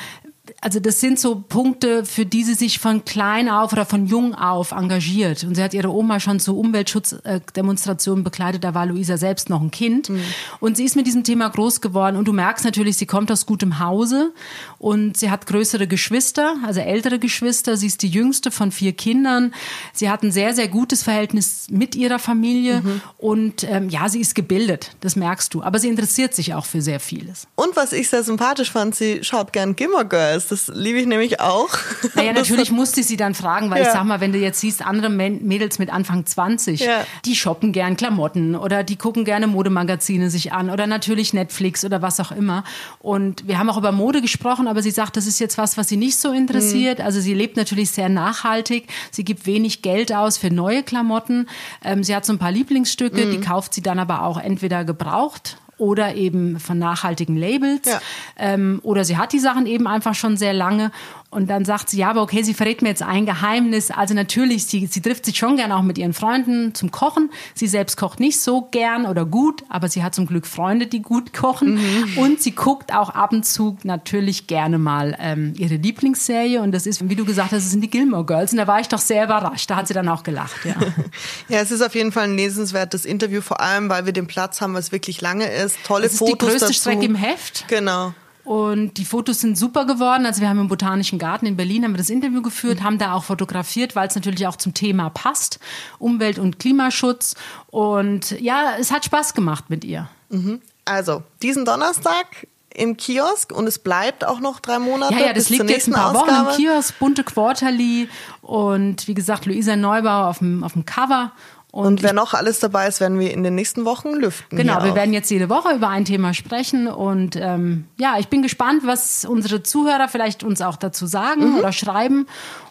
also 0.61 0.79
das 0.79 0.99
sind 0.99 1.19
so 1.19 1.43
Punkte, 1.47 2.05
für 2.05 2.25
die 2.25 2.43
sie 2.43 2.53
sich 2.53 2.79
von 2.79 3.05
klein 3.05 3.49
auf 3.49 3.73
oder 3.73 3.85
von 3.85 4.05
jung 4.05 4.35
auf 4.35 4.71
engagiert. 4.71 5.43
Und 5.43 5.55
sie 5.55 5.63
hat 5.63 5.73
ihre 5.73 5.91
Oma 5.91 6.19
schon 6.19 6.39
zu 6.39 6.57
Umweltschutzdemonstrationen 6.57 8.23
bekleidet, 8.23 8.63
da 8.63 8.73
war 8.73 8.85
Luisa 8.85 9.17
selbst 9.17 9.49
noch 9.49 9.61
ein 9.61 9.71
Kind. 9.71 10.09
Mhm. 10.09 10.21
Und 10.59 10.77
sie 10.77 10.85
ist 10.85 10.95
mit 10.95 11.07
diesem 11.07 11.23
Thema 11.23 11.49
groß 11.49 11.81
geworden. 11.81 12.15
Und 12.15 12.27
du 12.27 12.33
merkst 12.33 12.65
natürlich, 12.65 12.97
sie 12.97 13.05
kommt 13.05 13.31
aus 13.31 13.45
gutem 13.45 13.79
Hause 13.79 14.33
und 14.77 15.17
sie 15.17 15.29
hat 15.31 15.45
größere 15.45 15.87
Geschwister, 15.87 16.55
also 16.65 16.79
ältere 16.79 17.19
Geschwister. 17.19 17.77
Sie 17.77 17.87
ist 17.87 18.01
die 18.01 18.09
jüngste 18.09 18.51
von 18.51 18.71
vier 18.71 18.93
Kindern. 18.93 19.53
Sie 19.93 20.09
hat 20.09 20.23
ein 20.23 20.31
sehr, 20.31 20.53
sehr 20.53 20.67
gutes 20.67 21.03
Verhältnis 21.03 21.67
mit 21.69 21.95
ihrer 21.95 22.19
Familie. 22.19 22.81
Mhm. 22.81 23.01
Und 23.17 23.63
ähm, 23.69 23.89
ja, 23.89 24.09
sie 24.09 24.21
ist 24.21 24.35
gebildet, 24.35 24.91
das 25.01 25.15
merkst 25.15 25.53
du. 25.53 25.63
Aber 25.63 25.79
sie 25.79 25.87
interessiert 25.87 26.33
sich 26.33 26.53
auch 26.53 26.65
für 26.65 26.81
sehr 26.81 26.99
vieles. 26.99 27.47
Und 27.55 27.75
was 27.75 27.93
ich 27.93 28.09
sehr 28.09 28.23
sympathisch 28.23 28.71
fand, 28.71 28.95
sie 28.95 29.23
schaut 29.23 29.53
gern 29.53 29.75
Gimmer 29.75 30.05
Girls 30.05 30.34
ist. 30.35 30.51
Das 30.51 30.67
liebe 30.67 30.99
ich 30.99 31.05
nämlich 31.05 31.39
auch. 31.39 31.69
Naja, 32.15 32.33
natürlich 32.33 32.71
musste 32.71 33.01
ich 33.01 33.07
sie 33.07 33.17
dann 33.17 33.33
fragen, 33.33 33.69
weil 33.69 33.81
ja. 33.81 33.87
ich 33.87 33.93
sag 33.93 34.03
mal, 34.03 34.21
wenn 34.21 34.31
du 34.31 34.37
jetzt 34.37 34.59
siehst, 34.59 34.85
andere 34.85 35.09
Mädels 35.09 35.79
mit 35.79 35.91
Anfang 35.91 36.25
20, 36.25 36.81
ja. 36.81 37.05
die 37.25 37.35
shoppen 37.35 37.71
gern 37.71 37.97
Klamotten 37.97 38.55
oder 38.55 38.83
die 38.83 38.95
gucken 38.95 39.25
gerne 39.25 39.47
Modemagazine 39.47 40.29
sich 40.29 40.53
an 40.53 40.69
oder 40.69 40.87
natürlich 40.87 41.33
Netflix 41.33 41.83
oder 41.83 42.01
was 42.01 42.19
auch 42.19 42.31
immer. 42.31 42.63
Und 42.99 43.47
wir 43.47 43.57
haben 43.57 43.69
auch 43.69 43.77
über 43.77 43.91
Mode 43.91 44.21
gesprochen, 44.21 44.67
aber 44.67 44.81
sie 44.81 44.91
sagt, 44.91 45.17
das 45.17 45.25
ist 45.25 45.39
jetzt 45.39 45.57
was, 45.57 45.77
was 45.77 45.89
sie 45.89 45.97
nicht 45.97 46.17
so 46.17 46.31
interessiert. 46.31 46.99
Mhm. 46.99 47.05
Also 47.05 47.19
sie 47.19 47.33
lebt 47.33 47.57
natürlich 47.57 47.91
sehr 47.91 48.09
nachhaltig. 48.09 48.87
Sie 49.11 49.23
gibt 49.23 49.45
wenig 49.45 49.81
Geld 49.81 50.13
aus 50.13 50.37
für 50.37 50.51
neue 50.51 50.83
Klamotten. 50.83 51.47
Ähm, 51.83 52.03
sie 52.03 52.15
hat 52.15 52.25
so 52.25 52.33
ein 52.33 52.39
paar 52.39 52.51
Lieblingsstücke, 52.51 53.25
mhm. 53.25 53.31
die 53.31 53.39
kauft 53.41 53.73
sie 53.73 53.81
dann 53.81 53.99
aber 53.99 54.23
auch 54.23 54.37
entweder 54.37 54.85
gebraucht 54.85 55.57
oder 55.77 56.15
eben 56.15 56.59
von 56.59 56.79
nachhaltigen 56.79 57.35
Labels. 57.35 57.85
Ja. 57.85 57.99
Ähm, 58.37 58.79
oder 58.83 59.03
sie 59.03 59.17
hat 59.17 59.33
die 59.33 59.39
Sachen 59.39 59.65
eben 59.65 59.87
einfach 59.87 60.15
schon 60.15 60.37
sehr 60.37 60.53
lange 60.53 60.91
und 61.35 61.47
dann 61.49 61.65
sagt 61.65 61.89
sie, 61.89 61.97
ja, 61.97 62.09
aber 62.09 62.21
okay, 62.21 62.43
sie 62.43 62.53
verrät 62.53 62.81
mir 62.81 62.89
jetzt 62.89 63.03
ein 63.03 63.25
Geheimnis. 63.25 63.91
Also 63.91 64.13
natürlich, 64.13 64.65
sie, 64.65 64.87
sie 64.87 65.01
trifft 65.01 65.25
sich 65.25 65.37
schon 65.37 65.57
gern 65.57 65.71
auch 65.71 65.81
mit 65.81 65.97
ihren 65.97 66.13
Freunden 66.13 66.73
zum 66.73 66.91
Kochen. 66.91 67.29
Sie 67.53 67.67
selbst 67.67 67.97
kocht 67.97 68.19
nicht 68.19 68.39
so 68.39 68.61
gern 68.71 69.05
oder 69.05 69.25
gut, 69.25 69.63
aber 69.67 69.89
sie 69.89 70.01
hat 70.01 70.15
zum 70.15 70.27
Glück 70.27 70.47
Freunde, 70.47 70.87
die 70.87 71.01
gut 71.01 71.33
kochen. 71.33 71.75
Mhm. 71.75 72.17
Und 72.17 72.41
sie 72.41 72.51
guckt 72.51 72.93
auch 72.93 73.09
ab 73.09 73.33
und 73.33 73.45
zu 73.45 73.77
natürlich 73.83 74.47
gerne 74.47 74.77
mal 74.77 75.17
ähm, 75.19 75.53
ihre 75.57 75.75
Lieblingsserie. 75.75 76.61
Und 76.61 76.71
das 76.71 76.85
ist, 76.85 77.07
wie 77.09 77.15
du 77.15 77.25
gesagt 77.25 77.51
hast, 77.51 77.63
das 77.63 77.71
sind 77.71 77.81
die 77.81 77.89
Gilmore 77.89 78.25
Girls. 78.25 78.53
Und 78.53 78.57
da 78.57 78.67
war 78.67 78.79
ich 78.79 78.87
doch 78.87 78.99
sehr 78.99 79.25
überrascht. 79.25 79.69
Da 79.69 79.75
hat 79.75 79.87
sie 79.87 79.93
dann 79.93 80.07
auch 80.07 80.23
gelacht, 80.23 80.63
ja. 80.63 80.75
ja, 81.49 81.59
es 81.59 81.71
ist 81.71 81.81
auf 81.81 81.95
jeden 81.95 82.13
Fall 82.13 82.23
ein 82.23 82.37
lesenswertes 82.37 83.03
Interview, 83.03 83.41
vor 83.41 83.59
allem, 83.59 83.89
weil 83.89 84.05
wir 84.05 84.13
den 84.13 84.27
Platz 84.27 84.61
haben, 84.61 84.73
was 84.73 84.93
wirklich 84.93 85.19
lange 85.19 85.51
ist. 85.51 85.77
Tolle 85.85 86.03
das 86.03 86.13
ist 86.13 86.19
Fotos 86.19 86.31
die 86.31 86.45
größte 86.45 86.59
dazu. 86.67 86.73
Strecke 86.73 87.05
im 87.05 87.15
Heft. 87.15 87.67
Genau. 87.67 88.13
Und 88.45 88.93
die 88.97 89.05
Fotos 89.05 89.41
sind 89.41 89.57
super 89.57 89.85
geworden. 89.85 90.25
Also 90.25 90.41
wir 90.41 90.49
haben 90.49 90.59
im 90.59 90.67
Botanischen 90.67 91.19
Garten 91.19 91.47
in 91.47 91.57
Berlin 91.57 91.83
haben 91.83 91.93
wir 91.93 91.97
das 91.97 92.11
Interview 92.11 92.41
geführt, 92.41 92.83
haben 92.83 92.99
da 92.99 93.13
auch 93.13 93.23
fotografiert, 93.23 93.95
weil 93.95 94.07
es 94.07 94.15
natürlich 94.15 94.45
auch 94.47 94.55
zum 94.55 94.73
Thema 94.73 95.09
passt, 95.09 95.59
Umwelt- 95.97 96.39
und 96.39 96.59
Klimaschutz. 96.59 97.35
Und 97.67 98.39
ja, 98.39 98.75
es 98.79 98.91
hat 98.91 99.03
Spaß 99.03 99.33
gemacht 99.33 99.65
mit 99.69 99.83
ihr. 99.83 100.07
Mhm. 100.29 100.61
Also 100.85 101.23
diesen 101.41 101.65
Donnerstag 101.65 102.47
im 102.75 102.97
Kiosk 102.97 103.51
und 103.51 103.67
es 103.67 103.79
bleibt 103.79 104.25
auch 104.25 104.39
noch 104.39 104.59
drei 104.59 104.79
Monate. 104.79 105.13
Ja, 105.15 105.27
ja, 105.27 105.33
das 105.33 105.49
liegt 105.49 105.69
jetzt 105.69 105.87
ein 105.87 105.93
paar 105.93 106.15
Ausgabe. 106.15 106.49
Wochen 106.49 106.49
im 106.51 106.55
Kiosk, 106.57 106.99
bunte 106.99 107.23
Quarterly 107.23 108.09
und 108.41 109.07
wie 109.07 109.13
gesagt, 109.13 109.45
Luisa 109.45 109.75
Neubauer 109.75 110.27
auf 110.27 110.39
dem, 110.39 110.63
auf 110.63 110.73
dem 110.73 110.85
Cover. 110.85 111.31
Und, 111.75 111.85
und 111.87 112.03
wer 112.03 112.13
noch 112.13 112.33
alles 112.33 112.61
dabei 112.61 112.87
ist, 112.87 113.01
werden 113.01 113.19
wir 113.19 113.33
in 113.33 113.43
den 113.43 113.53
nächsten 113.53 113.83
Wochen 113.83 114.13
lüften. 114.13 114.57
Genau, 114.57 114.81
wir 114.81 114.91
auch. 114.91 114.95
werden 114.95 115.11
jetzt 115.11 115.29
jede 115.29 115.49
Woche 115.49 115.75
über 115.75 115.89
ein 115.89 116.05
Thema 116.05 116.33
sprechen. 116.33 116.87
Und 116.87 117.35
ähm, 117.35 117.83
ja, 117.97 118.15
ich 118.17 118.29
bin 118.29 118.41
gespannt, 118.41 118.83
was 118.85 119.25
unsere 119.25 119.61
Zuhörer 119.61 120.07
vielleicht 120.07 120.41
uns 120.45 120.61
auch 120.61 120.77
dazu 120.77 121.05
sagen 121.05 121.49
mhm. 121.49 121.57
oder 121.57 121.73
schreiben. 121.73 122.27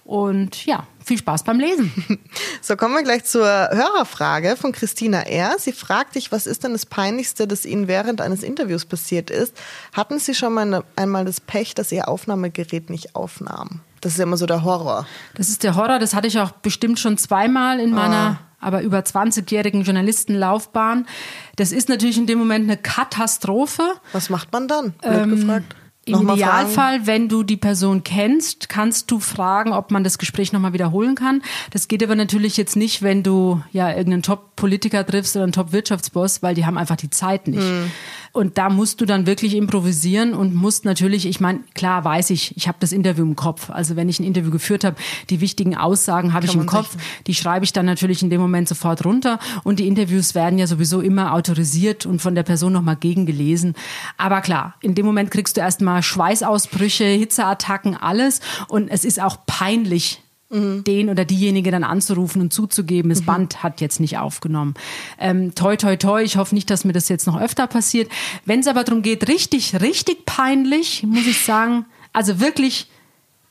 Und 0.06 0.64
ja, 0.64 0.86
viel 1.04 1.18
Spaß 1.18 1.44
beim 1.44 1.60
Lesen. 1.60 1.92
So, 2.62 2.76
kommen 2.76 2.94
wir 2.94 3.02
gleich 3.02 3.24
zur 3.24 3.44
Hörerfrage 3.44 4.56
von 4.56 4.72
Christina 4.72 5.20
R. 5.20 5.56
Sie 5.58 5.72
fragt 5.72 6.14
dich, 6.14 6.32
was 6.32 6.46
ist 6.46 6.64
denn 6.64 6.72
das 6.72 6.86
Peinlichste, 6.86 7.46
das 7.46 7.66
Ihnen 7.66 7.88
während 7.88 8.22
eines 8.22 8.42
Interviews 8.42 8.86
passiert 8.86 9.30
ist? 9.30 9.54
Hatten 9.92 10.18
Sie 10.18 10.34
schon 10.34 10.54
mal 10.54 10.82
einmal 10.96 11.26
das 11.26 11.42
Pech, 11.42 11.74
dass 11.74 11.92
Ihr 11.92 12.08
Aufnahmegerät 12.08 12.88
nicht 12.88 13.14
aufnahm? 13.14 13.82
Das 14.04 14.12
ist 14.12 14.18
ja 14.18 14.24
immer 14.24 14.36
so 14.36 14.44
der 14.44 14.64
Horror. 14.64 15.06
Das 15.34 15.48
ist 15.48 15.62
der 15.62 15.76
Horror, 15.76 15.98
das 15.98 16.12
hatte 16.12 16.28
ich 16.28 16.38
auch 16.38 16.50
bestimmt 16.50 17.00
schon 17.00 17.16
zweimal 17.16 17.80
in 17.80 17.90
meiner 17.90 18.38
oh 18.38 18.44
aber 18.64 18.80
über 18.80 18.98
20-jährigen 19.00 19.82
Journalistenlaufbahn. 19.82 21.06
Das 21.56 21.70
ist 21.70 21.90
natürlich 21.90 22.16
in 22.16 22.26
dem 22.26 22.38
Moment 22.38 22.64
eine 22.64 22.78
Katastrophe. 22.78 23.82
Was 24.12 24.30
macht 24.30 24.52
man 24.52 24.68
dann? 24.68 24.94
ähm, 25.02 25.30
gefragt. 25.30 25.76
Im 26.06 26.28
Idealfall, 26.28 27.06
wenn 27.06 27.28
du 27.28 27.42
die 27.42 27.56
Person 27.56 28.04
kennst, 28.04 28.68
kannst 28.68 29.10
du 29.10 29.20
fragen, 29.20 29.72
ob 29.72 29.90
man 29.90 30.04
das 30.04 30.18
Gespräch 30.18 30.52
nochmal 30.52 30.72
wiederholen 30.72 31.14
kann. 31.14 31.42
Das 31.70 31.88
geht 31.88 32.02
aber 32.02 32.14
natürlich 32.14 32.56
jetzt 32.56 32.76
nicht, 32.76 33.02
wenn 33.02 33.22
du 33.22 33.62
ja 33.72 33.88
irgendeinen 33.88 34.22
Top-Politiker 34.22 35.06
triffst 35.06 35.36
oder 35.36 35.44
einen 35.44 35.52
Top-Wirtschaftsboss, 35.52 36.42
weil 36.42 36.54
die 36.54 36.66
haben 36.66 36.78
einfach 36.78 36.96
die 36.96 37.10
Zeit 37.10 37.48
nicht. 37.48 37.62
Hm. 37.62 37.90
Und 38.34 38.58
da 38.58 38.68
musst 38.68 39.00
du 39.00 39.06
dann 39.06 39.26
wirklich 39.26 39.54
improvisieren 39.54 40.34
und 40.34 40.56
musst 40.56 40.84
natürlich, 40.84 41.24
ich 41.24 41.38
meine, 41.38 41.60
klar 41.74 42.04
weiß 42.04 42.30
ich, 42.30 42.56
ich 42.56 42.66
habe 42.66 42.78
das 42.80 42.90
Interview 42.90 43.22
im 43.22 43.36
Kopf. 43.36 43.70
Also 43.70 43.94
wenn 43.94 44.08
ich 44.08 44.18
ein 44.18 44.24
Interview 44.24 44.50
geführt 44.50 44.82
habe, 44.82 44.96
die 45.30 45.40
wichtigen 45.40 45.76
Aussagen 45.76 46.34
habe 46.34 46.44
ich 46.44 46.54
im 46.54 46.66
Kopf, 46.66 46.96
die 47.28 47.34
schreibe 47.34 47.64
ich 47.64 47.72
dann 47.72 47.86
natürlich 47.86 48.24
in 48.24 48.30
dem 48.30 48.40
Moment 48.40 48.68
sofort 48.68 49.04
runter. 49.04 49.38
Und 49.62 49.78
die 49.78 49.86
Interviews 49.86 50.34
werden 50.34 50.58
ja 50.58 50.66
sowieso 50.66 51.00
immer 51.00 51.32
autorisiert 51.32 52.06
und 52.06 52.20
von 52.20 52.34
der 52.34 52.42
Person 52.42 52.72
nochmal 52.72 52.96
gegengelesen. 52.96 53.76
Aber 54.18 54.40
klar, 54.40 54.74
in 54.80 54.96
dem 54.96 55.06
Moment 55.06 55.30
kriegst 55.30 55.56
du 55.56 55.60
erstmal 55.60 55.93
Schweißausbrüche, 56.02 57.04
Hitzeattacken, 57.04 57.96
alles. 57.96 58.40
Und 58.68 58.88
es 58.88 59.04
ist 59.04 59.20
auch 59.20 59.38
peinlich, 59.46 60.20
mhm. 60.50 60.84
den 60.84 61.10
oder 61.10 61.24
diejenige 61.24 61.70
dann 61.70 61.84
anzurufen 61.84 62.40
und 62.40 62.52
zuzugeben, 62.52 63.10
das 63.10 63.22
mhm. 63.22 63.26
Band 63.26 63.62
hat 63.62 63.80
jetzt 63.80 64.00
nicht 64.00 64.18
aufgenommen. 64.18 64.74
Ähm, 65.18 65.54
toi, 65.54 65.76
toi, 65.76 65.96
toi, 65.96 66.22
ich 66.22 66.36
hoffe 66.36 66.54
nicht, 66.54 66.70
dass 66.70 66.84
mir 66.84 66.92
das 66.92 67.08
jetzt 67.08 67.26
noch 67.26 67.40
öfter 67.40 67.66
passiert. 67.66 68.10
Wenn 68.44 68.60
es 68.60 68.66
aber 68.66 68.84
darum 68.84 69.02
geht, 69.02 69.28
richtig, 69.28 69.80
richtig 69.80 70.24
peinlich, 70.26 71.02
muss 71.02 71.26
ich 71.26 71.44
sagen, 71.44 71.86
also 72.12 72.40
wirklich 72.40 72.88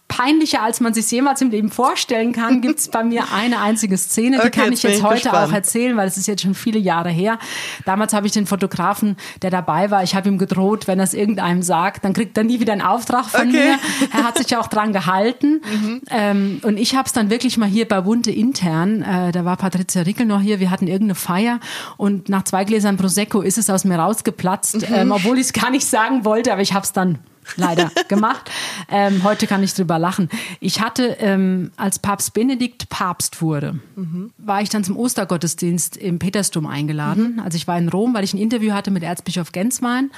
peinlicher, 0.07 0.61
als 0.61 0.79
man 0.79 0.93
sich 0.93 1.09
jemals 1.09 1.41
im 1.41 1.49
Leben 1.49 1.71
vorstellen 1.71 2.33
kann, 2.33 2.61
gibt 2.61 2.79
es 2.79 2.87
bei 2.87 3.03
mir 3.03 3.33
eine 3.33 3.59
einzige 3.59 3.97
Szene, 3.97 4.37
die 4.37 4.47
okay, 4.47 4.61
kann 4.61 4.73
ich 4.73 4.83
jetzt, 4.83 4.97
ich 4.97 5.03
heute 5.03 5.23
gespannt. 5.23 5.49
auch 5.49 5.53
erzählen, 5.53 5.97
weil 5.97 6.07
es 6.07 6.17
ist 6.17 6.27
jetzt 6.27 6.43
schon 6.43 6.53
viele 6.53 6.77
Jahre 6.77 7.09
her. 7.09 7.39
Damals 7.85 8.13
habe 8.13 8.27
ich 8.27 8.31
den 8.31 8.45
Fotografen, 8.45 9.17
der 9.41 9.49
dabei 9.49 9.89
war, 9.89 10.03
ich 10.03 10.13
habe 10.13 10.29
ihm 10.29 10.37
gedroht, 10.37 10.87
wenn 10.87 10.99
er 10.99 11.05
es 11.05 11.15
irgendeinem 11.15 11.63
sagt, 11.63 12.05
dann 12.05 12.13
kriegt 12.13 12.37
er 12.37 12.43
nie 12.43 12.59
wieder 12.59 12.73
einen 12.73 12.83
Auftrag 12.83 13.25
von 13.25 13.49
okay. 13.49 13.51
mir. 13.51 13.79
Er 14.11 14.23
hat 14.23 14.37
sich 14.37 14.55
auch 14.55 14.67
dran 14.67 14.93
gehalten. 14.93 15.61
Mhm. 15.73 16.01
Ähm, 16.11 16.61
und 16.63 16.77
ich 16.77 16.95
habe 16.95 17.07
es 17.07 17.13
dann 17.13 17.29
wirklich 17.29 17.57
mal 17.57 17.67
hier 17.67 17.87
bei 17.87 18.01
Bunte 18.01 18.29
intern, 18.31 19.01
äh, 19.01 19.31
da 19.31 19.43
war 19.43 19.57
Patricia 19.57 20.03
Rickel 20.03 20.25
noch 20.25 20.41
hier, 20.41 20.59
wir 20.59 20.69
hatten 20.69 20.87
irgendeine 20.87 21.15
Feier 21.15 21.59
und 21.97 22.29
nach 22.29 22.43
zwei 22.43 22.63
Gläsern 22.63 22.97
Prosecco 22.97 23.41
ist 23.41 23.57
es 23.57 23.69
aus 23.69 23.85
mir 23.85 23.97
rausgeplatzt, 23.97 24.87
mhm. 24.87 24.95
ähm, 24.95 25.11
obwohl 25.11 25.37
ich 25.37 25.47
es 25.47 25.53
gar 25.53 25.71
nicht 25.71 25.87
sagen 25.87 26.25
wollte, 26.25 26.51
aber 26.51 26.61
ich 26.61 26.73
habe 26.73 26.83
es 26.83 26.93
dann 26.93 27.19
leider 27.55 27.91
gemacht. 28.07 28.49
Ähm, 28.89 29.23
heute 29.23 29.47
kann 29.47 29.63
ich 29.63 29.73
drüber 29.73 29.99
lachen. 29.99 30.29
Ich 30.59 30.81
hatte, 30.81 31.17
ähm, 31.19 31.71
als 31.77 31.99
Papst 31.99 32.33
Benedikt 32.33 32.89
Papst 32.89 33.41
wurde, 33.41 33.79
mhm. 33.95 34.31
war 34.37 34.61
ich 34.61 34.69
dann 34.69 34.83
zum 34.83 34.97
Ostergottesdienst 34.97 35.97
im 35.97 36.19
Petersdom 36.19 36.65
eingeladen. 36.65 37.35
Mhm. 37.35 37.39
Also 37.39 37.55
ich 37.55 37.67
war 37.67 37.77
in 37.77 37.89
Rom, 37.89 38.13
weil 38.13 38.23
ich 38.23 38.33
ein 38.33 38.39
Interview 38.39 38.73
hatte 38.73 38.91
mit 38.91 39.03
Erzbischof 39.03 39.51
Genswein. 39.51 40.11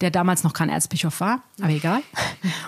Der 0.00 0.10
damals 0.10 0.42
noch 0.42 0.52
kein 0.52 0.68
Erzbischof 0.68 1.20
war, 1.20 1.40
aber 1.60 1.70
egal. 1.70 2.02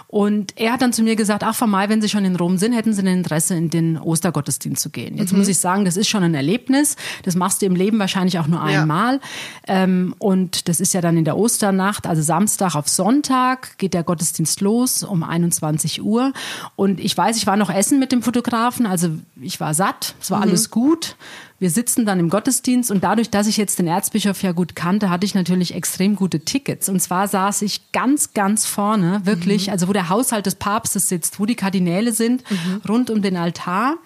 Und 0.06 0.56
er 0.56 0.72
hat 0.72 0.80
dann 0.80 0.92
zu 0.92 1.02
mir 1.02 1.16
gesagt, 1.16 1.42
ach 1.42 1.60
May, 1.66 1.88
wenn 1.88 2.00
Sie 2.00 2.08
schon 2.08 2.24
in 2.24 2.36
Rom 2.36 2.56
sind, 2.56 2.72
hätten 2.72 2.92
Sie 2.92 3.02
ein 3.02 3.08
Interesse, 3.08 3.56
in 3.56 3.68
den 3.68 3.98
Ostergottesdienst 3.98 4.80
zu 4.80 4.90
gehen. 4.90 5.18
Jetzt 5.18 5.32
mhm. 5.32 5.38
muss 5.38 5.48
ich 5.48 5.58
sagen, 5.58 5.84
das 5.84 5.96
ist 5.96 6.08
schon 6.08 6.22
ein 6.22 6.34
Erlebnis. 6.34 6.96
Das 7.24 7.34
machst 7.34 7.62
du 7.62 7.66
im 7.66 7.74
Leben 7.74 7.98
wahrscheinlich 7.98 8.38
auch 8.38 8.46
nur 8.46 8.62
einmal. 8.62 9.20
Ja. 9.66 9.82
Ähm, 9.82 10.14
und 10.18 10.68
das 10.68 10.78
ist 10.78 10.94
ja 10.94 11.00
dann 11.00 11.16
in 11.16 11.24
der 11.24 11.36
Osternacht, 11.36 12.06
also 12.06 12.22
Samstag 12.22 12.76
auf 12.76 12.88
Sonntag 12.88 13.76
geht 13.78 13.94
der 13.94 14.04
Gottesdienst 14.04 14.60
los 14.60 15.02
um 15.02 15.24
21 15.24 16.02
Uhr. 16.02 16.32
Und 16.76 17.00
ich 17.00 17.16
weiß, 17.16 17.36
ich 17.36 17.46
war 17.48 17.56
noch 17.56 17.70
essen 17.70 17.98
mit 17.98 18.12
dem 18.12 18.22
Fotografen, 18.22 18.86
also 18.86 19.10
ich 19.40 19.58
war 19.58 19.74
satt, 19.74 20.14
es 20.20 20.30
war 20.30 20.38
mhm. 20.38 20.44
alles 20.44 20.70
gut. 20.70 21.16
Wir 21.58 21.70
sitzen 21.70 22.04
dann 22.04 22.20
im 22.20 22.28
Gottesdienst 22.28 22.90
und 22.90 23.02
dadurch, 23.02 23.30
dass 23.30 23.46
ich 23.46 23.56
jetzt 23.56 23.78
den 23.78 23.86
Erzbischof 23.86 24.42
ja 24.42 24.52
gut 24.52 24.76
kannte, 24.76 25.08
hatte 25.08 25.24
ich 25.24 25.34
natürlich 25.34 25.74
extrem 25.74 26.14
gute 26.14 26.40
Tickets. 26.40 26.88
Und 26.88 27.00
zwar 27.00 27.28
saß 27.28 27.62
ich 27.62 27.92
ganz, 27.92 28.34
ganz 28.34 28.66
vorne, 28.66 29.22
wirklich, 29.24 29.68
mhm. 29.68 29.72
also 29.72 29.88
wo 29.88 29.94
der 29.94 30.10
Haushalt 30.10 30.44
des 30.44 30.56
Papstes 30.56 31.08
sitzt, 31.08 31.40
wo 31.40 31.46
die 31.46 31.54
Kardinäle 31.54 32.12
sind, 32.12 32.42
mhm. 32.50 32.82
rund 32.86 33.10
um 33.10 33.22
den 33.22 33.36
Altar. 33.36 33.96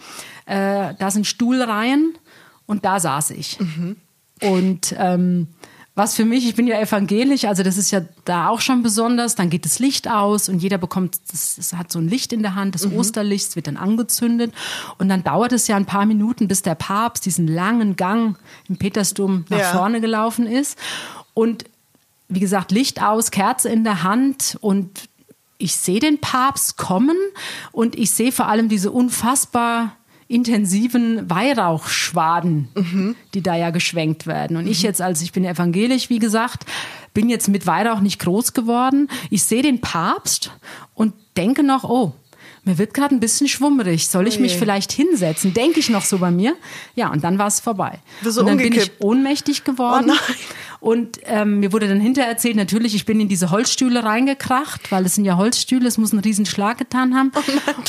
Äh, 0.46 0.94
da 0.98 1.10
sind 1.10 1.26
Stuhlreihen 1.26 2.14
und 2.66 2.84
da 2.84 3.00
saß 3.00 3.30
ich. 3.32 3.58
Mhm. 3.58 3.96
Und 4.42 4.94
ähm, 4.96 5.48
was 6.00 6.14
für 6.14 6.24
mich, 6.24 6.48
ich 6.48 6.54
bin 6.54 6.66
ja 6.66 6.80
evangelisch, 6.80 7.44
also 7.44 7.62
das 7.62 7.76
ist 7.76 7.90
ja 7.90 8.00
da 8.24 8.48
auch 8.48 8.62
schon 8.62 8.82
besonders. 8.82 9.34
Dann 9.34 9.50
geht 9.50 9.66
das 9.66 9.80
Licht 9.80 10.08
aus 10.08 10.48
und 10.48 10.60
jeder 10.60 10.78
bekommt, 10.78 11.20
das, 11.30 11.56
das 11.56 11.74
hat 11.74 11.92
so 11.92 11.98
ein 11.98 12.08
Licht 12.08 12.32
in 12.32 12.40
der 12.40 12.54
Hand, 12.54 12.74
das 12.74 12.86
mhm. 12.86 12.96
Osterlicht, 12.96 13.54
wird 13.54 13.66
dann 13.66 13.76
angezündet. 13.76 14.54
Und 14.96 15.10
dann 15.10 15.22
dauert 15.22 15.52
es 15.52 15.68
ja 15.68 15.76
ein 15.76 15.84
paar 15.84 16.06
Minuten, 16.06 16.48
bis 16.48 16.62
der 16.62 16.74
Papst 16.74 17.26
diesen 17.26 17.46
langen 17.46 17.96
Gang 17.96 18.38
im 18.66 18.78
Petersdom 18.78 19.44
nach 19.50 19.58
ja. 19.58 19.72
vorne 19.72 20.00
gelaufen 20.00 20.46
ist. 20.46 20.78
Und 21.34 21.66
wie 22.28 22.40
gesagt, 22.40 22.72
Licht 22.72 23.02
aus, 23.02 23.30
Kerze 23.30 23.68
in 23.68 23.84
der 23.84 24.02
Hand 24.02 24.56
und 24.62 25.10
ich 25.58 25.76
sehe 25.76 26.00
den 26.00 26.18
Papst 26.18 26.78
kommen 26.78 27.18
und 27.72 27.94
ich 27.94 28.10
sehe 28.12 28.32
vor 28.32 28.48
allem 28.48 28.70
diese 28.70 28.90
unfassbar 28.90 29.96
intensiven 30.30 31.28
Weihrauchschwaden, 31.28 32.68
mhm. 32.74 33.16
die 33.34 33.42
da 33.42 33.56
ja 33.56 33.70
geschwenkt 33.70 34.28
werden. 34.28 34.56
Und 34.56 34.64
mhm. 34.64 34.70
ich 34.70 34.82
jetzt, 34.82 35.02
als 35.02 35.22
ich 35.22 35.32
bin 35.32 35.44
evangelisch, 35.44 36.08
wie 36.08 36.20
gesagt, 36.20 36.64
bin 37.12 37.28
jetzt 37.28 37.48
mit 37.48 37.66
Weihrauch 37.66 38.00
nicht 38.00 38.20
groß 38.20 38.52
geworden. 38.52 39.08
Ich 39.30 39.42
sehe 39.42 39.62
den 39.62 39.80
Papst 39.80 40.52
und 40.94 41.14
denke 41.36 41.64
noch, 41.64 41.82
oh, 41.82 42.12
mir 42.64 42.78
wird 42.78 42.94
gerade 42.94 43.14
ein 43.14 43.20
bisschen 43.20 43.48
schwummerig. 43.48 44.06
Soll 44.06 44.28
ich 44.28 44.38
mich 44.38 44.56
vielleicht 44.56 44.92
hinsetzen? 44.92 45.52
Denke 45.54 45.80
ich 45.80 45.88
noch 45.88 46.04
so 46.04 46.18
bei 46.18 46.30
mir. 46.30 46.54
Ja, 46.94 47.10
und 47.10 47.24
dann 47.24 47.38
war 47.38 47.46
es 47.46 47.58
vorbei. 47.58 47.98
So 48.22 48.40
und 48.40 48.46
dann 48.46 48.58
umgekippt. 48.58 48.74
bin 48.74 48.82
ich 48.82 49.04
ohnmächtig 49.04 49.64
geworden. 49.64 50.12
Oh 50.12 50.34
und 50.80 51.20
ähm, 51.24 51.60
mir 51.60 51.72
wurde 51.72 51.88
dann 51.88 52.00
hinterher 52.00 52.30
erzählt, 52.30 52.56
natürlich, 52.56 52.94
ich 52.94 53.04
bin 53.04 53.20
in 53.20 53.28
diese 53.28 53.50
Holzstühle 53.50 54.02
reingekracht, 54.02 54.90
weil 54.90 55.04
es 55.04 55.14
sind 55.14 55.26
ja 55.26 55.36
Holzstühle, 55.36 55.86
es 55.86 55.98
muss 55.98 56.12
einen 56.12 56.22
riesen 56.22 56.46
Schlag 56.46 56.78
getan 56.78 57.14
haben. 57.14 57.32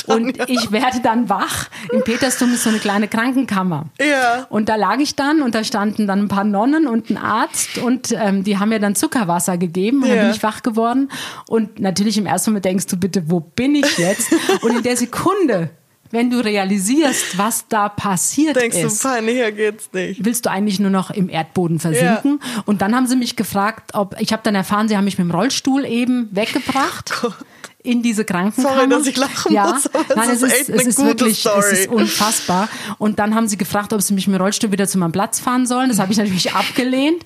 Oh 0.06 0.14
und 0.14 0.38
ich 0.48 0.72
werde 0.72 1.00
dann 1.00 1.28
wach. 1.28 1.68
Im 1.92 2.02
Petersdom 2.02 2.52
ist 2.52 2.64
so 2.64 2.70
eine 2.70 2.78
kleine 2.78 3.08
Krankenkammer. 3.08 3.86
Ja. 4.00 4.46
Und 4.48 4.68
da 4.68 4.76
lag 4.76 4.98
ich 4.98 5.14
dann 5.14 5.42
und 5.42 5.54
da 5.54 5.64
standen 5.64 6.06
dann 6.06 6.20
ein 6.20 6.28
paar 6.28 6.44
Nonnen 6.44 6.86
und 6.86 7.08
ein 7.08 7.16
Arzt 7.16 7.78
und 7.78 8.12
ähm, 8.12 8.42
die 8.42 8.58
haben 8.58 8.70
mir 8.70 8.80
dann 8.80 8.94
Zuckerwasser 8.94 9.58
gegeben 9.58 10.02
und 10.02 10.08
ja. 10.08 10.16
dann 10.16 10.24
bin 10.26 10.34
ich 10.34 10.42
wach 10.42 10.62
geworden. 10.62 11.10
Und 11.46 11.78
natürlich 11.78 12.18
im 12.18 12.26
ersten 12.26 12.50
Moment 12.50 12.64
denkst 12.64 12.86
du 12.86 12.96
bitte, 12.96 13.30
wo 13.30 13.40
bin 13.40 13.74
ich 13.74 13.98
jetzt? 13.98 14.32
Und 14.62 14.76
in 14.76 14.82
der 14.82 14.96
Sekunde 14.96 15.70
wenn 16.12 16.30
du 16.30 16.38
realisierst, 16.38 17.36
was 17.36 17.66
da 17.68 17.88
passiert 17.88 18.54
Denkst 18.54 18.76
ist. 18.76 18.82
Denkst 18.82 19.02
du, 19.02 19.08
peinlicher 19.08 19.50
geht's 19.50 19.88
nicht. 19.92 20.24
Willst 20.24 20.46
du 20.46 20.50
eigentlich 20.50 20.78
nur 20.78 20.90
noch 20.90 21.10
im 21.10 21.28
Erdboden 21.28 21.80
versinken? 21.80 22.38
Ja. 22.40 22.62
Und 22.66 22.82
dann 22.82 22.94
haben 22.94 23.06
sie 23.06 23.16
mich 23.16 23.34
gefragt, 23.34 23.94
ob, 23.94 24.14
ich 24.20 24.32
habe 24.32 24.42
dann 24.44 24.54
erfahren, 24.54 24.88
sie 24.88 24.96
haben 24.96 25.04
mich 25.04 25.18
mit 25.18 25.26
dem 25.26 25.32
Rollstuhl 25.32 25.84
eben 25.84 26.28
weggebracht. 26.30 27.12
Oh 27.24 27.30
in 27.82 28.02
diese 28.02 28.24
Krankenkammer. 28.24 28.76
Sorry, 28.76 28.88
dass 28.88 29.06
ich 29.06 29.16
lachen 29.16 29.52
ja. 29.52 29.72
muss, 29.72 29.90
Nein, 30.14 30.30
es 30.30 30.42
ist, 30.42 30.52
echt 30.52 30.68
es 30.68 30.86
ist 30.86 31.04
wirklich, 31.04 31.40
Story. 31.40 31.58
es 31.58 31.80
ist 31.80 31.88
unfassbar. 31.88 32.68
Und 32.98 33.18
dann 33.18 33.34
haben 33.34 33.48
sie 33.48 33.56
gefragt, 33.56 33.92
ob 33.92 34.00
sie 34.02 34.14
mich 34.14 34.28
mit 34.28 34.36
dem 34.36 34.42
Rollstuhl 34.42 34.70
wieder 34.70 34.86
zu 34.86 34.98
meinem 34.98 35.12
Platz 35.12 35.40
fahren 35.40 35.66
sollen. 35.66 35.88
Das 35.88 35.98
habe 35.98 36.12
ich 36.12 36.18
natürlich 36.18 36.52
abgelehnt. 36.54 37.24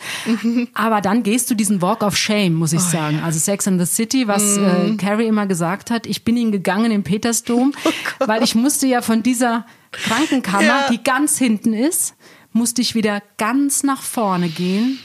aber 0.74 1.00
dann 1.00 1.22
gehst 1.22 1.50
du 1.50 1.54
diesen 1.54 1.82
Walk 1.82 2.02
of 2.02 2.16
Shame, 2.16 2.54
muss 2.54 2.72
ich 2.72 2.80
oh, 2.80 2.90
sagen. 2.90 3.20
Also 3.22 3.38
Sex 3.38 3.68
and 3.68 3.80
the 3.80 3.86
City, 3.86 4.26
was 4.26 4.42
mm. 4.56 4.64
äh, 4.64 4.96
Carrie 4.96 5.26
immer 5.26 5.46
gesagt 5.46 5.90
hat. 5.90 6.06
Ich 6.06 6.24
bin 6.24 6.36
ihn 6.36 6.52
gegangen 6.52 6.90
im 6.90 7.02
Petersdom, 7.02 7.72
oh 7.84 8.26
weil 8.26 8.42
ich 8.42 8.54
musste 8.54 8.86
ja 8.86 9.02
von 9.02 9.22
dieser 9.22 9.66
Krankenkammer, 9.92 10.64
ja. 10.64 10.90
die 10.90 11.02
ganz 11.02 11.38
hinten 11.38 11.74
ist, 11.74 12.14
musste 12.52 12.80
ich 12.80 12.94
wieder 12.94 13.22
ganz 13.36 13.82
nach 13.82 14.02
vorne 14.02 14.48
gehen 14.48 14.98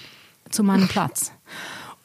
zu 0.50 0.64
meinem 0.64 0.88
Platz. 0.88 1.32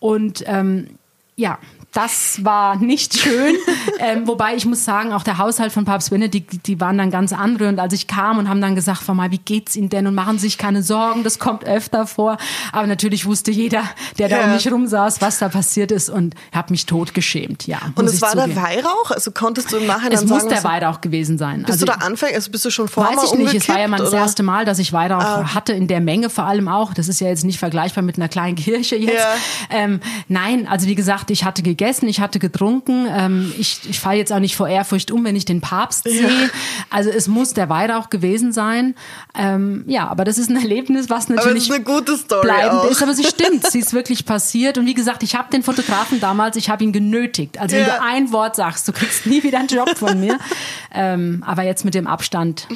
Und 0.01 0.45
ähm, 0.47 0.99
ja, 1.37 1.59
das 1.97 2.45
war 2.45 2.77
nicht 2.77 3.17
schön. 3.17 3.55
ähm, 4.01 4.29
wobei 4.29 4.55
ich 4.55 4.67
muss 4.67 4.85
sagen, 4.85 5.15
auch 5.15 5.23
der 5.23 5.39
Haushalt 5.39 5.73
von 5.73 5.87
Papst 5.87 6.11
Benedikt, 6.11 6.67
die 6.67 6.79
waren 6.79 6.99
dann 6.99 7.11
ganz 7.11 7.33
andere. 7.33 7.71
Und 7.71 7.79
als 7.79 7.95
ich 7.95 8.07
kam 8.07 8.37
und 8.37 8.51
haben 8.51 8.61
dann 8.61 8.75
gesagt, 8.75 9.03
Frau 9.03 9.15
Mal, 9.15 9.31
wie 9.31 9.39
geht's 9.39 9.77
Ihnen 9.77 9.89
denn? 9.89 10.07
Und 10.07 10.15
machen 10.15 10.39
Sie 10.39 10.47
sich 10.47 10.59
keine 10.59 10.83
Sorgen, 10.83 11.25
das 11.25 11.39
kommt 11.39 11.65
öfter 11.65 12.07
vor. 12.07 12.37
Aber 12.73 12.87
natürlich 12.87 13.25
wusste 13.25 13.51
jeder, 13.51 13.83
der 14.19 14.29
da 14.29 14.41
ja. 14.41 14.45
um 14.45 14.53
mich 14.53 14.71
rum 14.71 14.87
saß, 14.87 15.23
was 15.23 15.39
da 15.39 15.49
passiert 15.49 15.91
ist 15.91 16.11
und 16.11 16.35
habe 16.53 16.71
mich 16.71 16.85
totgeschämt. 16.85 17.67
Ja. 17.67 17.79
Und 17.95 18.05
es 18.05 18.21
war 18.21 18.33
zugeben. 18.33 18.55
der 18.55 18.63
Weihrauch? 18.63 19.11
Also 19.13 19.31
konntest 19.31 19.73
du 19.73 19.79
im 19.79 19.87
Nachhinein 19.87 20.13
es 20.13 20.21
sagen? 20.21 20.37
Es 20.37 20.45
muss 20.45 20.53
der 20.53 20.65
Weihrauch 20.65 21.01
gewesen 21.01 21.39
sein. 21.39 21.61
Bist 21.61 21.83
also, 21.83 21.87
du 21.87 21.93
da 21.93 22.05
Anfänger? 22.05 22.35
Also 22.35 22.51
bist 22.51 22.67
du 22.67 22.71
schon 22.71 22.89
vorher 22.89 23.17
Weiß 23.17 23.33
ich 23.33 23.39
nicht. 23.39 23.55
Es 23.55 23.69
war 23.71 23.81
ja 23.81 23.89
mein 23.89 24.03
oder? 24.03 24.11
das 24.11 24.21
erste 24.21 24.43
Mal, 24.43 24.67
dass 24.67 24.79
ich 24.79 24.93
Weihrauch 24.93 25.23
ah. 25.23 25.55
hatte 25.55 25.73
in 25.73 25.89
der 25.89 26.03
Menge 26.03 26.29
vor 26.29 26.45
allem 26.45 26.69
auch. 26.69 26.93
Das 26.93 27.09
ist 27.09 27.21
ja 27.23 27.29
jetzt 27.29 27.45
nicht 27.45 27.59
vergleichbar 27.59 28.05
mit 28.05 28.17
einer 28.17 28.29
kleinen 28.29 28.57
Kirche 28.57 28.97
jetzt. 28.97 29.15
Ja. 29.15 29.35
Ähm, 29.71 30.01
nein, 30.29 30.69
also 30.69 30.87
wie 30.87 30.95
gesagt, 30.95 31.31
ich 31.31 31.45
hatte 31.45 31.63
gegessen, 31.63 31.86
ich 31.87 32.21
hatte 32.21 32.39
getrunken. 32.39 33.07
Ähm, 33.09 33.53
ich 33.59 33.81
ich 33.89 34.01
falle 34.01 34.19
jetzt 34.19 34.33
auch 34.33 34.39
nicht 34.39 34.57
vor 34.57 34.69
Ehrfurcht 34.69 35.11
um, 35.11 35.25
wenn 35.25 35.37
ich 35.37 35.45
den 35.45 35.61
Papst 35.61 36.05
sehe. 36.05 36.23
Ja. 36.23 36.49
Also 36.91 37.11
es 37.11 37.29
muss 37.29 37.55
der 37.55 37.69
Weihrauch 37.69 38.11
gewesen 38.11 38.53
sein. 38.53 38.95
Ähm, 39.35 39.85
ja, 39.87 40.09
aber 40.09 40.25
das 40.25 40.39
ist 40.39 40.51
ein 40.51 40.57
Erlebnis, 40.57 41.11
was 41.11 41.29
natürlich 41.29 41.67
aber 41.71 41.77
eine 41.77 41.85
gute 41.85 42.17
Story 42.17 42.47
bleibend 42.47 42.81
auch. 42.81 42.91
ist. 42.91 43.03
Aber 43.03 43.15
sie 43.15 43.25
stimmt, 43.29 43.67
sie 43.71 43.81
ist 43.81 43.93
wirklich 43.93 44.25
passiert. 44.25 44.79
Und 44.79 44.87
wie 44.87 44.95
gesagt, 44.95 45.23
ich 45.23 45.35
habe 45.35 45.51
den 45.51 45.63
Fotografen 45.63 46.21
damals, 46.21 46.57
ich 46.57 46.71
habe 46.71 46.85
ihn 46.85 46.93
genötigt. 46.93 47.59
Also 47.59 47.77
ja. 47.77 47.83
wenn 47.83 47.89
du 47.89 48.03
ein 48.03 48.33
Wort 48.33 48.57
sagst, 48.57 48.87
du 48.89 48.93
kriegst 48.93 49.27
nie 49.27 49.43
wieder 49.43 49.59
einen 49.59 49.69
Job 49.69 49.97
von 49.97 50.19
mir. 50.19 50.39
ähm, 50.95 51.43
aber 51.47 51.63
jetzt 51.63 51.85
mit 51.85 51.95
dem 51.95 52.07
Abstand 52.07 52.67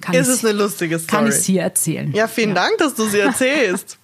kann 0.00 0.14
ist 0.14 0.28
es 0.28 0.44
eine 0.44 0.58
lustige 0.58 0.98
Story. 0.98 1.10
Kann 1.10 1.26
ich 1.28 1.34
es 1.34 1.44
hier 1.44 1.62
erzählen. 1.62 2.12
Ja, 2.12 2.28
vielen 2.28 2.50
ja. 2.50 2.54
Dank, 2.56 2.78
dass 2.78 2.94
du 2.94 3.06
sie 3.06 3.20
erzählst. 3.20 3.98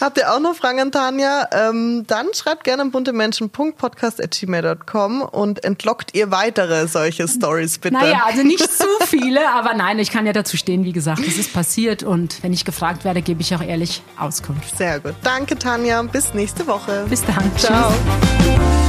Habt 0.00 0.16
ihr 0.18 0.32
auch 0.32 0.38
noch 0.40 0.54
Fragen 0.54 0.80
an 0.80 0.92
Tanja? 0.92 1.48
Ähm, 1.52 2.04
dann 2.06 2.26
schreibt 2.34 2.64
gerne 2.64 2.84
buntemenschen.podcast.gmail.com 2.86 5.22
und 5.22 5.64
entlockt 5.64 6.14
ihr 6.14 6.30
weitere 6.30 6.86
solche 6.86 7.26
Stories 7.26 7.78
bitte. 7.78 7.94
Naja, 7.94 8.24
also 8.26 8.42
nicht 8.42 8.70
zu 8.70 8.84
viele, 9.06 9.48
aber 9.50 9.72
nein, 9.74 9.98
ich 9.98 10.10
kann 10.10 10.26
ja 10.26 10.34
dazu 10.34 10.58
stehen, 10.58 10.84
wie 10.84 10.92
gesagt, 10.92 11.20
es 11.26 11.38
ist 11.38 11.52
passiert 11.52 12.02
und 12.02 12.42
wenn 12.42 12.52
ich 12.52 12.64
gefragt 12.64 13.04
werde, 13.04 13.22
gebe 13.22 13.40
ich 13.40 13.54
auch 13.54 13.62
ehrlich 13.62 14.02
Auskunft. 14.18 14.76
Sehr 14.76 14.98
gut. 15.00 15.14
Danke, 15.22 15.56
Tanja. 15.58 16.02
Bis 16.02 16.34
nächste 16.34 16.66
Woche. 16.66 17.06
Bis 17.08 17.24
dann. 17.24 17.50
Ciao. 17.56 17.90
Tschüss. 17.90 18.87